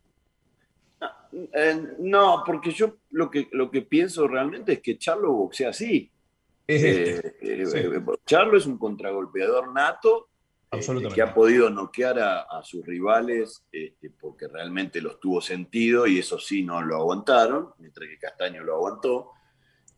Eh, 1.33 1.83
no, 1.99 2.42
porque 2.46 2.70
yo 2.70 2.99
lo 3.11 3.31
que, 3.31 3.49
lo 3.53 3.70
que 3.70 3.83
pienso 3.83 4.29
realmente 4.29 4.75
es 4.75 4.81
que 4.81 4.99
Charlo 4.99 5.33
boxea 5.33 5.70
así. 5.70 6.11
Este. 6.66 7.35
Charlo 8.27 8.59
es 8.59 8.66
un 8.66 8.77
contragolpeador 8.77 9.72
nato 9.72 10.29
que 11.14 11.22
ha 11.22 11.33
podido 11.33 11.70
noquear 11.70 12.18
a, 12.18 12.62
sus 12.62 12.85
rivales 12.85 13.64
este, 13.70 14.11
porque 14.11 14.49
realmente 14.49 15.01
los 15.01 15.20
tuvo 15.20 15.40
sentido 15.40 16.07
y 16.07 16.18
eso 16.18 16.38
sí 16.38 16.62
no 16.62 16.83
lo 16.83 16.96
aguantaron, 16.96 17.70
mientras 17.79 18.09
que 18.09 18.18
Castaño 18.18 18.64
lo 18.64 18.75
aguantó. 18.75 19.33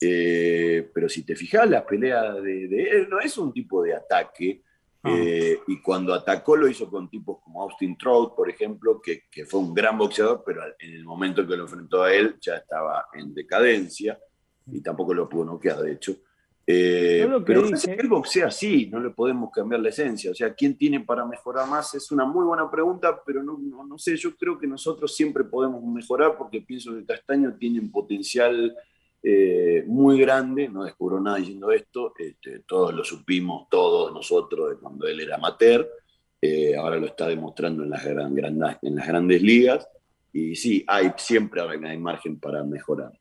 Eh, 0.01 0.91
pero 0.95 1.09
si 1.09 1.25
te 1.25 1.35
fijas, 1.35 1.69
la 1.69 1.85
pelea 1.85 2.35
de, 2.35 2.65
él 2.91 3.09
no 3.09 3.21
es 3.21 3.37
un 3.39 3.53
tipo 3.53 3.83
de 3.83 3.95
ataque. 3.95 4.63
Ah. 5.03 5.15
Eh, 5.17 5.61
y 5.69 5.81
cuando 5.81 6.13
atacó 6.13 6.57
lo 6.57 6.69
hizo 6.69 6.91
con 6.91 7.09
tipos 7.09 7.39
como 7.43 7.63
Austin 7.63 7.97
Trout, 7.97 8.35
por 8.35 8.51
ejemplo, 8.51 9.01
que, 9.01 9.25
que, 9.31 9.45
fue 9.45 9.61
un 9.61 9.73
gran 9.73 9.97
boxeador, 9.97 10.43
pero 10.45 10.63
en 10.79 10.93
el 10.93 11.05
momento 11.05 11.47
que 11.47 11.57
lo 11.57 11.65
enfrentó 11.65 12.03
a 12.03 12.13
él 12.13 12.37
ya 12.41 12.57
estaba 12.57 13.07
en 13.15 13.33
decadencia 13.33 14.19
y 14.67 14.81
tampoco 14.81 15.15
lo 15.15 15.29
pudo 15.29 15.45
noquear, 15.45 15.79
de 15.79 15.93
hecho. 15.93 16.17
Eh, 16.71 17.27
pero 17.47 17.65
que 17.71 17.93
él 17.93 18.09
boxea 18.09 18.49
así, 18.49 18.91
no 18.93 19.01
le 19.01 19.09
podemos 19.09 19.51
cambiar 19.51 19.81
la 19.81 19.89
esencia. 19.89 20.31
O 20.31 20.35
sea, 20.35 20.53
¿quién 20.53 20.77
tiene 20.77 21.01
para 21.01 21.25
mejorar 21.25 21.67
más? 21.67 21.95
Es 21.95 22.13
una 22.13 22.27
muy 22.27 22.45
buena 22.45 22.71
pregunta, 22.71 23.23
pero 23.25 23.43
no, 23.43 23.57
no, 23.57 23.87
no 23.87 23.99
sé, 23.99 24.17
yo 24.17 24.37
creo 24.37 24.59
que 24.59 24.67
nosotros 24.67 25.17
siempre 25.17 25.45
podemos 25.45 25.83
mejorar 25.83 26.37
porque 26.37 26.61
pienso 26.61 26.95
que 26.95 27.07
Castaño 27.07 27.55
tiene 27.55 27.81
un 27.81 27.91
potencial 27.91 28.77
eh, 29.31 29.85
muy 29.87 30.19
grande, 30.19 30.71
no 30.71 30.85
descubro 30.85 31.21
nada 31.21 31.37
diciendo 31.37 31.71
esto, 31.71 32.15
este, 32.19 32.61
todos 32.61 32.94
lo 32.94 33.05
supimos, 33.05 33.69
todos 33.69 34.11
nosotros, 34.11 34.71
de 34.71 34.77
cuando 34.77 35.07
él 35.07 35.21
era 35.21 35.37
amateur, 35.37 35.87
eh, 36.40 36.75
ahora 36.75 36.96
lo 36.96 37.05
está 37.05 37.27
demostrando 37.27 37.83
en 37.83 37.90
las, 37.90 38.02
gran, 38.07 38.35
en 38.38 38.94
las 38.96 39.07
grandes 39.07 39.42
ligas, 39.42 39.87
y 40.33 40.55
sí, 40.55 40.83
hay, 40.88 41.13
siempre 41.19 41.61
hay 41.61 41.98
margen 41.98 42.40
para 42.40 42.65
mejorar. 42.65 43.13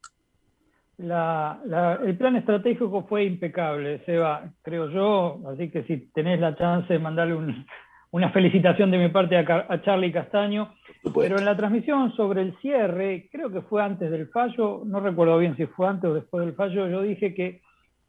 el 0.98 2.18
plan 2.18 2.38
estratégico 2.38 3.06
fue 3.10 3.26
impecable, 3.26 4.02
Seba, 4.06 4.50
creo 4.62 4.90
yo, 4.90 5.42
así 5.50 5.70
que 5.70 5.84
si 5.84 5.98
tenés 6.14 6.40
la 6.40 6.56
chance 6.56 6.94
de 6.94 7.00
mandarle 7.00 7.36
un, 7.36 7.66
una 8.12 8.32
felicitación 8.32 8.92
de 8.92 8.98
mi 8.98 9.10
parte 9.10 9.38
a, 9.38 9.82
Charlie 9.82 10.12
Castaño. 10.12 10.74
Pero 11.16 11.38
en 11.38 11.46
la 11.46 11.56
transmisión 11.56 12.14
sobre 12.16 12.42
el 12.42 12.58
cierre, 12.60 13.30
creo 13.32 13.50
que 13.50 13.62
fue 13.62 13.84
antes 13.84 14.12
del 14.12 14.28
fallo, 14.30 14.82
no 14.86 15.00
recuerdo 15.00 15.38
bien 15.38 15.56
si 15.56 15.66
fue 15.68 15.88
antes 15.88 16.10
o 16.10 16.14
después 16.14 16.46
del 16.46 16.56
fallo, 16.56 16.88
yo 16.88 17.02
dije 17.02 17.34
que 17.34 17.62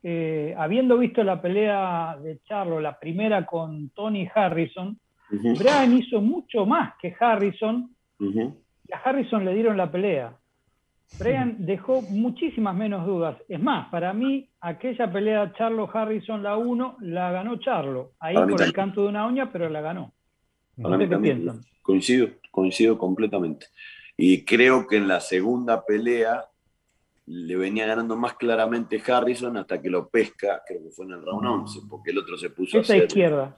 eh, 0.03 0.55
habiendo 0.57 0.97
visto 0.99 1.23
la 1.25 1.41
pelea 1.41 2.17
de 2.23 2.41
Charlo, 2.45 2.81
la 2.81 2.99
primera 2.99 3.45
con 3.47 3.91
Tony 3.91 4.29
Harrison, 4.33 4.99
Brian 5.31 5.97
hizo 5.97 6.21
mucho 6.21 6.65
más 6.65 6.95
que 7.01 7.15
Harrison 7.19 7.91
y 8.19 8.93
a 8.93 8.99
Harrison 9.05 9.45
le 9.45 9.55
dieron 9.55 9.77
la 9.77 9.91
pelea. 9.91 10.35
Brian 11.19 11.57
dejó 11.59 12.03
muchísimas 12.03 12.75
menos 12.75 13.07
dudas. 13.07 13.37
Es 13.49 13.61
más, 13.61 13.89
para 13.91 14.13
mí, 14.13 14.48
aquella 14.61 15.11
pelea 15.11 15.53
Charlo-Harrison, 15.55 16.43
la 16.43 16.57
1, 16.57 16.97
la 17.01 17.33
ganó 17.33 17.59
Charlo. 17.59 18.13
Ahí 18.21 18.35
por 18.35 18.63
el 18.63 18.73
canto 18.73 19.03
de 19.03 19.09
una 19.09 19.27
uña, 19.27 19.51
pero 19.53 19.69
la 19.69 19.81
ganó. 19.81 20.13
Coincido, 21.83 22.29
coincido 22.51 22.99
completamente. 22.99 23.67
Y 24.17 24.45
creo 24.45 24.87
que 24.87 24.97
en 24.97 25.09
la 25.09 25.21
segunda 25.21 25.85
pelea 25.85 26.45
le 27.27 27.57
venía 27.57 27.87
ganando 27.87 28.17
más 28.17 28.35
claramente 28.35 29.03
Harrison 29.07 29.57
hasta 29.57 29.81
que 29.81 29.91
lo 29.91 30.09
pesca, 30.09 30.63
creo 30.67 30.83
que 30.83 30.91
fue 30.91 31.05
en 31.05 31.13
el 31.13 31.23
round 31.23 31.47
11, 31.47 31.81
porque 31.89 32.11
el 32.11 32.19
otro 32.19 32.39
se 32.39 32.51
puso 32.51 32.81
esa 32.81 32.97
izquierda, 32.97 33.57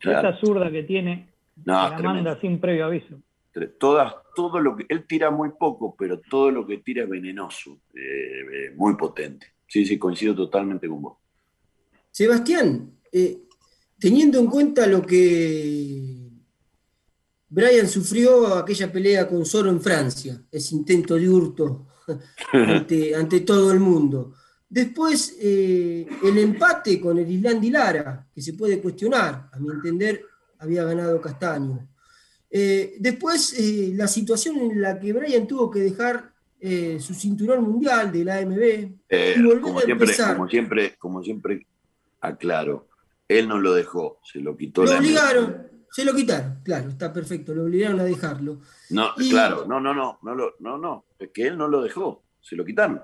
esa 0.00 0.34
zurda 0.38 0.70
que 0.70 0.82
tiene, 0.82 1.28
la 1.64 1.98
manda 2.02 2.40
sin 2.40 2.58
previo 2.58 2.86
aviso 2.86 3.18
todas, 3.78 4.14
todo 4.34 4.60
lo 4.60 4.76
que 4.76 4.86
él 4.88 5.06
tira 5.06 5.30
muy 5.30 5.50
poco, 5.58 5.94
pero 5.96 6.20
todo 6.20 6.50
lo 6.50 6.66
que 6.66 6.78
tira 6.78 7.04
es 7.04 7.08
venenoso, 7.08 7.78
eh, 7.94 8.40
eh, 8.52 8.72
muy 8.76 8.96
potente. 8.96 9.46
Sí, 9.72 9.86
sí, 9.86 9.98
coincido 9.98 10.34
totalmente 10.34 10.86
con 10.86 11.00
vos. 11.00 11.16
Sebastián, 12.10 12.98
eh, 13.10 13.44
teniendo 13.98 14.38
en 14.38 14.46
cuenta 14.46 14.86
lo 14.86 15.00
que 15.00 16.28
Brian 17.48 17.88
sufrió 17.88 18.54
aquella 18.56 18.92
pelea 18.92 19.26
con 19.26 19.46
Soro 19.46 19.70
en 19.70 19.80
Francia, 19.80 20.44
ese 20.52 20.74
intento 20.74 21.14
de 21.14 21.26
hurto 21.26 21.86
ante, 22.52 23.40
todo 23.40 23.72
el 23.72 23.80
mundo. 23.80 24.34
Después, 24.68 25.38
el 25.40 26.36
empate 26.38 27.00
con 27.00 27.16
el 27.16 27.30
Islandi 27.30 27.70
Lara, 27.70 28.28
que 28.30 28.42
se 28.42 28.52
puede 28.52 28.78
cuestionar, 28.78 29.48
a 29.50 29.58
mi 29.58 29.70
entender, 29.70 30.22
había 30.58 30.84
ganado 30.84 31.18
Castaño. 31.18 31.88
Eh, 32.50 32.96
después, 33.00 33.54
eh, 33.58 33.94
la 33.94 34.06
situación 34.06 34.58
en 34.58 34.82
la 34.82 35.00
que 35.00 35.14
Brian 35.14 35.46
tuvo 35.46 35.70
que 35.70 35.80
dejar 35.80 36.31
eh, 36.64 37.00
su 37.00 37.12
cinturón 37.14 37.64
mundial 37.64 38.12
de 38.12 38.24
la 38.24 38.38
AMB 38.38 38.62
y 39.10 39.42
volver 39.42 39.60
como 39.60 39.78
a 39.80 39.82
siempre. 39.82 40.16
Como 40.16 40.48
siempre, 40.48 40.96
como 40.96 41.22
siempre, 41.22 41.66
aclaro, 42.20 42.88
él 43.28 43.48
no 43.48 43.58
lo 43.58 43.74
dejó, 43.74 44.20
se 44.24 44.40
lo 44.40 44.56
quitó. 44.56 44.84
Lo 44.84 44.96
obligaron, 44.96 45.66
se 45.90 46.04
lo 46.04 46.14
quitaron, 46.14 46.60
claro, 46.62 46.90
está 46.90 47.12
perfecto, 47.12 47.54
lo 47.54 47.64
obligaron 47.64 48.00
a 48.00 48.04
dejarlo. 48.04 48.60
No, 48.90 49.14
claro, 49.16 49.66
no, 49.66 49.80
no, 49.80 49.92
no, 49.92 50.18
no, 50.22 50.34
no, 50.60 50.78
no, 50.78 51.06
es 51.18 51.30
que 51.30 51.48
él 51.48 51.58
no 51.58 51.68
lo 51.68 51.82
dejó, 51.82 52.22
se 52.40 52.54
lo 52.56 52.64
quitaron. 52.64 53.02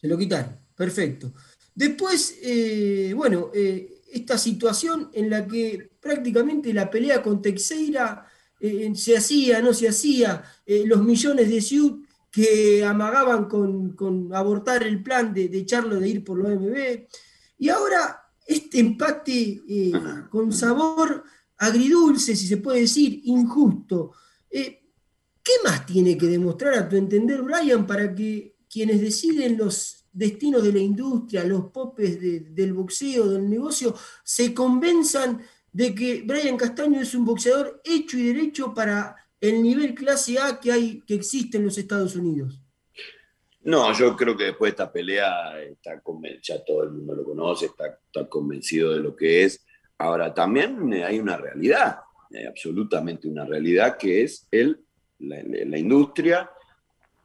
Se 0.00 0.08
lo 0.08 0.16
quitaron, 0.16 0.58
perfecto. 0.74 1.32
Después, 1.74 2.40
bueno, 3.14 3.50
esta 3.52 4.38
situación 4.38 5.10
en 5.12 5.28
la 5.28 5.46
que 5.46 5.90
prácticamente 6.00 6.72
la 6.72 6.88
pelea 6.88 7.20
con 7.20 7.42
Teixeira 7.42 8.26
eh, 8.60 8.92
se 8.94 9.16
hacía, 9.16 9.60
no 9.60 9.74
se 9.74 9.88
hacía, 9.88 10.42
eh, 10.64 10.84
los 10.86 11.02
millones 11.02 11.50
de 11.50 11.60
Ciud 11.60 12.04
que 12.34 12.84
amagaban 12.84 13.44
con, 13.46 14.30
abortar 14.34 14.82
el 14.82 15.02
plan 15.02 15.32
de, 15.32 15.48
de, 15.48 15.64
Charlo 15.64 16.00
de 16.00 16.08
ir 16.08 16.24
por 16.24 16.38
los 16.38 16.60
MB. 16.60 17.06
Y 17.58 17.68
ahora 17.68 18.20
este 18.46 18.80
empate 18.80 19.62
eh, 19.68 19.92
con 20.30 20.52
sabor 20.52 21.22
agridulce, 21.58 22.34
si 22.34 22.46
se 22.46 22.56
puede 22.56 22.80
decir, 22.80 23.20
injusto. 23.24 24.12
¿Qué 25.44 25.52
más 25.62 25.84
tiene 25.84 26.16
que 26.16 26.26
demostrar 26.26 26.74
a 26.74 26.88
tu 26.88 26.96
entender, 26.96 27.42
Brian, 27.42 27.86
para 27.86 28.14
que 28.14 28.56
quienes 28.68 29.02
deciden 29.02 29.58
los 29.58 30.06
destinos 30.10 30.62
de 30.62 30.72
la 30.72 30.78
industria, 30.78 31.44
los 31.44 31.66
popes 31.66 32.18
del 32.20 32.72
boxeo, 32.72 33.28
del 33.28 33.50
negocio, 33.50 33.94
se 34.24 34.54
convenzan 34.54 35.42
de 35.70 35.94
que 35.94 36.22
Brian 36.26 36.56
Castaño 36.56 37.00
es 37.00 37.14
un 37.14 37.26
boxeador 37.26 37.82
hecho 37.84 38.16
y 38.16 38.28
derecho 38.28 38.72
para 38.72 39.14
el 39.40 39.62
nivel 39.62 39.94
clase 39.94 40.38
A 40.38 40.58
que, 40.60 40.72
hay, 40.72 41.00
que 41.02 41.14
existe 41.14 41.58
en 41.58 41.64
los 41.64 41.78
Estados 41.78 42.16
Unidos? 42.16 42.60
No, 43.64 43.92
yo 43.94 44.14
creo 44.14 44.36
que 44.36 44.44
después 44.44 44.70
de 44.70 44.72
esta 44.72 44.92
pelea 44.92 45.60
está 45.62 46.02
ya 46.42 46.64
todo 46.64 46.84
el 46.84 46.90
mundo 46.90 47.14
lo 47.14 47.24
conoce, 47.24 47.66
está, 47.66 48.28
convencido 48.28 48.92
de 48.92 49.00
lo 49.00 49.16
que 49.16 49.44
es. 49.44 49.64
Ahora, 49.96 50.34
también 50.34 50.92
hay 50.92 51.18
una 51.18 51.38
realidad, 51.38 52.00
absolutamente 52.46 53.26
una 53.26 53.46
realidad 53.46 53.96
que 53.96 54.22
es 54.22 54.46
el, 54.50 54.84
la, 55.18 55.78
industria 55.78 56.50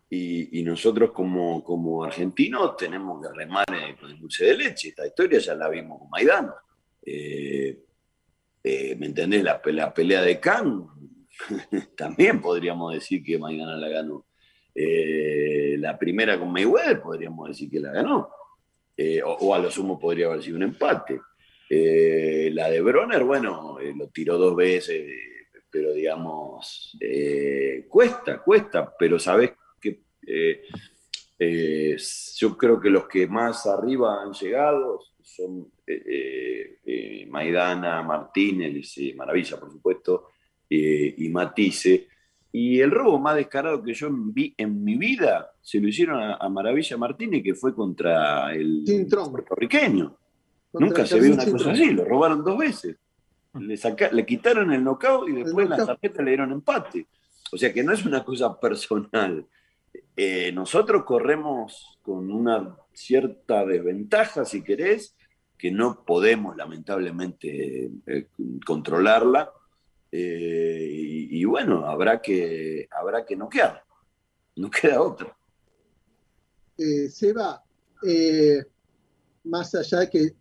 y, 0.10 0.64
nosotros 0.64 1.12
como, 1.12 1.62
como 1.64 2.06
argentinos 2.06 2.78
tenemos 2.78 3.22
que 3.22 3.34
remar 3.34 3.66
con 4.00 4.10
el 4.10 4.20
dulce 4.20 4.46
de 4.46 4.58
leche. 4.58 4.90
Esta 4.90 5.06
historia 5.06 5.40
ya 5.40 5.56
la 5.56 5.68
vimos 5.68 6.00
con 6.00 6.10
Maidana. 6.10 6.54
Eh, 7.06 7.84
eh, 8.64 8.96
¿me 8.98 9.08
entendés? 9.08 9.44
La, 9.44 9.62
pelea 9.62 10.22
de 10.22 10.40
Khan, 10.40 10.88
también 11.98 12.42
podríamos 12.42 12.94
decir 12.94 13.24
que 13.24 13.38
mañana 13.38 13.76
la 13.76 13.90
ganó. 13.90 14.26
Eh, 14.74 15.76
la 15.80 15.98
primera 15.98 16.40
con 16.40 16.52
Mayweather 16.52 17.02
podríamos 17.02 17.50
decir 17.50 17.70
que 17.70 17.80
la 17.80 17.92
ganó. 17.92 18.30
Eh, 18.96 19.22
o, 19.24 19.54
a 19.54 19.60
lo 19.60 19.72
sumo 19.72 19.98
podría 19.98 20.28
haber 20.28 20.44
sido 20.44 20.58
un 20.58 20.64
empate. 20.64 21.20
la 21.70 22.70
de 22.70 22.82
Bronner, 22.82 23.24
bueno, 23.24 23.78
lo 23.96 24.08
tiró 24.10 24.38
dos 24.38 24.56
veces, 24.56 25.10
pero 25.70 25.94
digamos, 25.94 26.98
cuesta, 27.88 28.42
cuesta, 28.42 28.94
pero 28.98 29.18
sabes 29.20 29.52
que 29.80 30.02
yo 32.36 32.58
creo 32.58 32.80
que 32.80 32.90
los 32.90 33.08
que 33.08 33.28
más 33.28 33.66
arriba 33.68 34.22
han 34.22 34.34
llegado 34.34 35.00
son 35.30 35.72
eh, 35.86 36.80
eh, 36.86 37.26
Maidana, 37.28 38.02
Martínez, 38.04 38.96
Maravilla, 39.16 39.60
por 39.60 39.72
supuesto, 39.72 40.28
eh, 40.70 41.16
y 41.18 41.30
Matisse. 41.30 42.08
Y 42.52 42.80
el 42.80 42.92
robo 42.92 43.20
más 43.20 43.36
descarado 43.36 43.84
que 43.84 43.94
yo 43.94 44.10
vi 44.12 44.54
en 44.58 44.84
mi 44.84 44.98
vida 44.98 45.52
se 45.62 45.80
lo 45.80 45.88
hicieron 45.88 46.20
a, 46.22 46.50
Maravilla 46.50 46.98
Martínez, 46.98 47.44
que 47.44 47.54
fue 47.54 47.76
contra 47.76 48.54
el 48.54 48.84
puertorriqueño. 49.32 50.18
Nunca 50.74 51.06
se 51.06 51.20
vio 51.20 51.34
una 51.34 51.46
cosa 51.46 51.72
así, 51.72 51.92
lo 51.92 52.06
robaron 52.06 52.44
dos 52.44 52.58
veces. 52.58 52.98
Le, 53.54 53.78
le 54.12 54.26
quitaron 54.26 54.72
el 54.72 54.84
knockout 54.84 55.30
y 55.30 55.34
después 55.34 55.66
en 55.66 55.72
la 55.72 55.86
tarjeta 55.86 56.24
le 56.24 56.32
dieron 56.32 56.52
empate. 56.52 57.08
O 57.52 57.58
sea 57.58 57.74
que 57.74 57.84
no 57.84 57.94
es 57.94 58.06
una 58.06 58.24
cosa 58.24 58.60
personal. 58.60 59.46
nosotros 60.54 61.04
corremos 61.04 62.00
con 62.02 62.32
una 62.32 62.76
cierta 62.94 63.66
desventaja, 63.66 64.46
si 64.46 64.64
querés, 64.64 65.16
que 65.60 65.72
no 65.72 66.04
podemos 66.06 66.56
lamentablemente 66.56 67.92
eh, 68.08 68.28
controlarla. 68.66 69.52
Eh, 70.12 70.88
y, 70.92 71.46
bueno, 71.46 71.86
habrá 71.86 72.22
que, 72.22 72.88
habrá 72.92 73.26
que 73.26 73.36
noquear. 73.36 73.84
No 74.56 74.70
queda 74.82 75.02
otra. 75.02 75.36
Eh, 76.78 77.10
Seba, 77.10 77.64
más 79.44 79.76
allá 79.76 80.00
de 80.00 80.10
que 80.10 80.36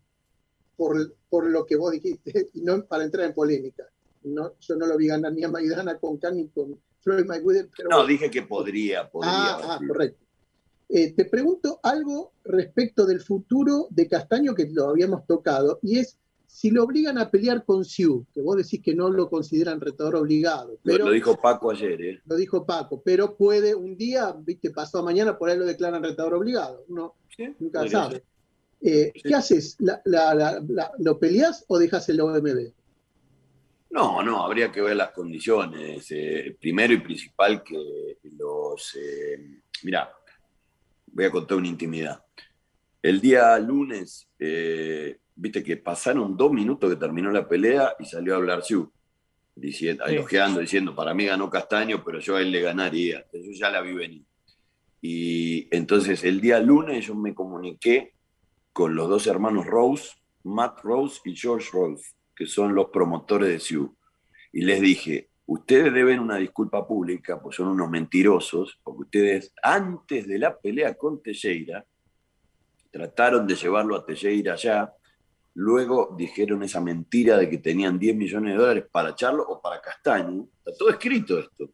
por, 0.77 1.51
lo 1.51 1.67
que 1.67 1.77
vos 1.77 1.93
dijiste, 1.93 2.51
y 2.55 2.63
no 2.63 2.85
para 2.85 3.05
entrar 3.05 3.27
en 3.27 3.35
polémica, 3.35 3.85
no, 4.23 4.55
yo 4.61 4.77
no 4.77 4.87
lo 4.87 4.97
vi 4.97 5.09
ganar 5.09 5.33
ni 5.33 5.45
a 5.45 5.49
Maidana 5.49 5.99
con 5.99 6.19
Khan 6.19 6.37
ni 6.37 6.49
con 6.49 6.81
Floyd 7.01 7.25
Mayweather. 7.25 7.69
no, 7.89 8.07
dije 8.07 8.31
que 8.31 8.43
podría, 8.43 9.09
podría. 9.11 9.33
Ah, 9.33 9.61
ah 9.75 9.81
correcto. 9.87 10.25
Eh, 10.89 11.13
te 11.13 11.27
pregunto 11.27 11.81
algo 11.83 12.33
respecto 12.45 13.05
del 13.05 13.21
futuro 13.21 13.89
de 13.91 14.09
Castaño 14.09 14.55
que 14.55 14.67
lo 14.71 14.89
habíamos 14.89 15.27
tocado, 15.27 15.79
y 15.83 15.99
es 15.99 16.19
si 16.49 16.71
lo 16.71 16.83
obligan 16.83 17.19
a 17.19 17.31
pelear 17.31 17.65
con 17.65 17.85
Siu, 17.85 18.27
que 18.35 18.41
vos 18.41 18.57
decís 18.57 18.81
que 18.83 18.95
no 18.95 19.11
lo 19.11 19.29
consideran 19.29 19.81
retador 19.81 20.17
obligado. 20.17 20.79
Pero, 20.83 21.05
lo 21.05 21.13
dijo 21.13 21.39
Paco 21.41 21.71
ayer, 21.71 22.03
¿eh? 22.03 22.23
Lo 22.25 22.37
dijo 22.37 22.65
Paco, 22.65 23.03
pero 23.05 23.37
puede 23.37 23.75
un 23.75 23.97
día, 23.97 24.35
viste, 24.37 24.71
pasó 24.71 25.03
mañana, 25.05 25.39
por 25.39 25.51
ahí 25.51 25.59
lo 25.59 25.67
declaran 25.67 26.03
retador 26.03 26.35
obligado. 26.35 26.85
Uno 26.89 27.15
nunca 27.61 27.87
sabe. 27.89 28.25
Eh, 28.81 29.13
¿Qué 29.23 29.35
haces? 29.35 29.77
lo 30.99 31.19
peleás 31.21 31.65
o 31.69 31.79
dejas 31.79 32.09
el 32.09 32.21
OMB? 32.23 32.73
No, 33.91 34.23
no, 34.23 34.43
habría 34.43 34.73
que 34.73 34.81
ver 34.81 34.97
las 34.97 35.13
condiciones. 35.13 36.07
Eh, 36.11 36.57
primero 36.59 36.95
y 36.95 37.01
principal 37.01 37.63
que 37.63 38.19
los... 38.37 38.97
mira, 39.85 40.11
voy 41.13 41.25
a 41.27 41.31
contar 41.31 41.59
una 41.59 41.69
intimidad. 41.69 42.25
El 43.03 43.21
día 43.21 43.59
lunes, 43.59 44.29
eh, 44.39 45.19
viste 45.39 45.63
que 45.63 45.77
pasaron 45.77 46.37
dos 46.37 46.53
minutos 46.53 46.91
que 46.91 46.97
terminó 46.97 47.31
la 47.31 47.49
pelea 47.49 47.95
y 47.99 48.05
salió 48.05 48.35
a 48.35 48.39
hablar 48.39 48.63
Siu, 48.63 48.93
diciendo, 49.55 50.05
elogiando, 50.05 50.61
diciendo, 50.61 50.95
para 50.95 51.15
mí 51.15 51.27
ganó 51.27 51.49
Castaño, 51.49 52.03
pero 52.05 52.19
yo 52.19 52.37
a 52.37 52.41
él 52.41 52.51
le 52.51 52.61
ganaría. 52.61 53.25
Yo 53.33 53.53
ya 53.53 53.71
la 53.71 53.81
vi 53.81 53.95
venir. 53.95 54.25
Y 55.01 55.75
entonces 55.75 56.25
el 56.25 56.41
día 56.41 56.59
lunes 56.59 57.07
yo 57.07 57.15
me 57.15 57.35
comuniqué 57.35 58.15
con 58.73 58.97
los 58.97 59.09
dos 59.09 59.29
hermanos 59.29 59.65
Rose, 59.65 60.11
Matt 60.43 60.81
Rose 60.83 61.21
y 61.25 61.37
George 61.37 61.69
Rose, 61.73 62.05
que 62.35 62.47
son 62.47 62.75
los 62.75 62.87
promotores 62.87 63.49
de 63.49 63.61
Siu. 63.61 63.97
y 64.53 64.63
les 64.63 64.81
dije, 64.81 65.31
ustedes 65.47 65.95
deben 65.95 66.19
una 66.19 66.37
disculpa 66.37 66.87
pública, 66.87 67.41
pues 67.41 67.57
son 67.57 67.69
unos 67.69 67.89
mentirosos, 67.89 68.81
porque 68.83 69.03
ustedes 69.03 69.53
antes 69.63 70.27
de 70.27 70.39
la 70.39 70.59
pelea 70.59 70.95
con 70.95 71.23
Teixeira, 71.23 71.85
trataron 72.91 73.47
de 73.47 73.55
llevarlo 73.55 73.95
a 73.95 74.05
Teixeira 74.05 74.55
allá, 74.55 74.93
luego 75.59 76.15
dijeron 76.17 76.63
esa 76.63 76.81
mentira 76.81 77.37
de 77.37 77.51
que 77.51 77.59
tenían 77.59 77.99
10 77.99 78.15
millones 78.15 78.53
de 78.53 78.59
dólares 78.61 78.85
para 78.93 79.17
Charlo 79.17 79.43
o 79.43 79.61
para 79.61 79.81
Castaño, 79.81 80.47
está 80.57 80.71
todo 80.79 80.91
escrito 80.91 81.41
esto. 81.41 81.71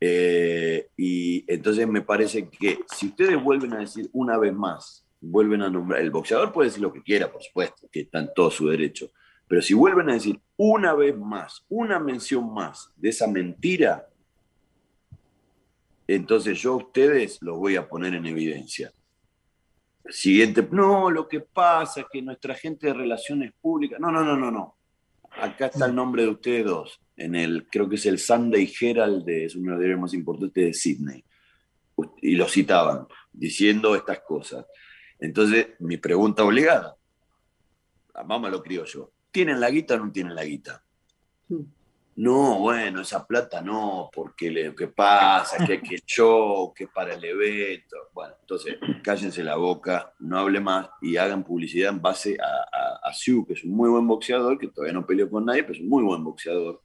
Eh, 0.00 0.88
y 0.96 1.44
entonces 1.46 1.86
me 1.86 2.02
parece 2.02 2.48
que 2.48 2.80
si 2.92 3.06
ustedes 3.06 3.40
vuelven 3.40 3.72
a 3.74 3.78
decir 3.78 4.10
una 4.12 4.36
vez 4.36 4.52
más, 4.52 5.06
vuelven 5.20 5.62
a 5.62 5.70
nombrar, 5.70 6.00
el 6.00 6.10
boxeador 6.10 6.52
puede 6.52 6.70
decir 6.70 6.82
lo 6.82 6.92
que 6.92 7.04
quiera, 7.04 7.30
por 7.30 7.40
supuesto, 7.40 7.88
que 7.90 8.00
está 8.00 8.18
en 8.18 8.30
todo 8.34 8.50
su 8.50 8.66
derecho, 8.66 9.12
pero 9.46 9.62
si 9.62 9.74
vuelven 9.74 10.10
a 10.10 10.14
decir 10.14 10.40
una 10.56 10.92
vez 10.92 11.16
más, 11.16 11.64
una 11.68 12.00
mención 12.00 12.52
más 12.52 12.90
de 12.96 13.10
esa 13.10 13.28
mentira, 13.28 14.08
entonces 16.08 16.60
yo 16.60 16.72
a 16.72 16.76
ustedes 16.78 17.40
los 17.42 17.56
voy 17.58 17.76
a 17.76 17.88
poner 17.88 18.14
en 18.14 18.26
evidencia. 18.26 18.92
Siguiente, 20.08 20.66
no, 20.70 21.10
lo 21.10 21.26
que 21.26 21.40
pasa 21.40 22.02
es 22.02 22.06
que 22.12 22.20
nuestra 22.20 22.54
gente 22.54 22.88
de 22.88 22.94
relaciones 22.94 23.52
públicas, 23.60 23.98
no, 23.98 24.12
no, 24.12 24.22
no, 24.22 24.36
no, 24.36 24.50
no. 24.50 24.76
Acá 25.30 25.66
está 25.66 25.86
el 25.86 25.94
nombre 25.94 26.22
de 26.22 26.28
ustedes 26.28 26.64
dos, 26.64 27.00
en 27.16 27.34
el, 27.34 27.66
creo 27.68 27.88
que 27.88 27.96
es 27.96 28.06
el 28.06 28.18
Sunday 28.18 28.72
Herald, 28.80 29.24
de, 29.24 29.46
es 29.46 29.56
uno 29.56 29.64
de 29.64 29.70
los 29.72 29.80
diarios 29.80 30.00
más 30.00 30.14
importantes 30.14 30.64
de 30.64 30.74
Sydney. 30.74 31.24
Y 32.22 32.34
lo 32.36 32.48
citaban, 32.48 33.06
diciendo 33.32 33.96
estas 33.96 34.20
cosas. 34.20 34.66
Entonces, 35.18 35.68
mi 35.78 35.96
pregunta 35.96 36.44
obligada, 36.44 36.96
a 38.14 38.22
lo 38.22 38.62
yo. 38.64 39.12
¿Tienen 39.30 39.60
la 39.60 39.70
guita 39.70 39.94
o 39.94 39.98
no 39.98 40.12
tienen 40.12 40.34
la 40.34 40.44
guita? 40.44 40.84
No, 42.16 42.60
bueno, 42.60 43.00
esa 43.00 43.26
plata 43.26 43.60
no, 43.60 44.08
porque 44.14 44.48
lo 44.48 44.74
que 44.74 44.86
pasa 44.86 45.64
que 45.66 45.72
hay 45.74 45.82
que 45.82 45.98
show, 46.06 46.72
que 46.72 46.86
para 46.86 47.14
el 47.14 47.24
evento. 47.24 47.96
Bueno, 48.12 48.34
entonces 48.40 48.76
cállense 49.02 49.42
la 49.42 49.56
boca, 49.56 50.14
no 50.20 50.38
hable 50.38 50.60
más 50.60 50.90
y 51.02 51.16
hagan 51.16 51.42
publicidad 51.42 51.90
en 51.90 52.00
base 52.00 52.36
a, 52.40 53.08
a, 53.08 53.12
Siu, 53.12 53.44
que 53.44 53.54
es 53.54 53.64
un 53.64 53.72
muy 53.72 53.90
buen 53.90 54.06
boxeador, 54.06 54.58
que 54.58 54.68
todavía 54.68 54.92
no 54.92 55.04
peleó 55.04 55.28
con 55.28 55.44
nadie, 55.44 55.64
pero 55.64 55.74
es 55.74 55.80
un 55.80 55.88
muy 55.88 56.04
buen 56.04 56.22
boxeador. 56.22 56.82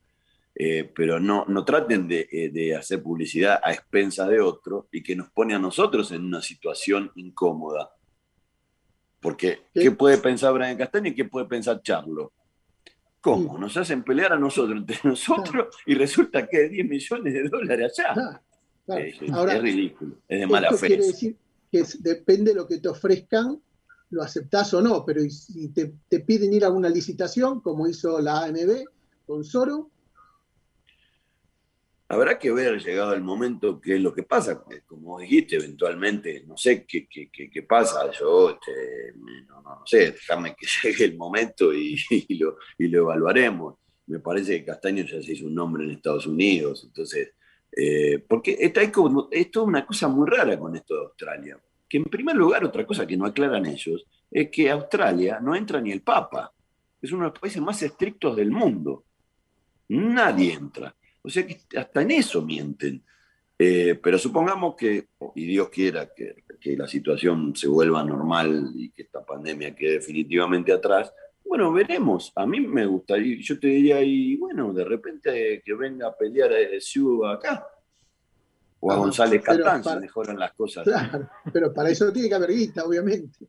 Eh, 0.56 0.92
pero 0.96 1.20
no, 1.20 1.46
no 1.48 1.64
traten 1.64 2.08
de, 2.08 2.28
eh, 2.32 2.50
de, 2.50 2.76
hacer 2.76 3.02
publicidad 3.02 3.62
a 3.64 3.72
expensa 3.72 4.28
de 4.28 4.42
otro 4.42 4.90
y 4.92 5.04
que 5.04 5.16
nos 5.16 5.30
pone 5.30 5.54
a 5.54 5.60
nosotros 5.60 6.12
en 6.12 6.26
una 6.26 6.42
situación 6.42 7.12
incómoda. 7.16 7.92
Porque, 9.22 9.60
¿qué 9.74 9.92
puede 9.92 10.18
pensar 10.18 10.54
Brian 10.54 10.78
Castaño 10.78 11.10
y 11.10 11.16
qué 11.16 11.26
puede 11.26 11.46
pensar 11.46 11.82
Charlo? 11.82 12.34
¿Cómo? 13.22 13.58
Nos 13.58 13.76
hacen 13.76 14.04
pelear 14.04 14.34
a 14.34 14.40
nosotros, 14.40 14.78
entre 14.78 15.00
nosotros, 15.04 15.76
y 15.86 15.96
resulta 15.96 16.48
que 16.48 16.58
hay 16.58 16.70
10 16.70 16.88
millones 16.88 17.34
de 17.34 17.50
dólares 17.50 18.00
allá. 18.00 18.42
Es, 18.88 19.20
ridículo, 19.62 20.16
es 20.28 20.40
de 20.40 20.48
mala 20.48 20.72
fe. 20.72 20.88
Quiere 20.88 21.06
decir 21.06 21.36
que 21.72 21.84
depende 22.00 22.52
de 22.52 22.58
lo 22.58 22.68
que 22.68 22.80
te 22.80 22.88
ofrezcan, 22.88 23.62
lo 24.10 24.24
aceptás 24.24 24.74
o 24.74 24.82
no, 24.82 25.06
pero 25.06 25.22
si 25.30 25.68
te, 25.70 25.94
te 26.08 26.22
piden 26.22 26.54
ir 26.54 26.66
a 26.66 26.70
una 26.70 26.90
licitación, 26.90 27.62
como 27.62 27.88
hizo 27.88 28.20
la 28.20 28.46
AMB 28.46 28.86
con 29.28 29.44
Soro, 29.44 29.92
Habrá 32.12 32.40
que 32.40 32.52
ver 32.52 32.84
llegado 32.84 33.14
el 33.14 33.22
momento 33.22 33.80
qué 33.80 33.98
es 33.98 34.02
lo 34.02 34.12
que 34.12 34.24
pasa. 34.24 34.64
Como 34.88 35.20
dijiste, 35.20 35.58
eventualmente, 35.58 36.44
no 36.48 36.58
sé 36.58 36.84
qué, 36.84 37.08
qué, 37.08 37.30
qué, 37.30 37.62
pasa. 37.62 38.10
Yo 38.12 38.50
este, 38.50 39.14
no, 39.16 39.84
sé, 39.86 40.14
déjame 40.14 40.56
que 40.56 40.66
llegue 40.84 41.06
el 41.06 41.16
momento 41.16 41.72
y, 41.72 41.96
lo, 42.40 42.58
y, 42.80 42.88
lo, 42.88 43.02
evaluaremos. 43.02 43.76
Me 44.08 44.18
parece 44.20 44.58
que 44.58 44.66
Castaño 44.66 45.04
ya 45.04 45.22
se 45.22 45.34
hizo 45.34 45.46
un 45.46 45.54
nombre 45.54 45.84
en 45.84 45.92
Estados 45.92 46.26
Unidos. 46.26 46.84
Entonces, 46.84 47.34
eh, 47.72 48.18
porque 48.28 48.58
está, 48.60 48.82
es 48.82 49.52
toda 49.52 49.66
una 49.68 49.86
cosa 49.86 50.08
muy 50.08 50.28
rara 50.28 50.58
con 50.58 50.76
esto 50.76 50.96
de 50.96 51.02
Australia. 51.02 51.60
Que 51.88 51.98
en 51.98 52.06
primer 52.06 52.36
lugar, 52.36 52.66
otra 52.66 52.88
cosa 52.88 53.06
que 53.06 53.18
no 53.18 53.26
aclaran 53.28 53.68
ellos, 53.68 54.04
es 54.32 54.50
que 54.50 54.72
Australia 54.72 55.40
no 55.40 55.56
entra 55.56 55.80
ni 55.80 55.92
el 55.92 56.02
Papa. 56.02 56.52
Es 57.00 57.12
uno 57.12 57.26
de 57.26 57.30
los 57.30 57.40
países 57.40 57.62
más 57.62 57.80
estrictos 57.84 58.36
del 58.36 58.50
mundo. 58.50 59.04
Nadie 59.90 60.54
entra. 60.54 60.96
O 61.22 61.30
sea 61.30 61.46
que 61.46 61.60
hasta 61.78 62.02
en 62.02 62.12
eso 62.12 62.42
mienten. 62.42 63.04
Eh, 63.62 64.00
pero 64.02 64.18
supongamos 64.18 64.76
que, 64.76 65.10
y 65.36 65.46
Dios 65.46 65.70
quiera 65.70 66.14
que, 66.14 66.44
la 66.78 66.88
situación 66.88 67.56
se 67.56 67.68
vuelva 67.68 68.04
normal 68.04 68.72
y 68.76 68.90
que 68.92 69.04
esta 69.04 69.26
pandemia 69.26 69.76
quede 69.76 69.94
definitivamente 69.94 70.72
atrás, 70.72 71.12
bueno, 71.44 71.72
veremos. 71.74 72.32
A 72.36 72.46
mí 72.46 72.60
me 72.62 72.86
gustaría, 72.86 73.38
yo 73.42 73.60
te 73.60 73.68
diría, 73.68 74.02
y 74.02 74.36
bueno, 74.38 74.72
de 74.72 74.84
repente 74.84 75.62
que 75.66 75.74
venga 75.74 76.08
a 76.08 76.16
pelear 76.16 76.52
a 76.54 76.80
Siu 76.80 77.26
acá. 77.26 77.68
O 78.82 78.92
a 78.92 78.96
González 78.96 79.42
Catán, 79.42 79.84
se 79.84 80.00
mejoran 80.00 80.40
las 80.40 80.54
cosas. 80.54 80.84
Claro, 80.86 81.30
pero 81.52 81.74
para 81.74 81.90
eso 81.90 82.14
tiene 82.14 82.30
que 82.30 82.36
haber 82.36 82.52
guita, 82.52 82.86
obviamente. 82.86 83.46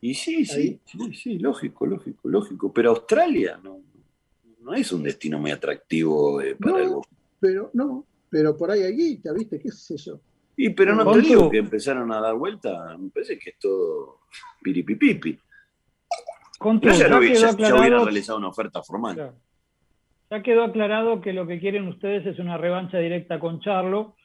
Y 0.00 0.14
sí, 0.14 0.46
sí, 0.46 0.80
sí, 0.84 1.14
sí, 1.14 1.38
lógico, 1.38 1.86
lógico, 1.86 2.28
lógico. 2.28 2.72
Pero 2.72 2.90
Australia 2.90 3.60
no, 3.62 3.80
no 4.62 4.74
es 4.74 4.92
un 4.92 5.02
destino 5.02 5.38
muy 5.38 5.50
atractivo 5.50 6.40
eh, 6.40 6.56
para 6.56 6.84
el 6.84 6.90
Pero 7.40 7.70
no, 7.74 8.06
pero 8.30 8.56
por 8.56 8.70
ahí 8.70 8.82
hay 8.82 8.96
guita, 8.96 9.32
¿viste? 9.32 9.58
¿Qué 9.58 9.70
sé 9.70 9.96
yo? 9.96 10.20
Y 10.56 10.70
pero 10.70 10.94
no 10.94 11.10
te 11.12 11.20
digo 11.20 11.50
que 11.50 11.58
empezaron 11.58 12.12
a 12.12 12.20
dar 12.20 12.34
vuelta, 12.34 12.96
me 12.98 13.10
parece 13.10 13.38
que 13.38 13.50
es 13.50 13.58
todo 13.58 14.20
piripipipi. 14.62 15.38
ya, 16.82 16.92
ya, 16.92 17.18
hubiera 17.18 18.04
realizado 18.04 18.38
una 18.38 18.48
oferta 18.48 18.82
formal. 18.82 19.32
Ya 20.30 20.42
quedó 20.42 20.64
aclarado 20.64 21.20
que 21.20 21.32
lo 21.32 21.46
que 21.46 21.60
quieren 21.60 21.88
ustedes 21.88 22.24
es 22.26 22.38
una 22.38 22.56
revancha 22.56 22.98
directa 22.98 23.38
con 23.38 23.60
Charlo, 23.60 24.16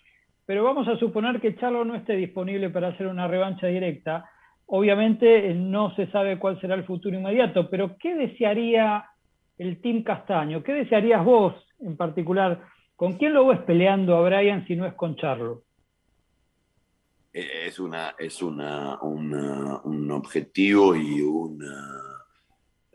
pero 0.46 0.64
vamos 0.64 0.88
a 0.88 0.98
suponer 0.98 1.42
que 1.42 1.56
Charlo 1.58 1.84
no 1.84 1.96
esté 1.96 2.16
disponible 2.16 2.70
para 2.70 2.90
hacer 2.90 3.08
una 3.08 3.28
revancha 3.28 3.68
directa. 3.68 4.30
Obviamente 4.68 5.54
no 5.54 5.94
se 5.96 6.08
sabe 6.12 6.40
cuál 6.40 6.60
será 6.62 6.76
el 6.76 6.86
futuro 6.86 7.18
inmediato, 7.18 7.70
pero 7.70 7.98
¿qué 7.98 8.16
desearía 8.16 9.06
el 9.58 9.82
Team 9.82 10.04
Castaño. 10.04 10.64
¿Qué 10.64 10.74
desearías 10.74 11.24
vos 11.24 11.54
en 11.80 11.98
particular? 11.98 12.64
¿Con 12.96 13.18
quién 13.18 13.34
lo 13.34 13.48
ves 13.48 13.60
peleando 13.62 14.16
a 14.16 14.22
Brian 14.22 14.66
si 14.68 14.76
no 14.76 14.86
es 14.86 14.94
con 14.94 15.16
Charlo? 15.16 15.64
Eh, 17.34 17.68
es, 17.68 17.80
una, 17.80 18.16
es 18.18 18.42
una, 18.42 19.00
un 19.02 20.12
objetivo 20.12 20.96
y 20.96 21.22
una, 21.22 22.08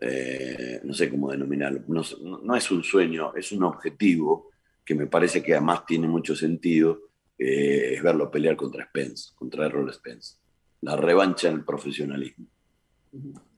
eh, 0.05 0.81
no 0.83 0.93
sé 0.93 1.09
cómo 1.09 1.31
denominarlo, 1.31 1.81
no, 1.87 2.55
es 2.55 2.71
un 2.71 2.83
sueño, 2.83 3.33
es 3.35 3.53
un 3.53 3.63
objetivo 3.63 4.49
que 4.83 4.95
me 4.95 5.07
parece 5.07 5.41
que 5.41 5.53
además 5.53 5.85
tiene 5.85 6.09
mucho 6.09 6.35
sentido, 6.35 7.03
eh, 7.37 7.93
es 7.93 8.03
verlo 8.03 8.29
pelear 8.29 8.57
contra 8.57 8.85
Spence, 8.85 9.31
contra 9.33 9.65
Errol 9.65 9.93
Spence. 9.93 10.35
La 10.81 10.97
revancha 10.97 11.47
en 11.47 11.55
el 11.55 11.63
profesionalismo. 11.63 12.47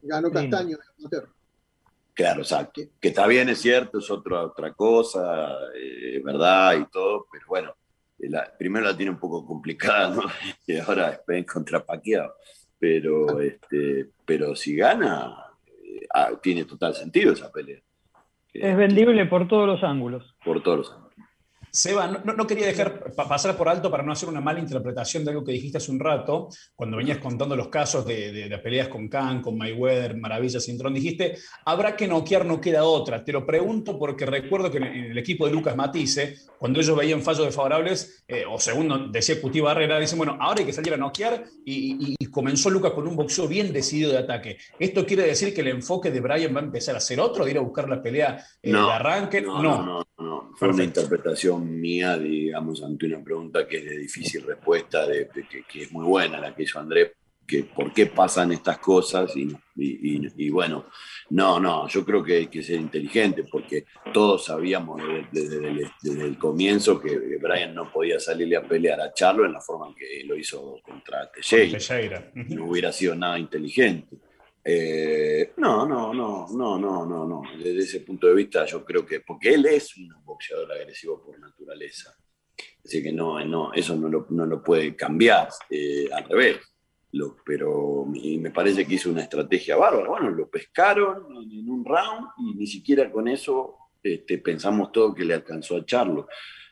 Ganó 0.04 0.30
Castaño 0.30 0.78
en 0.78 1.10
Claro, 2.16 2.42
exacto. 2.42 2.82
Que 3.00 3.10
está 3.10 3.28
bien, 3.28 3.50
es 3.50 3.62
cierto, 3.62 4.00
es 4.00 4.10
otra, 4.10 4.44
otra 4.44 4.74
cosa, 4.74 5.50
eh, 5.76 6.22
verdad 6.24 6.80
y 6.80 6.86
todo, 6.86 7.28
pero 7.30 7.46
bueno, 7.48 7.76
primero 8.58 8.86
la 8.86 8.96
tiene 8.96 9.12
un 9.12 9.20
poco 9.20 9.46
complicada, 9.46 10.16
¿no? 10.16 10.22
Y 10.66 10.78
ahora 10.78 11.22
es 11.28 11.46
contra 11.46 11.86
Paquiao. 11.86 12.34
Pero, 12.80 13.42
este, 13.42 14.10
pero 14.26 14.56
si 14.56 14.78
gana, 14.78 15.36
eh, 15.68 16.08
ah, 16.14 16.32
tiene 16.42 16.64
total 16.64 16.96
sentido 16.96 17.34
esa 17.34 17.52
pelea. 17.52 17.82
Es 18.54 18.78
vendible 18.78 19.26
por 19.26 19.48
todos 19.50 19.68
los 19.68 19.84
ángulos. 19.84 20.36
Por 20.46 20.64
todos 20.64 20.78
los 20.78 20.92
ángulos. 20.92 21.05
Seba, 21.76 22.08
no, 22.08 22.48
quería 22.48 22.68
dejar 22.68 23.12
pasar 23.14 23.58
por 23.58 23.68
alto 23.68 23.92
para 23.92 24.02
no 24.02 24.14
hacer 24.14 24.30
una 24.30 24.40
mala 24.40 24.62
interpretación 24.62 25.26
de 25.26 25.32
algo 25.32 25.44
que 25.44 25.52
dijiste 25.52 25.78
hace 25.78 25.92
un 25.92 26.00
rato, 26.00 26.48
cuando 26.74 26.96
venías 26.96 27.18
contando 27.18 27.54
los 27.54 27.68
casos 27.68 28.06
de, 28.06 28.32
de, 28.32 28.58
peleas 28.60 28.88
con 28.88 29.10
Khan, 29.10 29.42
con 29.42 29.58
Mayweather, 29.58 30.16
Maravilla, 30.16 30.62
Cintrón, 30.62 30.94
dijiste, 30.94 31.38
habrá 31.66 31.98
que 31.98 32.08
noquear, 32.08 32.46
no 32.46 32.62
queda 32.62 32.86
otra. 32.86 33.26
Te 33.26 33.34
lo 33.34 33.46
pregunto 33.46 34.00
porque 34.00 34.26
recuerdo 34.26 34.72
que 34.72 34.78
en 34.78 34.86
el 34.86 35.18
equipo 35.18 35.46
de 35.46 35.52
Lucas 35.52 35.76
Matisse, 35.76 36.48
cuando 36.58 36.80
ellos 36.80 36.96
veían 36.96 37.22
fallos 37.22 37.46
desfavorables, 37.46 38.24
eh, 38.26 38.46
o 38.50 38.58
segundo 38.58 39.10
decía 39.10 39.42
Cuti 39.42 39.60
Barrera, 39.60 40.00
dicen, 40.00 40.18
bueno, 40.18 40.38
ahora 40.40 40.62
hay 40.62 40.66
que 40.66 40.74
salir 40.74 40.94
a 40.94 40.98
noquear, 40.98 41.44
y, 41.66 42.16
comenzó 42.32 42.70
Lucas 42.70 42.92
con 42.92 43.08
un 43.08 43.16
boxeo 43.16 43.48
bien 43.48 43.72
decidido 43.72 44.12
de 44.12 44.18
ataque. 44.18 44.58
¿Esto 44.78 45.06
quiere 45.06 45.24
decir 45.24 45.54
que 45.54 45.62
el 45.62 45.70
enfoque 45.70 46.12
de 46.12 46.20
Brian 46.20 46.54
va 46.54 46.60
a 46.60 46.64
empezar 46.64 46.96
a 46.96 47.00
ser 47.00 47.20
otro, 47.20 47.46
de 47.46 47.52
ir 47.52 47.58
a 47.58 47.62
buscar 47.62 47.88
la 47.88 48.02
pelea 48.02 48.44
eh, 48.62 48.72
de 48.72 48.78
arranque? 48.78 49.42
no, 49.42 49.62
no, 49.62 50.06
no 50.18 50.46
fue 50.56 50.70
una 50.70 50.84
interpretación 50.84 51.65
mía, 51.66 52.18
digamos, 52.18 52.84
ante 52.84 53.06
una 53.06 53.24
pregunta 53.24 53.68
que 53.68 53.78
es 53.78 53.86
de 53.86 53.98
difícil 53.98 54.44
respuesta, 54.44 55.06
de, 55.08 55.30
que, 55.68 55.82
es 55.82 55.92
muy 55.92 56.06
buena 56.06 56.40
la 56.40 56.56
que 56.56 56.64
hizo 56.64 56.80
Andrés, 56.80 57.12
que 57.48 57.64
por 57.64 57.94
qué 57.94 58.08
pasan 58.08 58.52
estas 58.52 58.80
cosas 58.80 59.32
y, 59.36 60.50
bueno, 60.50 60.88
no, 61.30 61.60
no, 61.60 61.88
yo 61.88 62.04
creo 62.04 62.24
que 62.24 62.38
hay 62.38 62.48
que 62.48 62.64
ser 62.64 62.80
inteligente 62.80 63.44
porque 63.44 63.86
todos 64.14 64.46
sabíamos 64.46 65.02
desde, 65.32 65.70
el 66.26 66.38
comienzo 66.38 67.00
que 67.00 67.38
Brian 67.40 67.76
no 67.76 67.92
podía 67.92 68.20
salirle 68.20 68.58
a 68.58 68.64
pelear 68.64 69.00
a 69.02 69.14
Charlo 69.14 69.46
en 69.46 69.54
la 69.54 69.62
forma 69.62 69.90
en 69.90 69.96
que 69.96 70.24
lo 70.26 70.36
hizo 70.36 70.80
contra 70.84 71.30
Teixeira. 71.32 72.32
No 72.34 72.66
hubiera 72.66 72.92
sido 72.92 73.16
nada 73.16 73.38
inteligente. 73.38 74.18
Eh, 74.68 75.54
no, 75.58 75.86
no, 75.86 76.12
no, 76.12 76.48
no, 76.50 76.80
no, 76.80 77.06
no, 77.06 77.28
no. 77.28 77.44
Desde 77.56 77.78
ese 77.78 78.00
punto 78.00 78.26
de 78.26 78.34
vista 78.34 78.66
yo 78.66 78.84
creo 78.84 79.06
que, 79.06 79.20
porque 79.20 79.54
él 79.54 79.68
es 79.68 79.96
un 79.96 80.10
boxeador 80.24 80.72
agresivo 80.72 81.24
por 81.24 81.40
naturaleza. 81.40 82.16
Así 82.84 83.04
que 83.04 83.12
no, 83.12 83.44
no 83.46 83.72
eso 83.74 83.96
no 83.96 84.10
lo, 84.10 84.26
no 84.32 84.46
lo 84.48 84.64
puede 84.64 84.96
cambiar, 84.96 85.50
eh, 85.70 86.08
al 86.12 86.28
revés. 86.28 86.58
Pero 87.46 88.06
me 88.06 88.52
parece 88.52 88.86
que 88.86 88.96
hizo 88.96 89.10
una 89.12 89.22
estrategia 89.22 89.78
bárbara. 89.78 90.10
Bueno, 90.10 90.32
lo 90.32 90.50
pescaron 90.50 91.28
en 91.50 91.70
un 91.70 91.86
round 91.86 92.30
y 92.40 92.56
ni 92.56 92.68
siquiera 92.68 93.10
con 93.10 93.28
eso 93.28 93.78
este, 94.04 94.40
pensamos 94.40 94.92
todo 94.92 95.14
que 95.14 95.24
le 95.24 95.36
alcanzó 95.36 95.78
a 95.78 95.86
Charlo. 95.86 96.28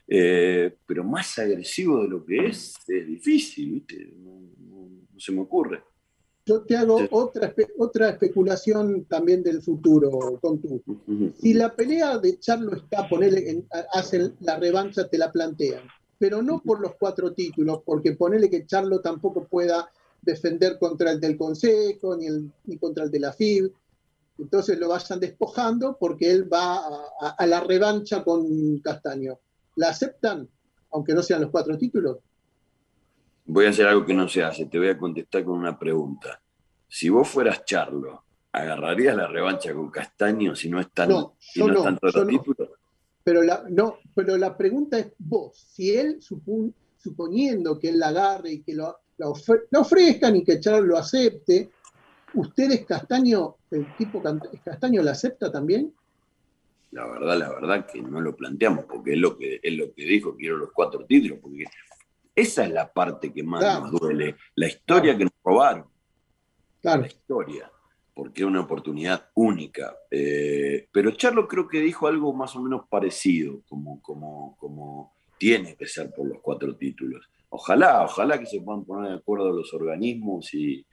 Eh, 0.06 0.76
pero 0.86 1.04
más 1.04 1.39
agresivo 1.39 2.02
de 2.02 2.10
lo 2.10 2.26
que 2.26 2.48
es, 2.48 2.76
es 2.88 3.08
difícil, 3.08 3.86
no 4.18 5.20
se 5.20 5.32
me 5.32 5.41
ocurre. 5.41 5.84
Yo 6.46 6.62
te 6.64 6.76
hago 6.76 7.00
otra, 7.12 7.54
otra 7.78 8.10
especulación 8.10 9.06
también 9.06 9.44
del 9.44 9.62
futuro, 9.62 10.38
con 10.41 10.60
tú. 10.60 10.84
Si 11.39 11.54
la 11.54 11.74
pelea 11.74 12.18
de 12.18 12.38
Charlo 12.38 12.76
está, 12.76 13.08
ponerle, 13.08 13.50
en, 13.50 13.68
hacen 13.94 14.36
la 14.41 14.58
revancha, 14.58 15.08
te 15.08 15.18
la 15.18 15.32
plantean, 15.32 15.84
pero 16.20 16.41
no 16.41 16.62
por 16.62 16.82
los 16.82 16.96
cuatro 16.96 17.32
títulos, 17.34 17.82
porque 17.86 18.14
ponele 18.14 18.50
que 18.50 18.66
Charlo 18.66 19.00
tampoco 19.00 19.46
pueda 19.46 19.89
defender 20.22 20.78
contra 20.80 21.12
el 21.12 21.22
del 21.22 21.38
Consejo, 21.38 22.18
ni, 22.18 22.28
el, 22.28 22.52
ni 22.66 22.78
contra 22.78 23.06
el 23.06 23.12
de 23.12 23.20
la 23.20 23.32
FIB, 23.32 23.72
entonces 24.38 24.78
lo 24.78 24.89
vayan 24.89 25.20
despojando 25.20 25.98
porque 25.98 26.30
él 26.30 26.52
va 26.52 26.78
a, 27.22 27.30
a 27.38 27.46
la 27.46 27.62
revancha 27.62 28.24
con 28.24 28.80
Castaño. 28.80 29.39
¿La 29.76 29.89
aceptan, 29.89 30.50
aunque 30.91 31.14
no 31.14 31.22
sean 31.22 31.41
los 31.41 31.52
cuatro 31.52 31.78
títulos? 31.78 32.18
Voy 33.46 33.66
a 33.66 33.70
hacer 33.70 33.88
algo 33.88 34.06
que 34.06 34.14
no 34.14 34.28
se 34.28 34.44
hace, 34.44 34.66
te 34.66 34.78
voy 34.78 34.89
a 34.89 34.98
contestar 34.98 35.44
con 35.44 35.58
una 35.58 35.78
pregunta. 35.78 36.41
Si 36.88 37.10
vos 37.10 37.28
fueras 37.28 37.66
Charlo, 37.66 38.24
¿agarrarías 38.52 39.16
la 39.16 39.28
revancha 39.28 39.74
con 39.74 39.89
Castaño 39.89 40.56
si 40.56 40.70
no 40.70 40.80
están, 40.80 41.10
no, 41.10 41.36
todos 41.56 42.16
los 42.16 42.28
títulos? 42.28 42.70
Pero 43.24 43.41
la, 43.41 43.64
no, 43.70 44.00
pero 44.14 44.38
la 44.38 44.56
pregunta 44.58 45.00
es 45.00 45.14
vos, 45.18 45.58
si 45.58 45.96
él, 45.96 46.20
suponiendo 46.98 47.80
que 47.80 47.89
él 47.89 48.00
la 48.00 48.10
agarre 48.10 48.52
y 48.52 48.62
que 48.62 48.74
lo, 48.74 48.98
la, 49.18 49.30
ofrezcan 49.80 50.36
y 50.36 50.44
que 50.44 50.60
Charlo 50.60 50.82
lo 50.82 50.98
acepte, 50.98 51.70
¿ustedes 52.34 52.86
Castaño, 52.86 53.56
el 53.72 53.96
tipo 53.96 54.22
Castaño 54.64 55.02
la 55.02 55.12
acepta 55.12 55.52
también? 55.52 55.94
La 56.91 57.08
verdad, 57.08 57.39
la 57.39 57.50
verdad 57.50 57.88
que 57.91 58.02
no 58.02 58.22
lo 58.22 58.36
planteamos, 58.36 58.86
porque 58.86 59.14
es 59.14 59.18
lo 59.18 59.36
que, 59.36 59.60
es 59.64 59.74
lo 59.74 59.91
que 59.94 60.06
dijo, 60.06 60.36
quiero 60.36 60.58
los 60.58 60.72
cuatro 60.72 61.06
títulos, 61.06 61.39
porque 61.41 61.66
esa 62.36 62.66
es 62.66 62.72
la 62.72 62.92
parte 62.92 63.32
que 63.32 63.44
más 63.44 63.82
nos 63.82 63.92
duele, 63.92 64.36
la 64.56 64.68
historia 64.68 65.18
que 65.18 65.26
nos 65.26 65.34
robaron. 65.44 65.86
La 66.82 67.08
historia, 67.08 67.72
porque 68.14 68.42
es 68.42 68.48
una 68.48 68.62
oportunidad 68.62 69.30
única. 69.36 69.96
Eh, 70.10 70.88
pero 70.92 71.12
Charlo 71.12 71.48
creo 71.48 71.68
que 71.68 71.80
dijo 71.80 72.08
algo 72.08 72.34
más 72.34 72.56
o 72.56 72.62
menos 72.62 72.88
parecido, 72.90 73.62
como, 73.68 74.02
como, 74.02 74.58
como 74.58 75.14
tiene 75.38 75.76
que 75.76 75.88
ser 75.88 76.12
por 76.12 76.28
los 76.28 76.40
cuatro 76.42 76.76
títulos. 76.76 77.30
Ojalá, 77.50 78.04
ojalá 78.04 78.40
que 78.40 78.48
se 78.48 78.62
puedan 78.62 78.84
poner 78.84 79.12
de 79.12 79.18
acuerdo 79.18 79.52
los 79.52 79.74
organismos 79.74 80.54
y, 80.54 80.86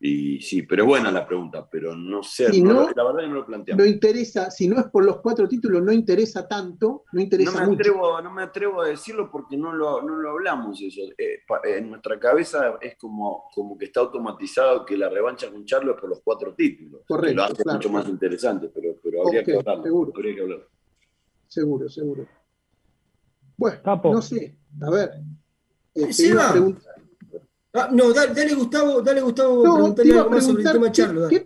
y 0.00 0.40
sí, 0.40 0.62
pero 0.62 0.84
es 0.84 0.88
buena 0.88 1.10
la 1.10 1.26
pregunta, 1.26 1.68
pero 1.68 1.96
no 1.96 2.22
sé, 2.22 2.52
la 2.62 3.04
verdad 3.04 3.20
que 3.20 3.26
no 3.26 3.34
lo 3.34 3.46
planteamos. 3.46 3.84
No 3.84 3.90
interesa, 3.90 4.48
si 4.48 4.68
no 4.68 4.78
es 4.78 4.86
por 4.86 5.04
los 5.04 5.20
cuatro 5.20 5.48
títulos, 5.48 5.82
no 5.82 5.90
interesa 5.90 6.46
tanto, 6.46 7.04
no 7.12 7.20
interesa 7.20 7.64
no 7.64 7.66
me 7.66 7.74
Atrevo, 7.74 8.22
no 8.22 8.32
me 8.32 8.42
atrevo 8.42 8.82
a 8.82 8.88
decirlo 8.88 9.28
porque 9.28 9.56
no 9.56 9.72
lo, 9.72 10.00
no 10.02 10.14
lo 10.14 10.30
hablamos 10.30 10.80
eso. 10.80 11.00
Eh, 11.18 11.40
en 11.64 11.90
nuestra 11.90 12.18
cabeza 12.20 12.78
es 12.80 12.96
como, 12.96 13.50
como 13.52 13.76
que 13.76 13.86
está 13.86 14.00
automatizado 14.00 14.84
que 14.84 14.96
la 14.96 15.08
revancha 15.08 15.50
con 15.50 15.64
Charlo 15.64 15.94
es 15.94 16.00
por 16.00 16.10
los 16.10 16.20
cuatro 16.22 16.54
títulos. 16.54 17.02
Correcto. 17.08 17.28
Que 17.28 17.34
lo 17.34 17.42
hace 17.42 17.64
mucho 17.64 17.90
más 17.90 18.08
interesante, 18.08 18.70
pero, 18.72 18.94
pero 19.02 19.26
habría, 19.26 19.42
que 19.42 19.56
hablarlo, 19.56 19.82
seguro. 19.82 20.12
habría 20.14 20.34
que 20.36 20.42
hablarlo. 20.42 20.66
Seguro, 21.48 21.88
seguro. 21.88 22.26
Bueno, 23.56 23.80
no 24.04 24.22
sé, 24.22 24.56
a 24.80 24.90
ver. 24.90 25.10
Eh, 25.96 26.12
Ah, 27.74 27.90
no, 27.92 28.12
dale, 28.12 28.54
Gustavo, 28.54 29.02
dale 29.02 29.20
Gustavo, 29.20 29.62
no, 29.62 29.86
algo 29.86 30.30
más 30.30 30.46
sobre 30.46 30.62
el 30.62 30.72
tema 30.72 30.90
Charlo. 30.90 31.28
¿qué, 31.28 31.44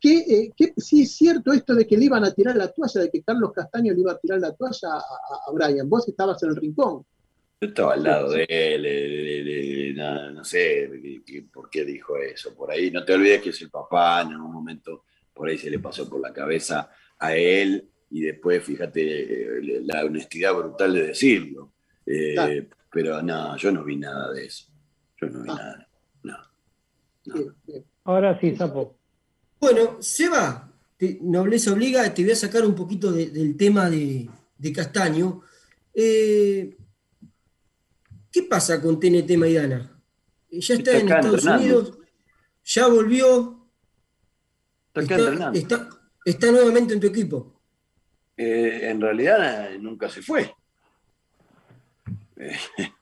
eh, 0.00 0.72
sí 0.76 1.02
es 1.02 1.16
cierto 1.16 1.52
esto 1.52 1.74
de 1.74 1.86
que 1.86 1.96
le 1.96 2.04
iban 2.04 2.24
a 2.24 2.32
tirar 2.32 2.56
la 2.56 2.68
toalla, 2.68 3.02
de 3.02 3.10
que 3.10 3.22
Carlos 3.22 3.52
Castaño 3.52 3.92
le 3.92 4.00
iba 4.00 4.12
a 4.12 4.18
tirar 4.18 4.38
la 4.38 4.54
toalla 4.54 4.96
a, 4.96 5.52
Brian? 5.52 5.88
Vos 5.88 6.08
estabas 6.08 6.42
en 6.42 6.50
el 6.50 6.56
rincón. 6.56 7.04
Yo 7.60 7.68
estaba 7.68 7.94
al 7.94 8.02
lado 8.02 8.30
de 8.30 8.46
él, 8.48 9.96
no, 9.96 10.44
sé 10.44 10.88
por 11.52 11.68
qué 11.68 11.84
dijo 11.84 12.16
eso. 12.16 12.54
Por 12.54 12.70
ahí, 12.70 12.90
no 12.90 13.04
te 13.04 13.14
olvides 13.14 13.42
que 13.42 13.50
es 13.50 13.60
el 13.60 13.70
papá, 13.70 14.22
en 14.22 14.32
algún 14.32 14.52
momento 14.52 15.04
por 15.34 15.48
ahí 15.48 15.58
se 15.58 15.70
le 15.70 15.78
pasó 15.78 16.08
por 16.08 16.20
la 16.20 16.32
cabeza 16.32 16.90
a 17.18 17.34
él 17.36 17.88
y 18.10 18.22
después, 18.22 18.62
fíjate, 18.62 19.58
eh, 19.58 19.82
la 19.84 20.04
honestidad 20.04 20.54
brutal 20.54 20.94
de 20.94 21.06
decirlo. 21.08 21.74
Eh, 22.06 22.68
pero 22.90 23.20
no, 23.22 23.56
yo 23.56 23.70
no 23.70 23.84
vi 23.84 23.96
nada 23.96 24.32
de 24.32 24.46
eso. 24.46 24.66
Yo 25.20 25.28
no 25.28 25.42
vi 25.42 25.50
ah. 25.50 25.54
nada. 26.24 26.50
No. 27.24 27.54
Ahora 28.04 28.38
sí, 28.40 28.56
Sapo. 28.56 28.96
Bueno, 29.60 30.00
Seba, 30.00 30.72
te, 30.96 31.18
nobleza 31.20 31.72
obliga, 31.72 32.12
te 32.14 32.22
voy 32.22 32.32
a 32.32 32.36
sacar 32.36 32.64
un 32.64 32.74
poquito 32.74 33.12
del 33.12 33.56
tema 33.56 33.90
de, 33.90 34.28
Castaño. 34.74 35.42
Eh, 35.92 36.76
¿Qué 38.30 38.42
pasa 38.44 38.80
con 38.80 39.00
TNT 39.00 39.36
Maidana? 39.36 40.00
Ya 40.50 40.74
está, 40.74 40.96
en 40.96 41.08
Estados 41.08 41.44
Unidos, 41.44 41.98
ya 42.64 42.86
volvió. 42.86 43.68
Está, 44.94 45.52
está, 45.52 45.88
está, 46.24 46.50
nuevamente 46.50 46.94
en 46.94 47.00
tu 47.00 47.06
equipo. 47.06 47.60
Eh, 48.36 48.88
en 48.90 49.00
realidad 49.00 49.70
nunca 49.78 50.08
se 50.08 50.22
fue. 50.22 50.54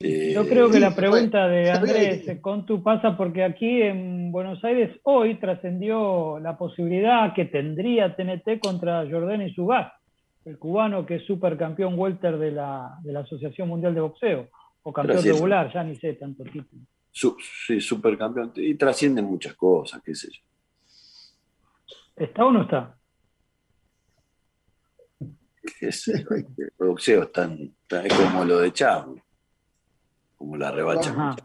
Yo 0.00 0.48
creo 0.48 0.70
que 0.70 0.78
la 0.78 0.94
pregunta 0.94 1.48
de 1.48 1.72
Andrés 1.72 2.40
con 2.40 2.64
tu 2.64 2.84
pasa 2.84 3.16
porque 3.16 3.42
aquí 3.42 3.82
en 3.82 4.30
Buenos 4.30 4.62
Aires 4.62 4.96
hoy 5.02 5.40
trascendió 5.40 6.38
la 6.38 6.56
posibilidad 6.56 7.34
que 7.34 7.46
tendría 7.46 8.14
TNT 8.14 8.60
contra 8.62 9.04
Jordani 9.10 9.52
Subás, 9.54 9.92
el 10.44 10.56
cubano 10.56 11.04
que 11.04 11.16
es 11.16 11.26
supercampeón 11.26 11.98
welter 11.98 12.38
de 12.38 12.52
la, 12.52 12.96
de 13.02 13.12
la 13.12 13.20
Asociación 13.20 13.66
Mundial 13.66 13.92
de 13.92 14.00
Boxeo, 14.00 14.48
o 14.84 14.92
campeón 14.92 15.24
regular, 15.24 15.72
ya 15.72 15.82
ni 15.82 15.96
sé 15.96 16.12
tanto 16.12 16.44
título. 16.44 16.82
sí, 17.10 17.80
supercampeón, 17.80 18.52
y 18.54 18.76
trasciende 18.76 19.20
muchas 19.20 19.54
cosas, 19.54 20.00
qué 20.04 20.14
sé 20.14 20.28
yo. 20.30 20.42
¿Está 22.14 22.44
o 22.44 22.52
no 22.52 22.62
está? 22.62 22.94
el 25.80 26.70
boxeo 26.78 27.24
es, 27.24 27.32
tan, 27.32 27.74
es 28.04 28.14
como 28.14 28.44
lo 28.44 28.60
de 28.60 28.72
Chávez 28.72 29.22
como 30.38 30.56
la 30.56 30.70
revancha. 30.70 31.36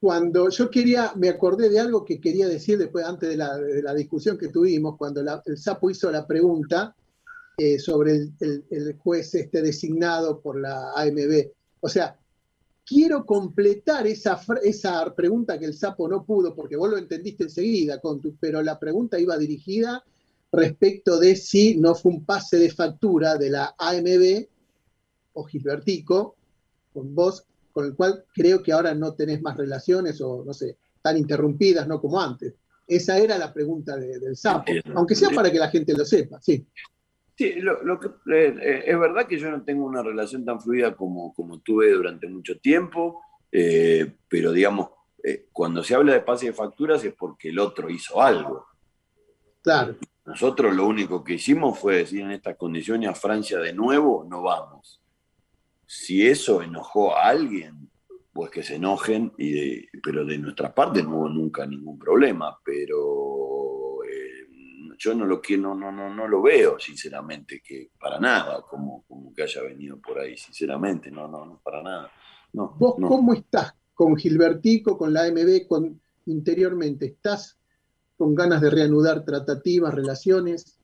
Cuando 0.00 0.48
yo 0.50 0.70
quería, 0.70 1.12
me 1.16 1.28
acordé 1.28 1.68
de 1.70 1.80
algo 1.80 2.04
que 2.04 2.20
quería 2.20 2.46
decir 2.46 2.78
después, 2.78 3.04
antes 3.04 3.28
de 3.30 3.36
la, 3.36 3.94
discusión 3.94 4.36
que 4.36 4.48
tuvimos, 4.48 4.96
cuando 4.96 5.20
el 5.44 5.58
Sapo 5.58 5.90
hizo 5.90 6.10
la 6.10 6.26
pregunta 6.26 6.94
eh, 7.56 7.78
sobre 7.78 8.30
el, 8.38 8.96
juez 8.98 9.34
este 9.34 9.62
designado 9.62 10.40
por 10.40 10.60
la 10.60 10.92
AMB. 10.94 11.50
O 11.80 11.88
sea, 11.88 12.16
quiero 12.84 13.26
completar 13.26 14.06
esa, 14.06 14.40
esa 14.62 15.14
pregunta 15.14 15.58
que 15.58 15.64
el 15.64 15.74
Sapo 15.74 16.08
no 16.08 16.24
pudo, 16.24 16.54
porque 16.54 16.76
vos 16.76 16.90
lo 16.90 16.98
entendiste 16.98 17.44
enseguida, 17.44 18.00
pero 18.38 18.62
la 18.62 18.78
pregunta 18.78 19.18
iba 19.18 19.36
dirigida 19.36 20.04
respecto 20.52 21.18
de 21.18 21.34
si 21.34 21.76
no 21.76 21.94
fue 21.94 22.12
un 22.12 22.24
pase 22.24 22.56
de 22.58 22.70
factura 22.70 23.36
de 23.36 23.50
la 23.50 23.74
AMB 23.76 24.46
o 25.34 25.44
Gilbertico 25.44 26.36
con 26.92 27.14
vos 27.14 27.44
con 27.78 27.86
el 27.86 27.94
cual 27.94 28.24
creo 28.34 28.60
que 28.60 28.72
ahora 28.72 28.92
no 28.92 29.14
tenés 29.14 29.40
más 29.40 29.56
relaciones 29.56 30.20
o, 30.20 30.42
no 30.44 30.52
sé, 30.52 30.78
tan 31.00 31.16
interrumpidas, 31.16 31.86
no 31.86 32.00
como 32.00 32.20
antes. 32.20 32.56
Esa 32.88 33.16
era 33.18 33.38
la 33.38 33.54
pregunta 33.54 33.96
del 33.96 34.36
sapo, 34.36 34.72
aunque 34.96 35.14
sea 35.14 35.30
para 35.30 35.48
que 35.52 35.60
la 35.60 35.68
gente 35.68 35.94
lo 35.96 36.04
sepa, 36.04 36.40
sí. 36.40 36.66
Sí, 37.36 37.54
lo, 37.60 38.00
que, 38.00 38.08
eh, 38.34 38.56
eh, 38.60 38.82
es 38.84 38.98
verdad 38.98 39.28
que 39.28 39.38
yo 39.38 39.48
no 39.48 39.62
tengo 39.62 39.86
una 39.86 40.02
relación 40.02 40.44
tan 40.44 40.60
fluida 40.60 40.96
como, 40.96 41.32
como 41.32 41.60
tuve 41.60 41.92
durante 41.92 42.26
mucho 42.26 42.58
tiempo, 42.58 43.20
eh, 43.52 44.12
pero 44.26 44.50
digamos, 44.50 44.88
cuando 45.52 45.84
se 45.84 45.94
habla 45.94 46.14
de 46.14 46.22
pase 46.22 46.46
de 46.46 46.52
facturas 46.52 47.04
es 47.04 47.14
porque 47.14 47.50
el 47.50 47.60
otro 47.60 47.88
hizo 47.88 48.20
algo. 48.20 48.66
Claro. 49.62 49.94
Nosotros 50.26 50.74
lo 50.74 50.84
único 50.84 51.22
que 51.22 51.34
hicimos 51.34 51.78
fue 51.78 51.98
decir 51.98 52.22
en 52.22 52.32
estas 52.32 52.56
condiciones 52.56 53.08
a 53.08 53.14
Francia 53.14 53.60
de 53.60 53.72
nuevo 53.72 54.26
no 54.28 54.42
vamos. 54.42 55.00
Si 55.90 56.26
eso 56.26 56.60
enojó 56.60 57.16
a 57.16 57.28
alguien, 57.28 57.88
pues 58.30 58.50
que 58.50 58.62
se 58.62 58.74
enojen, 58.74 59.32
y 59.38 59.86
pero 60.02 60.22
de 60.26 60.36
nuestra 60.36 60.74
parte 60.74 61.02
no 61.02 61.16
hubo 61.16 61.28
nunca 61.30 61.64
ningún 61.64 61.98
problema, 61.98 62.58
pero 62.62 64.04
eh, 64.04 64.46
yo 64.98 65.14
no 65.14 65.24
lo, 65.24 65.40
no, 65.58 65.74
no, 65.74 65.90
no, 65.90 66.14
no 66.14 66.28
lo 66.28 66.42
veo, 66.42 66.78
sinceramente, 66.78 67.62
que 67.64 67.90
para 67.98 68.20
nada, 68.20 68.60
como, 68.68 69.04
como 69.08 69.32
que 69.32 69.44
haya 69.44 69.62
venido 69.62 69.98
por 69.98 70.18
ahí, 70.18 70.36
sinceramente, 70.36 71.10
no, 71.10 71.26
no, 71.26 71.46
no, 71.46 71.58
para 71.64 71.82
nada. 71.82 72.12
No, 72.52 72.76
¿Vos 72.78 72.96
cómo 73.00 73.32
estás 73.32 73.74
con 73.94 74.14
Gilbertico, 74.14 74.98
con 74.98 75.14
la 75.14 75.22
AMB, 75.22 75.66
con, 75.66 75.98
interiormente? 76.26 77.06
¿Estás 77.06 77.58
con 78.18 78.34
ganas 78.34 78.60
de 78.60 78.68
reanudar 78.68 79.24
tratativas, 79.24 79.94
relaciones? 79.94 80.78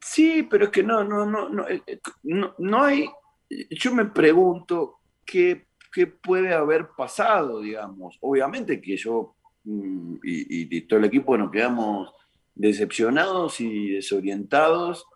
Sí, 0.00 0.46
pero 0.48 0.66
es 0.66 0.70
que 0.70 0.84
no, 0.84 1.02
no, 1.02 1.26
no, 1.26 1.48
no, 1.48 1.68
eh, 1.68 1.82
no, 2.22 2.54
no 2.58 2.84
hay. 2.84 3.08
Yo 3.50 3.94
me 3.94 4.04
pregunto 4.06 4.98
qué, 5.24 5.66
qué, 5.92 6.06
puede 6.06 6.52
haber 6.52 6.88
pasado, 6.96 7.60
digamos. 7.60 8.18
Obviamente 8.20 8.80
que 8.80 8.96
yo 8.96 9.34
mm, 9.64 10.16
y, 10.22 10.80
todo 10.82 10.98
el 10.98 11.06
equipo 11.06 11.36
nos 11.36 11.50
quedamos 11.50 12.12
decepcionados 12.54 13.60
y 13.60 13.92
desorientados 13.92 15.06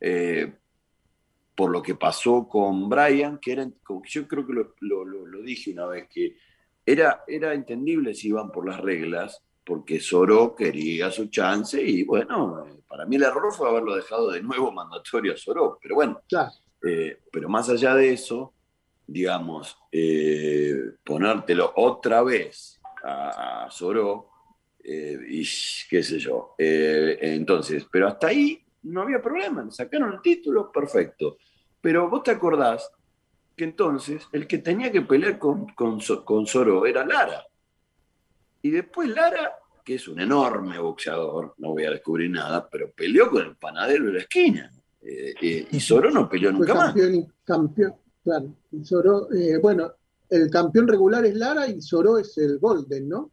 eh, 0.00 0.52
por 1.54 1.70
lo 1.70 1.82
que 1.82 1.96
pasó 1.96 2.46
con 2.48 2.88
Brian, 2.88 3.38
que 3.38 3.72
yo 4.04 4.28
creo 4.28 4.46
que 4.46 4.52
lo, 4.52 5.42
dije 5.42 5.72
una 5.72 5.86
vez, 5.86 6.08
que 6.08 6.36
era, 6.86 7.24
era 7.26 7.52
entendible 7.52 8.14
si 8.14 8.28
iban 8.28 8.52
por 8.52 8.64
las 8.64 8.80
reglas, 8.80 9.42
porque 9.64 9.98
Soró 9.98 10.54
quería 10.54 11.10
su 11.10 11.26
chance 11.26 11.82
y 11.82 12.04
bueno, 12.04 12.64
para 12.88 13.06
mí 13.06 13.16
el 13.16 13.24
error 13.24 13.52
fue 13.52 13.68
haberlo 13.68 13.96
dejado 13.96 14.30
de 14.30 14.40
nuevo 14.40 14.70
mandatorio 14.70 15.34
a 15.34 15.36
Soró, 15.36 15.78
pero 15.82 15.96
bueno, 15.96 16.22
eh, 16.82 17.20
pero 17.32 17.48
más 17.48 17.68
allá 17.68 17.94
de 17.94 18.12
eso, 18.12 18.54
digamos, 19.06 19.78
eh, 19.90 20.92
ponértelo 21.04 21.72
otra 21.76 22.22
vez 22.22 22.80
a, 23.02 23.64
a 23.64 23.70
Soró, 23.70 24.30
eh, 24.82 25.18
y 25.28 25.46
qué 25.88 26.02
sé 26.02 26.18
yo, 26.18 26.54
entonces, 26.58 27.86
pero 27.90 28.08
hasta 28.08 28.28
ahí 28.28 28.62
no 28.82 29.02
había 29.02 29.20
problema, 29.20 29.70
sacaron 29.70 30.14
el 30.14 30.22
título, 30.22 30.72
perfecto, 30.72 31.38
pero 31.80 32.08
vos 32.08 32.22
te 32.22 32.30
acordás 32.30 32.90
que 33.58 33.64
entonces 33.64 34.26
el 34.32 34.46
que 34.46 34.58
tenía 34.58 34.90
que 34.90 35.02
pelear 35.02 35.38
con, 35.38 35.66
con, 35.74 36.00
con 36.24 36.46
Soró 36.46 36.86
era 36.86 37.04
Lara. 37.04 37.44
Y 38.62 38.70
después 38.70 39.08
Lara, 39.08 39.52
que 39.84 39.96
es 39.96 40.08
un 40.08 40.20
enorme 40.20 40.78
boxeador, 40.78 41.54
no 41.58 41.70
voy 41.70 41.84
a 41.84 41.90
descubrir 41.90 42.30
nada, 42.30 42.68
pero 42.68 42.90
peleó 42.92 43.28
con 43.28 43.44
el 43.44 43.56
panadero 43.56 44.06
de 44.06 44.12
la 44.12 44.18
esquina. 44.20 44.70
Eh, 45.00 45.34
eh, 45.40 45.68
y 45.70 45.80
Soro 45.80 46.10
no 46.10 46.28
peleó 46.28 46.52
nunca 46.52 46.74
campeón, 46.74 47.20
más. 47.20 47.28
Campeón, 47.44 47.94
claro. 48.22 48.54
Y 48.72 49.48
eh, 49.48 49.58
bueno, 49.58 49.92
el 50.28 50.50
campeón 50.50 50.88
regular 50.88 51.24
es 51.24 51.34
Lara 51.34 51.68
y 51.68 51.80
Soro 51.80 52.18
es 52.18 52.36
el 52.38 52.58
Golden, 52.58 53.08
¿no? 53.08 53.30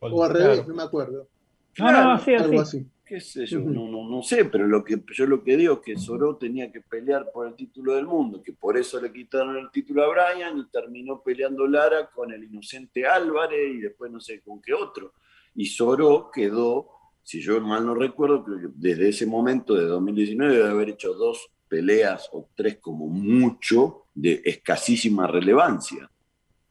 o 0.00 0.24
al 0.24 0.30
revés, 0.30 0.66
no 0.66 0.74
me 0.74 0.82
acuerdo. 0.84 1.28
Claro, 1.74 2.20
algo 2.38 2.60
así 2.60 2.86
qué 3.08 3.20
sé 3.22 3.46
yo, 3.46 3.60
no, 3.60 3.88
no, 3.88 4.06
no, 4.06 4.22
sé, 4.22 4.44
pero 4.44 4.66
lo 4.66 4.84
que, 4.84 5.02
yo 5.14 5.24
lo 5.24 5.42
que 5.42 5.56
digo 5.56 5.74
es 5.74 5.80
que 5.80 5.96
Soró 5.96 6.36
tenía 6.36 6.70
que 6.70 6.82
pelear 6.82 7.32
por 7.32 7.46
el 7.46 7.54
título 7.54 7.94
del 7.94 8.06
mundo, 8.06 8.42
que 8.42 8.52
por 8.52 8.76
eso 8.76 9.00
le 9.00 9.10
quitaron 9.10 9.56
el 9.56 9.70
título 9.70 10.04
a 10.04 10.08
Brian 10.08 10.58
y 10.58 10.66
terminó 10.66 11.22
peleando 11.22 11.66
Lara 11.66 12.10
con 12.10 12.30
el 12.34 12.44
inocente 12.44 13.06
Álvarez 13.06 13.76
y 13.76 13.78
después 13.78 14.12
no 14.12 14.20
sé 14.20 14.42
con 14.42 14.60
qué 14.60 14.74
otro. 14.74 15.14
Y 15.54 15.64
Soró 15.64 16.30
quedó, 16.30 16.97
si 17.28 17.42
yo 17.42 17.60
mal 17.60 17.84
no 17.84 17.94
recuerdo, 17.94 18.42
desde 18.74 19.10
ese 19.10 19.26
momento 19.26 19.74
de 19.74 19.84
2019 19.84 20.56
debe 20.56 20.70
haber 20.70 20.88
hecho 20.88 21.12
dos 21.12 21.50
peleas 21.68 22.26
o 22.32 22.48
tres 22.54 22.78
como 22.78 23.06
mucho 23.06 24.04
de 24.14 24.40
escasísima 24.42 25.26
relevancia. 25.26 26.10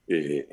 Eh, 0.08 0.48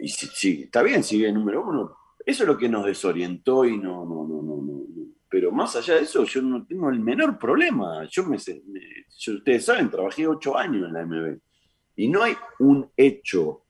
y 0.00 0.62
está 0.62 0.82
bien, 0.82 1.04
sigue 1.04 1.30
número 1.30 1.62
uno. 1.62 1.94
Eso 2.24 2.44
es 2.44 2.48
lo 2.48 2.56
que 2.56 2.70
nos 2.70 2.86
desorientó 2.86 3.66
y 3.66 3.76
no, 3.76 4.06
no, 4.06 4.26
no, 4.26 4.40
no, 4.40 4.62
no 4.62 4.80
pero 5.28 5.52
más 5.52 5.76
allá 5.76 5.96
de 5.96 6.04
eso, 6.04 6.24
yo 6.24 6.40
no 6.40 6.66
tengo 6.66 6.88
el 6.88 6.98
menor 6.98 7.38
problema. 7.38 8.08
Yo 8.10 8.24
me, 8.24 8.36
ustedes 8.36 9.62
saben, 9.62 9.90
trabajé 9.90 10.26
ocho 10.26 10.56
años 10.56 10.88
en 10.88 10.94
la 10.94 11.04
MB 11.04 11.38
y 11.96 12.08
no 12.08 12.22
hay 12.22 12.32
un 12.60 12.90
hecho, 12.96 13.66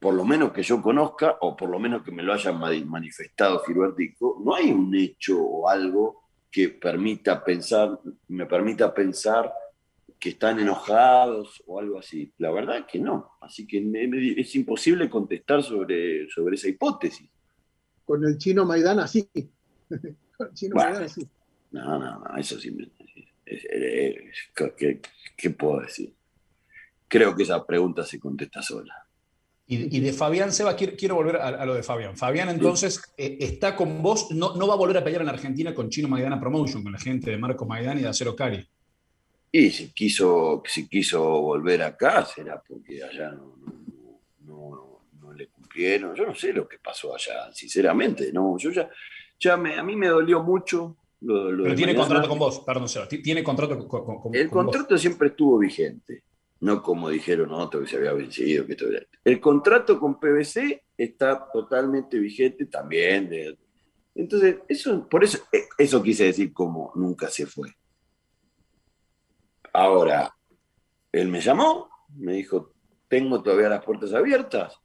por 0.00 0.14
lo 0.14 0.24
menos 0.24 0.52
que 0.52 0.62
yo 0.62 0.80
conozca, 0.80 1.36
o 1.40 1.54
por 1.54 1.68
lo 1.68 1.78
menos 1.78 2.02
que 2.02 2.10
me 2.10 2.22
lo 2.22 2.32
haya 2.32 2.52
manifestado 2.52 3.62
Gilbertico, 3.64 4.40
no 4.42 4.54
hay 4.54 4.72
un 4.72 4.94
hecho 4.94 5.38
o 5.40 5.68
algo 5.68 6.22
que 6.50 6.70
permita 6.70 7.44
pensar, 7.44 8.00
me 8.28 8.46
permita 8.46 8.92
pensar 8.92 9.52
que 10.18 10.30
están 10.30 10.58
enojados 10.58 11.62
o 11.66 11.78
algo 11.78 11.98
así. 11.98 12.32
La 12.38 12.50
verdad 12.50 12.78
es 12.78 12.84
que 12.86 12.98
no. 12.98 13.32
Así 13.40 13.66
que 13.66 13.78
es 14.38 14.54
imposible 14.54 15.08
contestar 15.08 15.62
sobre, 15.62 16.28
sobre 16.30 16.56
esa 16.56 16.68
hipótesis. 16.68 17.28
Con 18.04 18.24
el 18.24 18.36
chino 18.38 18.64
Maidana 18.64 19.06
sí. 19.06 19.28
no, 21.70 21.98
no, 21.98 21.98
no, 21.98 22.36
eso 22.36 22.58
sí. 22.58 22.76
¿qué, 25.36 25.50
puedo 25.50 25.80
decir? 25.80 26.14
Creo 27.08 27.34
que 27.34 27.42
esa 27.42 27.64
pregunta 27.66 28.04
se 28.04 28.18
contesta 28.18 28.62
sola. 28.62 29.06
Y, 29.72 30.00
de 30.00 30.12
Fabián 30.12 30.50
Seba, 30.50 30.74
quiero, 30.74 31.14
volver 31.14 31.36
a, 31.36 31.64
lo 31.64 31.74
de 31.74 31.84
Fabián. 31.84 32.16
Fabián 32.16 32.48
entonces 32.48 33.00
eh, 33.16 33.36
está 33.38 33.76
con 33.76 34.02
vos, 34.02 34.32
no, 34.32 34.56
no 34.56 34.66
va 34.66 34.74
a 34.74 34.76
volver 34.76 34.96
a 34.96 35.04
pelear 35.04 35.22
en 35.22 35.28
Argentina 35.28 35.72
con 35.72 35.88
Chino 35.88 36.08
Maidana 36.08 36.40
Promotion, 36.40 36.82
con 36.82 36.90
la 36.90 36.98
gente 36.98 37.30
de 37.30 37.38
Marco 37.38 37.66
Maidana 37.66 38.00
y 38.00 38.02
de 38.02 38.08
Acero 38.08 38.34
Cari. 38.34 38.66
Y 39.52 39.70
si 39.70 39.92
quiso, 39.92 40.64
si 40.66 40.88
quiso 40.88 41.22
volver 41.22 41.84
acá, 41.84 42.24
será 42.24 42.60
porque 42.60 43.00
allá 43.04 43.30
no, 43.30 43.54
no, 44.44 45.02
no, 45.20 45.32
le 45.32 45.46
cumplieron. 45.46 46.16
Yo 46.16 46.26
no 46.26 46.34
sé 46.34 46.52
lo 46.52 46.66
que 46.66 46.78
pasó 46.78 47.14
allá, 47.14 47.52
sinceramente. 47.52 48.32
No, 48.32 48.58
yo 48.58 48.72
ya, 48.72 48.90
ya 49.38 49.54
a 49.54 49.82
mí 49.84 49.94
me 49.94 50.08
dolió 50.08 50.42
mucho. 50.42 50.96
Lo, 51.20 51.62
Pero 51.62 51.74
tiene 51.76 51.94
contrato 51.94 52.28
con 52.28 52.38
vos, 52.40 52.60
perdón, 52.66 52.88
tiene 53.22 53.44
contrato 53.44 53.86
con, 53.86 54.34
El 54.34 54.50
contrato 54.50 54.98
siempre 54.98 55.28
estuvo 55.28 55.58
vigente, 55.58 56.24
no 56.60 56.82
como 56.82 57.08
dijeron 57.08 57.52
otros 57.52 57.84
que 57.84 57.90
se 57.90 57.96
había 57.96 58.12
vencido. 58.12 58.66
Que 58.66 58.76
El 59.24 59.40
contrato 59.40 59.98
con 59.98 60.20
PBC 60.20 60.82
está 60.96 61.50
totalmente 61.52 62.18
vigente 62.18 62.66
también. 62.66 63.30
entonces, 64.14 64.58
eso, 64.68 65.08
por 65.08 65.24
eso, 65.24 65.38
eh, 65.52 65.64
eso 65.78 66.02
quise 66.02 66.24
decir 66.24 66.52
como 66.52 66.92
nunca 66.94 67.28
se 67.28 67.46
fue. 67.46 67.70
Ahora, 69.72 70.34
él 71.12 71.28
me 71.28 71.40
llamó, 71.40 71.88
me 72.16 72.34
dijo, 72.34 72.74
¿tengo 73.08 73.42
todavía 73.42 73.68
las 73.68 73.84
puertas 73.84 74.12
abiertas? 74.12 74.78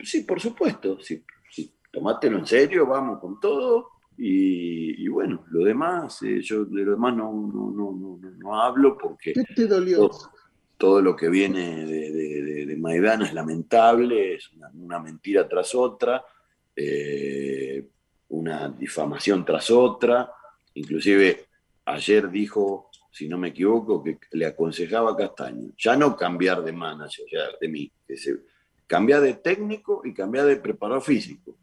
Sí, 0.00 0.22
por 0.22 0.40
supuesto, 0.40 0.98
sí, 1.00 1.24
tomátelo 1.92 2.38
en 2.38 2.46
serio, 2.46 2.86
vamos 2.86 3.20
con 3.20 3.38
todo. 3.38 3.90
Y, 4.20 5.06
bueno, 5.08 5.44
lo 5.50 5.64
demás, 5.64 6.20
eh, 6.22 6.40
yo 6.42 6.64
de 6.64 6.82
lo 6.82 6.92
demás 6.92 7.14
no, 7.14 7.32
no, 7.32 7.70
no, 7.70 8.18
no, 8.36 8.60
hablo 8.60 8.98
porque 8.98 9.32
¿Qué 9.32 9.44
te 9.54 9.66
dolió? 9.66 10.10
Todo, 10.78 11.02
lo 11.02 11.14
que 11.14 11.28
viene 11.28 11.84
de, 11.84 12.76
Maidana 12.78 13.26
es 13.26 13.34
lamentable, 13.34 14.36
es 14.36 14.50
una, 14.72 15.00
mentira 15.00 15.46
tras 15.48 15.74
otra, 15.74 16.24
eh, 16.74 17.84
una 18.28 18.68
difamación 18.68 19.44
tras 19.44 19.70
otra. 19.70 20.32
Inclusive 20.74 21.46
ayer 21.84 22.30
dijo, 22.30 22.88
si 23.10 23.28
no 23.28 23.36
me 23.36 23.48
equivoco, 23.48 24.02
que 24.02 24.18
le 24.32 24.46
aconsejaba 24.46 25.10
a 25.10 25.16
Castaño, 25.16 25.72
ya 25.76 25.96
no 25.96 26.16
cambiar 26.16 26.62
de 26.62 26.72
manager, 26.72 27.26
ya 27.30 27.40
de 27.60 27.68
mí, 27.68 27.92
cambiar 28.86 29.20
de 29.20 29.34
técnico 29.34 30.02
y 30.04 30.14
cambiar 30.14 30.46
de 30.46 30.56
preparador 30.56 31.02
físico 31.02 31.58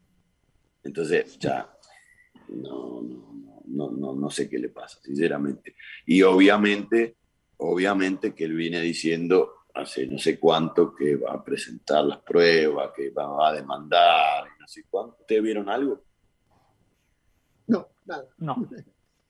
entonces, 0.85 1.37
ya, 1.39 1.67
no, 2.49 3.01
no, 3.65 3.91
no, 3.91 4.15
no, 4.15 4.29
sé 4.29 4.47
qué 4.47 4.59
le 4.59 4.69
pasa, 4.69 4.99
sinceramente. 5.01 5.75
Y 6.05 6.21
obviamente, 6.21 7.15
obviamente 7.57 8.33
que 8.33 8.45
él 8.45 8.53
viene 8.53 8.81
diciendo 8.81 9.53
hace 9.73 10.07
no 10.07 10.17
sé 10.17 10.39
cuánto 10.39 10.95
que 10.95 11.17
va 11.17 11.33
a 11.33 11.43
presentar 11.43 12.05
las 12.05 12.19
pruebas, 12.19 12.91
que 12.95 13.09
va 13.09 13.49
a 13.49 13.53
demandar, 13.53 14.45
no 14.59 14.67
sé 14.67 14.85
cuánto. 14.89 15.17
¿Ustedes 15.19 15.43
vieron 15.43 15.69
algo? 15.69 16.01
No, 17.67 17.89
nada. 18.05 18.25
No. 18.37 18.67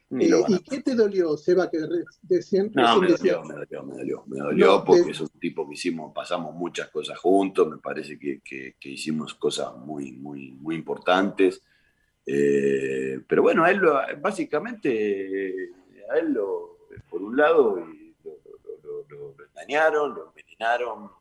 ¿Y 0.09 0.59
qué 0.59 0.81
te 0.81 0.93
dolió, 0.93 1.35
Seba? 1.35 1.69
Que 1.69 1.79
decían, 2.21 2.71
no, 2.73 3.01
me 3.01 3.07
dolió, 3.09 3.43
me 3.43 3.55
dolió, 3.55 3.83
me 3.83 3.95
dolió, 3.95 4.23
me 4.27 4.37
dolió 4.37 4.83
porque 4.85 5.11
es 5.11 5.19
un 5.19 5.29
tipo 5.29 5.67
que 5.67 5.73
hicimos, 5.73 6.13
pasamos 6.13 6.53
muchas 6.53 6.89
cosas 6.89 7.17
juntos, 7.17 7.67
me 7.67 7.79
parece 7.79 8.19
que, 8.19 8.39
que, 8.41 8.75
hicimos 8.83 9.33
cosas 9.33 9.75
muy, 9.75 10.11
muy, 10.11 10.51
muy 10.51 10.75
importantes. 10.75 11.61
Eh, 12.25 13.19
pero 13.27 13.41
bueno, 13.41 13.63
a 13.63 13.71
él 13.71 13.77
lo, 13.77 13.99
básicamente, 14.21 15.73
a 16.11 16.17
él 16.19 16.33
lo, 16.33 16.77
por 17.09 17.23
un 17.23 17.35
lado, 17.35 17.83
lo, 19.09 19.35
engañaron, 19.49 20.13
lo 20.13 20.27
envenenaron, 20.27 21.11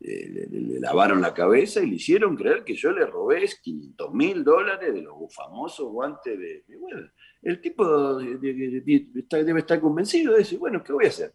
le, 0.00 0.80
lavaron 0.80 1.20
la 1.20 1.32
cabeza 1.32 1.80
y 1.80 1.86
le 1.86 1.96
hicieron 1.96 2.36
creer 2.36 2.64
que 2.64 2.74
yo 2.74 2.90
le 2.90 3.06
robé 3.06 3.48
500 3.62 4.12
mil 4.12 4.42
dólares 4.42 4.92
de 4.92 5.02
los 5.02 5.14
famosos 5.34 5.90
guantes 5.92 6.38
de... 6.38 6.64
Bueno, 6.78 7.08
el 7.42 7.60
tipo 7.60 8.18
debe 8.18 9.60
estar 9.60 9.80
convencido 9.80 10.34
de 10.34 10.42
eso. 10.42 10.58
bueno, 10.58 10.82
¿qué 10.82 10.92
voy 10.92 11.06
a 11.06 11.08
hacer? 11.08 11.32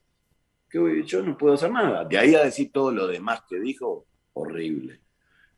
yo 1.05 1.23
no 1.23 1.37
puedo 1.37 1.53
hacer 1.53 1.71
nada. 1.71 2.03
De 2.05 2.17
ahí 2.17 2.35
a 2.35 2.43
decir 2.43 2.71
todo 2.71 2.91
lo 2.91 3.07
demás 3.07 3.43
que 3.47 3.59
dijo, 3.59 4.05
horrible. 4.33 5.01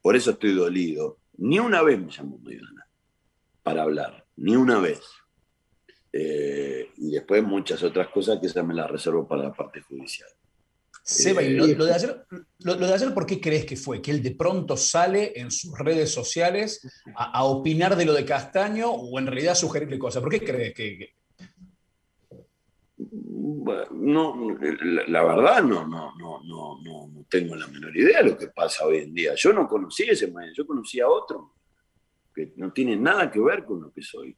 Por 0.02 0.16
eso 0.16 0.32
estoy 0.32 0.54
dolido. 0.54 1.18
Ni 1.38 1.60
una 1.60 1.82
vez 1.82 2.00
me 2.00 2.12
llamó 2.12 2.38
Maidana 2.40 2.88
para 3.64 3.84
hablar, 3.84 4.26
ni 4.36 4.56
una 4.56 4.80
vez. 4.80 5.02
Eh, 6.12 6.90
y 6.98 7.12
después 7.12 7.44
muchas 7.44 7.84
otras 7.84 8.08
cosas 8.10 8.40
que 8.40 8.48
esa 8.48 8.64
me 8.64 8.74
las 8.74 8.90
reservo 8.90 9.28
para 9.28 9.44
la 9.44 9.54
parte 9.54 9.82
judicial. 9.82 10.30
Seba, 11.04 11.42
y 11.42 11.56
lo, 11.56 11.86
de 11.86 11.94
ayer, 11.94 12.24
lo, 12.60 12.76
de 12.76 12.94
ayer, 12.94 13.14
¿por 13.14 13.26
qué 13.26 13.42
crees 13.42 13.66
que 13.66 13.76
fue? 13.76 14.00
¿Que 14.02 14.12
él 14.12 14.22
de 14.22 14.32
pronto 14.32 14.78
sale 14.78 15.34
en 15.36 15.50
sus 15.50 15.78
redes 15.78 16.12
sociales 16.12 16.88
a, 17.16 17.44
opinar 17.46 17.96
de 17.96 18.06
lo 18.06 18.14
de 18.14 18.26
Castaño 18.26 18.92
o 18.92 19.18
en 19.18 19.26
realidad 19.26 19.56
sugerirle 19.56 19.98
cosas? 19.98 20.22
¿Por 20.22 20.32
qué 20.32 20.42
crees 20.42 20.74
que, 20.76 21.16
no, 23.92 24.58
la, 25.08 25.24
verdad 25.24 25.64
no, 25.64 25.88
no, 25.88 26.14
no, 26.18 26.42
no, 26.44 26.80
no, 26.84 27.26
tengo 27.30 27.56
la 27.56 27.68
menor 27.68 27.96
idea 27.96 28.22
de 28.22 28.32
lo 28.32 28.38
que 28.38 28.48
pasa 28.48 28.86
hoy 28.86 29.00
en 29.00 29.14
día. 29.14 29.34
Yo 29.36 29.54
no 29.54 29.68
conocí 29.68 30.04
ese 30.04 30.32
maestro, 30.32 30.64
yo 30.64 30.68
conocí 30.68 31.00
a 31.00 31.08
otro 31.08 31.54
que 32.34 32.54
no 32.58 32.72
tiene 32.72 32.96
nada 32.96 33.30
que 33.32 33.40
ver 33.40 33.66
con 33.66 33.82
lo 33.82 33.92
que 33.92 34.02
soy. 34.02 34.36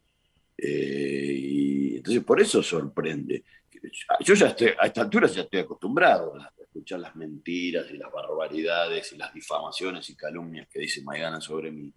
Eh, 0.57 1.35
y 1.37 1.97
entonces 1.97 2.23
por 2.23 2.41
eso 2.41 2.61
sorprende. 2.61 3.43
Yo 4.19 4.33
ya 4.35 4.47
estoy, 4.47 4.69
a 4.79 4.85
esta 4.85 5.01
altura 5.01 5.27
ya 5.27 5.41
estoy 5.41 5.61
acostumbrado 5.61 6.35
a 6.35 6.51
escuchar 6.61 6.99
las 6.99 7.15
mentiras 7.15 7.87
y 7.91 7.97
las 7.97 8.11
barbaridades 8.11 9.11
y 9.13 9.17
las 9.17 9.33
difamaciones 9.33 10.09
y 10.09 10.15
calumnias 10.15 10.67
que 10.67 10.79
dice 10.79 11.03
Maidana 11.03 11.41
sobre 11.41 11.71
mí. 11.71 11.91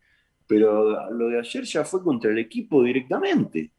Pero 0.47 1.11
lo 1.11 1.29
de 1.29 1.39
ayer 1.39 1.65
ya 1.65 1.85
fue 1.85 2.03
contra 2.03 2.31
el 2.31 2.39
equipo 2.39 2.83
directamente. 2.83 3.71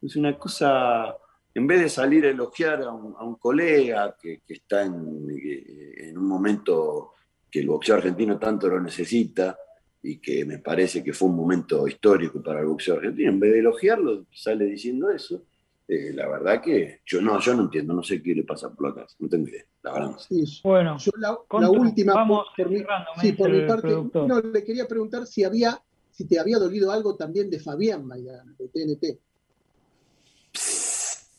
Es 0.00 0.16
una 0.16 0.36
cosa, 0.38 1.16
en 1.54 1.66
vez 1.66 1.80
de 1.80 1.88
salir 1.88 2.26
a 2.26 2.30
elogiar 2.30 2.82
a 2.82 2.90
un, 2.90 3.36
colega 3.36 4.16
que, 4.20 4.42
está 4.48 4.82
en, 4.82 5.26
en, 5.30 6.18
un 6.18 6.26
momento 6.26 7.12
que 7.50 7.60
el 7.60 7.68
boxeo 7.68 7.96
argentino 7.96 8.38
tanto 8.38 8.68
lo 8.68 8.80
necesita 8.80 9.56
y 10.02 10.18
que 10.18 10.44
me 10.44 10.58
parece 10.58 11.02
que 11.02 11.12
fue 11.12 11.28
un 11.28 11.36
momento 11.36 11.86
histórico 11.86 12.42
para 12.42 12.60
el 12.60 12.66
boxeo 12.66 12.96
argentino, 12.96 13.30
en 13.30 13.40
vez 13.40 13.52
de 13.52 13.58
elogiarlo, 13.60 14.26
sale 14.32 14.64
diciendo 14.64 15.10
eso. 15.10 15.42
Eh, 15.86 16.12
la 16.14 16.28
verdad 16.28 16.62
que 16.62 17.00
yo 17.04 17.20
no, 17.20 17.38
yo 17.40 17.54
no 17.54 17.62
entiendo, 17.62 17.92
no 17.92 18.02
sé 18.02 18.22
qué 18.22 18.34
le 18.34 18.44
pasa 18.44 18.72
por 18.72 18.88
la 18.88 18.94
casa, 18.94 19.16
no 19.18 19.28
tengo 19.28 19.48
idea, 19.48 19.64
la 19.82 19.92
verdad. 19.92 20.16
Bueno, 20.62 20.96
yo 20.98 21.12
la, 21.18 21.70
última, 21.70 22.14
vamos 22.14 22.46
por, 22.56 22.70
mi, 22.70 22.84
sí, 23.20 23.32
por 23.32 23.50
mi 23.50 23.66
parte, 23.66 23.88
no, 24.26 24.40
le 24.40 24.64
quería 24.64 24.86
preguntar 24.86 25.26
si 25.26 25.44
había, 25.44 25.80
si 26.10 26.24
te 26.26 26.38
había 26.38 26.58
dolido 26.58 26.92
algo 26.92 27.16
también 27.16 27.50
de 27.50 27.60
Fabián 27.60 28.06
Maidana, 28.06 28.54
de 28.58 28.68
TNT. 28.68 29.18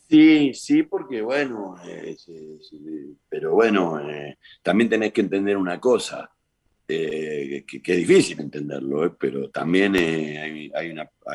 Sí, 0.08 0.52
sí, 0.54 0.82
porque 0.84 1.22
bueno, 1.22 1.76
eh, 1.86 2.16
pero 3.28 3.54
bueno, 3.54 3.98
eh, 3.98 4.38
también 4.62 4.88
tenés 4.90 5.12
que 5.12 5.22
entender 5.22 5.56
una 5.56 5.80
cosa, 5.80 6.30
eh, 6.86 7.64
que, 7.66 7.80
es 7.92 7.98
difícil 7.98 8.40
entenderlo, 8.40 9.16
pero 9.16 9.50
también 9.50 9.96
hay, 9.96 10.70
hay, 10.74 10.90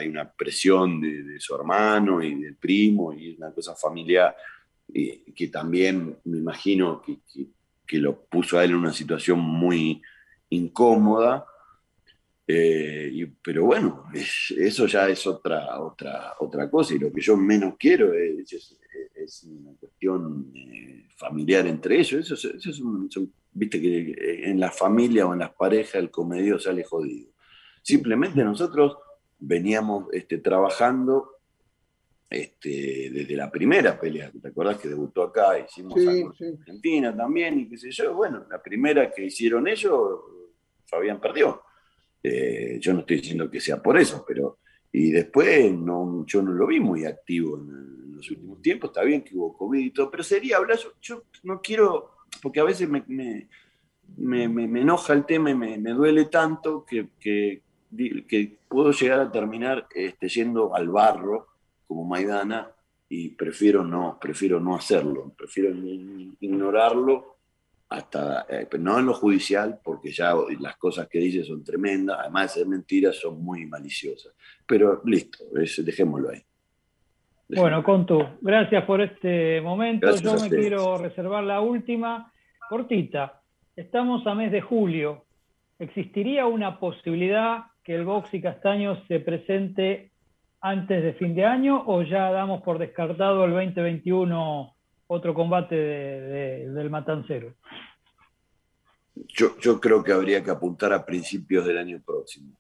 una, 0.08 0.32
presión 0.32 1.02
de, 1.02 1.40
su 1.40 1.56
hermano 1.56 2.22
y 2.22 2.36
del 2.36 2.56
primo 2.56 3.14
y 3.14 3.36
una 3.36 3.52
cosa 3.52 3.76
familiar 3.76 4.36
que 4.92 5.48
también 5.52 6.18
me 6.26 6.38
imagino 6.40 7.02
que, 7.02 7.98
lo 8.00 8.24
puso 8.26 8.58
a 8.58 8.64
él 8.64 8.72
en 8.72 8.78
una 8.78 8.94
situación 8.94 9.40
muy 9.40 10.02
incómoda 10.50 11.46
eh, 12.52 13.32
pero 13.44 13.66
bueno, 13.66 14.06
eso 14.12 14.88
ya 14.88 15.08
es 15.08 15.28
otra, 15.28 15.80
otra, 15.80 16.34
otra 16.40 16.68
cosa 16.68 16.96
y 16.96 16.98
lo 16.98 17.12
que 17.14 17.22
yo 17.22 17.38
menos 17.38 17.76
quiero 17.78 18.12
es, 18.12 18.76
una 19.48 19.74
cuestión 19.80 20.52
eh, 20.56 21.08
familiar 21.16 21.68
entre 21.68 22.00
ellos. 22.00 22.32
Eso, 22.32 22.50
es 22.50 22.82
viste 23.52 23.82
que 23.82 24.16
en 24.50 24.60
la 24.60 24.72
familia 24.72 25.28
o 25.28 25.34
en 25.34 25.40
las 25.40 25.54
parejas 25.54 25.96
el 25.96 26.12
comedio 26.12 26.60
sale 26.60 26.84
jodido. 26.84 27.32
Simplemente 27.82 28.44
nosotros 28.44 28.98
veníamos 29.40 30.08
este, 30.12 30.38
trabajando 30.38 31.40
este, 32.30 33.10
desde 33.12 33.36
la 33.36 33.50
primera 33.50 34.00
pelea, 34.00 34.32
¿te 34.32 34.50
acuerdas 34.50 34.78
que 34.78 34.88
debutó 34.88 35.24
acá? 35.24 35.58
Hicimos 35.58 35.98
algo 35.98 36.34
en 36.40 36.60
Argentina 36.60 37.16
también 37.16 37.60
y 37.60 37.68
qué 37.68 37.78
sé 37.78 37.90
yo. 37.90 38.14
Bueno, 38.14 38.46
la 38.50 38.62
primera 38.62 39.12
que 39.12 39.26
hicieron 39.26 39.68
ellos, 39.68 40.20
Fabián 40.86 41.20
perdió. 41.20 41.64
Eh, 42.22 42.78
yo 42.80 42.94
no 42.94 43.00
estoy 43.00 43.18
diciendo 43.18 43.50
que 43.50 43.60
sea 43.60 43.82
por 43.82 43.98
eso, 43.98 44.24
pero. 44.28 44.60
Y 44.92 45.12
después 45.12 45.72
no, 45.72 46.26
yo 46.26 46.42
no 46.42 46.52
lo 46.52 46.66
vi 46.66 46.80
muy 46.80 47.06
activo 47.06 47.58
en, 47.58 48.09
los 48.20 48.32
últimos 48.32 48.62
tiempos. 48.62 48.90
Está 48.90 49.04
bien 49.04 49.24
que 49.24 49.36
hubo 49.36 49.58
COVID 49.58 49.80
y 49.80 49.92
todo, 49.92 50.12
pero 50.12 50.24
sería 50.24 50.58
hablar. 50.58 50.78
Yo, 51.02 51.24
no 51.44 51.62
quiero, 51.62 52.12
porque 52.42 52.60
a 52.60 52.64
veces 52.64 52.88
me, 52.88 53.04
me, 53.08 54.48
me, 54.48 54.82
enoja 54.82 55.14
el 55.14 55.26
tema 55.26 55.50
y 55.50 55.56
me, 55.56 55.78
duele 55.92 56.26
tanto 56.26 56.86
que, 56.86 57.10
que, 57.20 57.62
puedo 58.68 58.92
llegar 58.92 59.20
a 59.20 59.32
terminar 59.32 59.88
este, 59.96 60.30
yendo 60.30 60.76
al 60.76 60.90
barro 60.90 61.48
como 61.88 62.06
Maidana 62.06 62.72
y 63.10 63.30
prefiero 63.30 63.84
no, 63.84 64.20
prefiero 64.22 64.60
no 64.60 64.76
hacerlo, 64.76 65.34
prefiero 65.36 65.72
ignorarlo 66.40 67.40
hasta, 67.90 68.46
eh, 68.48 68.68
no 68.80 69.00
en 69.00 69.08
lo 69.08 69.16
judicial, 69.16 69.80
porque 69.84 70.12
ya 70.12 70.36
las 70.60 70.78
cosas 70.78 71.08
que 71.08 71.18
dice 71.18 71.44
son 71.44 71.64
tremendas, 71.64 72.20
además 72.20 72.54
de 72.54 72.60
ser 72.60 72.68
mentiras, 72.68 73.16
son 73.16 73.42
muy 73.42 73.66
maliciosas. 73.66 74.34
Pero 74.68 75.02
listo, 75.06 75.46
dejémoslo 75.52 76.30
ahí. 76.30 76.44
Bueno, 77.50 77.84
Contu, 77.84 78.24
gracias 78.42 78.86
por 78.86 79.02
este 79.02 79.60
momento. 79.62 80.16
Yo 80.18 80.36
me 80.36 80.50
quiero 80.50 81.00
reservar 81.00 81.44
la 81.44 81.62
última, 81.62 82.32
cortita. 82.70 83.42
Estamos 83.76 84.26
a 84.28 84.36
mes 84.36 84.52
de 84.52 84.62
julio. 84.62 85.26
¿Existiría 85.80 86.46
una 86.46 86.80
posibilidad 86.80 87.64
que 87.84 87.96
el 87.96 88.06
Box 88.06 88.36
y 88.36 88.42
Castaño 88.42 89.04
se 89.08 89.20
presente 89.20 90.12
antes 90.62 91.02
de 91.02 91.14
fin 91.14 91.34
de 91.34 91.46
año 91.46 91.84
o 91.88 92.04
ya 92.04 92.30
damos 92.32 92.62
por 92.62 92.78
descartado 92.78 93.44
el 93.46 93.52
2021 93.52 94.76
otro 95.08 95.34
combate 95.34 95.76
del 95.76 96.90
Matancero? 96.92 97.56
Yo, 99.16 99.58
yo, 99.60 99.82
creo 99.82 100.04
que 100.04 100.14
habría 100.14 100.44
que 100.44 100.52
apuntar 100.52 100.94
a 100.94 101.04
principios 101.04 101.66
del 101.66 101.80
año 101.80 102.00
próximo. 102.06 102.54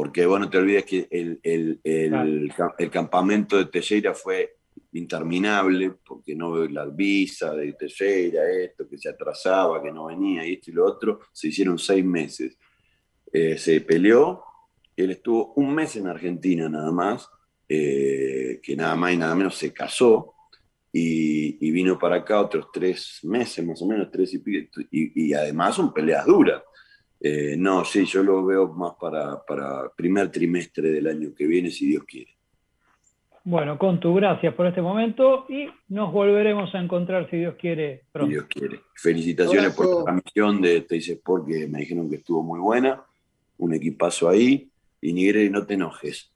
Porque, 0.00 0.24
bueno, 0.24 0.48
te 0.48 0.56
olvides 0.56 0.86
que 0.86 1.08
el, 1.10 1.38
el, 1.42 1.78
el, 1.84 2.90
campamento 2.90 3.58
de 3.58 3.66
Teixeira 3.66 4.14
fue 4.14 4.56
interminable, 4.92 5.92
porque 6.06 6.34
no 6.34 6.52
veo 6.52 6.66
la 6.70 6.86
visa 6.86 7.54
de 7.54 7.74
Teixeira, 7.74 8.50
esto, 8.50 8.88
que 8.88 8.96
se 8.96 9.10
atrasaba, 9.10 9.82
que 9.82 9.92
no 9.92 10.06
venía, 10.06 10.46
y 10.46 10.54
esto 10.54 10.70
y 10.70 10.72
lo 10.72 10.86
otro. 10.86 11.20
Se 11.34 11.48
hicieron 11.48 11.78
seis 11.78 12.02
meses. 12.02 12.56
Eh, 13.30 13.58
se 13.58 13.82
peleó, 13.82 14.42
él 14.96 15.10
estuvo 15.10 15.52
un 15.56 15.74
mes 15.74 15.94
en 15.96 16.06
Argentina 16.06 16.66
nada 16.66 16.90
más, 16.90 17.28
eh, 17.68 18.58
que 18.62 18.74
nada 18.76 18.96
más 18.96 19.12
y 19.12 19.18
nada 19.18 19.34
menos 19.34 19.54
se 19.54 19.70
casó, 19.70 20.32
y, 20.90 21.70
vino 21.72 21.98
para 21.98 22.16
acá 22.16 22.40
otros 22.40 22.68
tres 22.72 23.20
meses, 23.24 23.62
más 23.66 23.82
o 23.82 23.86
menos, 23.86 24.10
tres 24.10 24.32
y 24.32 24.42
y, 24.90 25.34
además 25.34 25.76
son 25.76 25.92
peleas 25.92 26.24
duras. 26.24 26.62
Eh, 27.20 27.54
no, 27.58 27.84
sí, 27.84 28.06
yo 28.06 28.22
lo 28.22 28.44
veo 28.44 28.68
más 28.68 28.94
para, 28.98 29.44
para 29.44 29.90
primer 29.94 30.30
trimestre 30.30 30.90
del 30.90 31.06
año 31.06 31.34
que 31.34 31.46
viene, 31.46 31.70
si 31.70 31.86
Dios 31.86 32.04
quiere. 32.04 32.34
Bueno, 33.44 33.78
con 33.78 34.00
tu 34.00 34.14
gracias 34.14 34.54
por 34.54 34.66
este 34.66 34.82
momento 34.82 35.46
y 35.48 35.66
nos 35.88 36.12
volveremos 36.12 36.74
a 36.74 36.78
encontrar, 36.78 37.28
si 37.30 37.38
Dios 37.38 37.54
quiere, 37.58 38.04
pronto. 38.12 38.28
Si 38.28 38.34
Dios 38.34 38.46
quiere. 38.46 38.80
Felicitaciones 38.94 39.74
por 39.74 39.98
la 39.98 40.04
transmisión 40.04 40.60
de 40.60 40.82
Teis 40.82 41.08
Sport, 41.08 41.46
que 41.46 41.66
me 41.66 41.80
dijeron 41.80 42.08
que 42.08 42.16
estuvo 42.16 42.42
muy 42.42 42.60
buena. 42.60 43.02
Un 43.58 43.74
equipazo 43.74 44.28
ahí. 44.28 44.70
Y 45.00 45.12
Nigre, 45.12 45.48
no 45.48 45.66
te 45.66 45.74
enojes. 45.74 46.30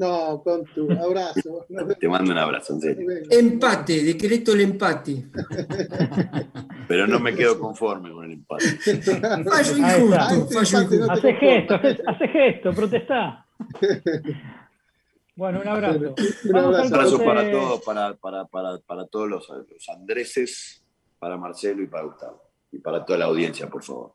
No, 0.00 0.42
con 0.42 0.64
tu 0.64 0.90
abrazo. 0.90 1.66
Te 2.00 2.08
mando 2.08 2.32
un 2.32 2.38
abrazo, 2.38 2.72
en 2.72 2.80
serio. 2.80 3.10
Empate, 3.28 4.02
decreto 4.02 4.54
el 4.54 4.62
empate. 4.62 5.26
Pero 6.88 7.06
no 7.06 7.20
me 7.20 7.34
quedo 7.34 7.58
conforme 7.58 8.10
con 8.10 8.24
el 8.24 8.32
empate. 8.32 8.64
Fallo 9.44 9.76
injusto, 9.76 10.48
fallo 10.48 10.82
injusto. 10.82 11.12
Hace 11.12 11.34
gesto, 11.34 11.74
hace 12.06 12.28
gesto, 12.28 12.72
protestá. 12.72 13.46
Bueno, 15.36 15.60
un 15.60 15.68
abrazo. 15.68 16.14
Un 16.44 16.56
abrazo, 16.56 17.22
para 17.22 17.50
todos, 17.50 17.82
para, 17.82 18.14
para, 18.14 18.44
para, 18.46 18.78
para 18.78 19.06
todos 19.06 19.28
los, 19.28 19.48
los 19.50 19.88
Andreses, 19.90 20.82
para 21.18 21.36
Marcelo 21.36 21.82
y 21.82 21.88
para 21.88 22.04
Gustavo. 22.04 22.42
Y 22.72 22.78
para 22.78 23.04
toda 23.04 23.18
la 23.18 23.26
audiencia, 23.26 23.68
por 23.68 23.82
favor. 23.82 24.14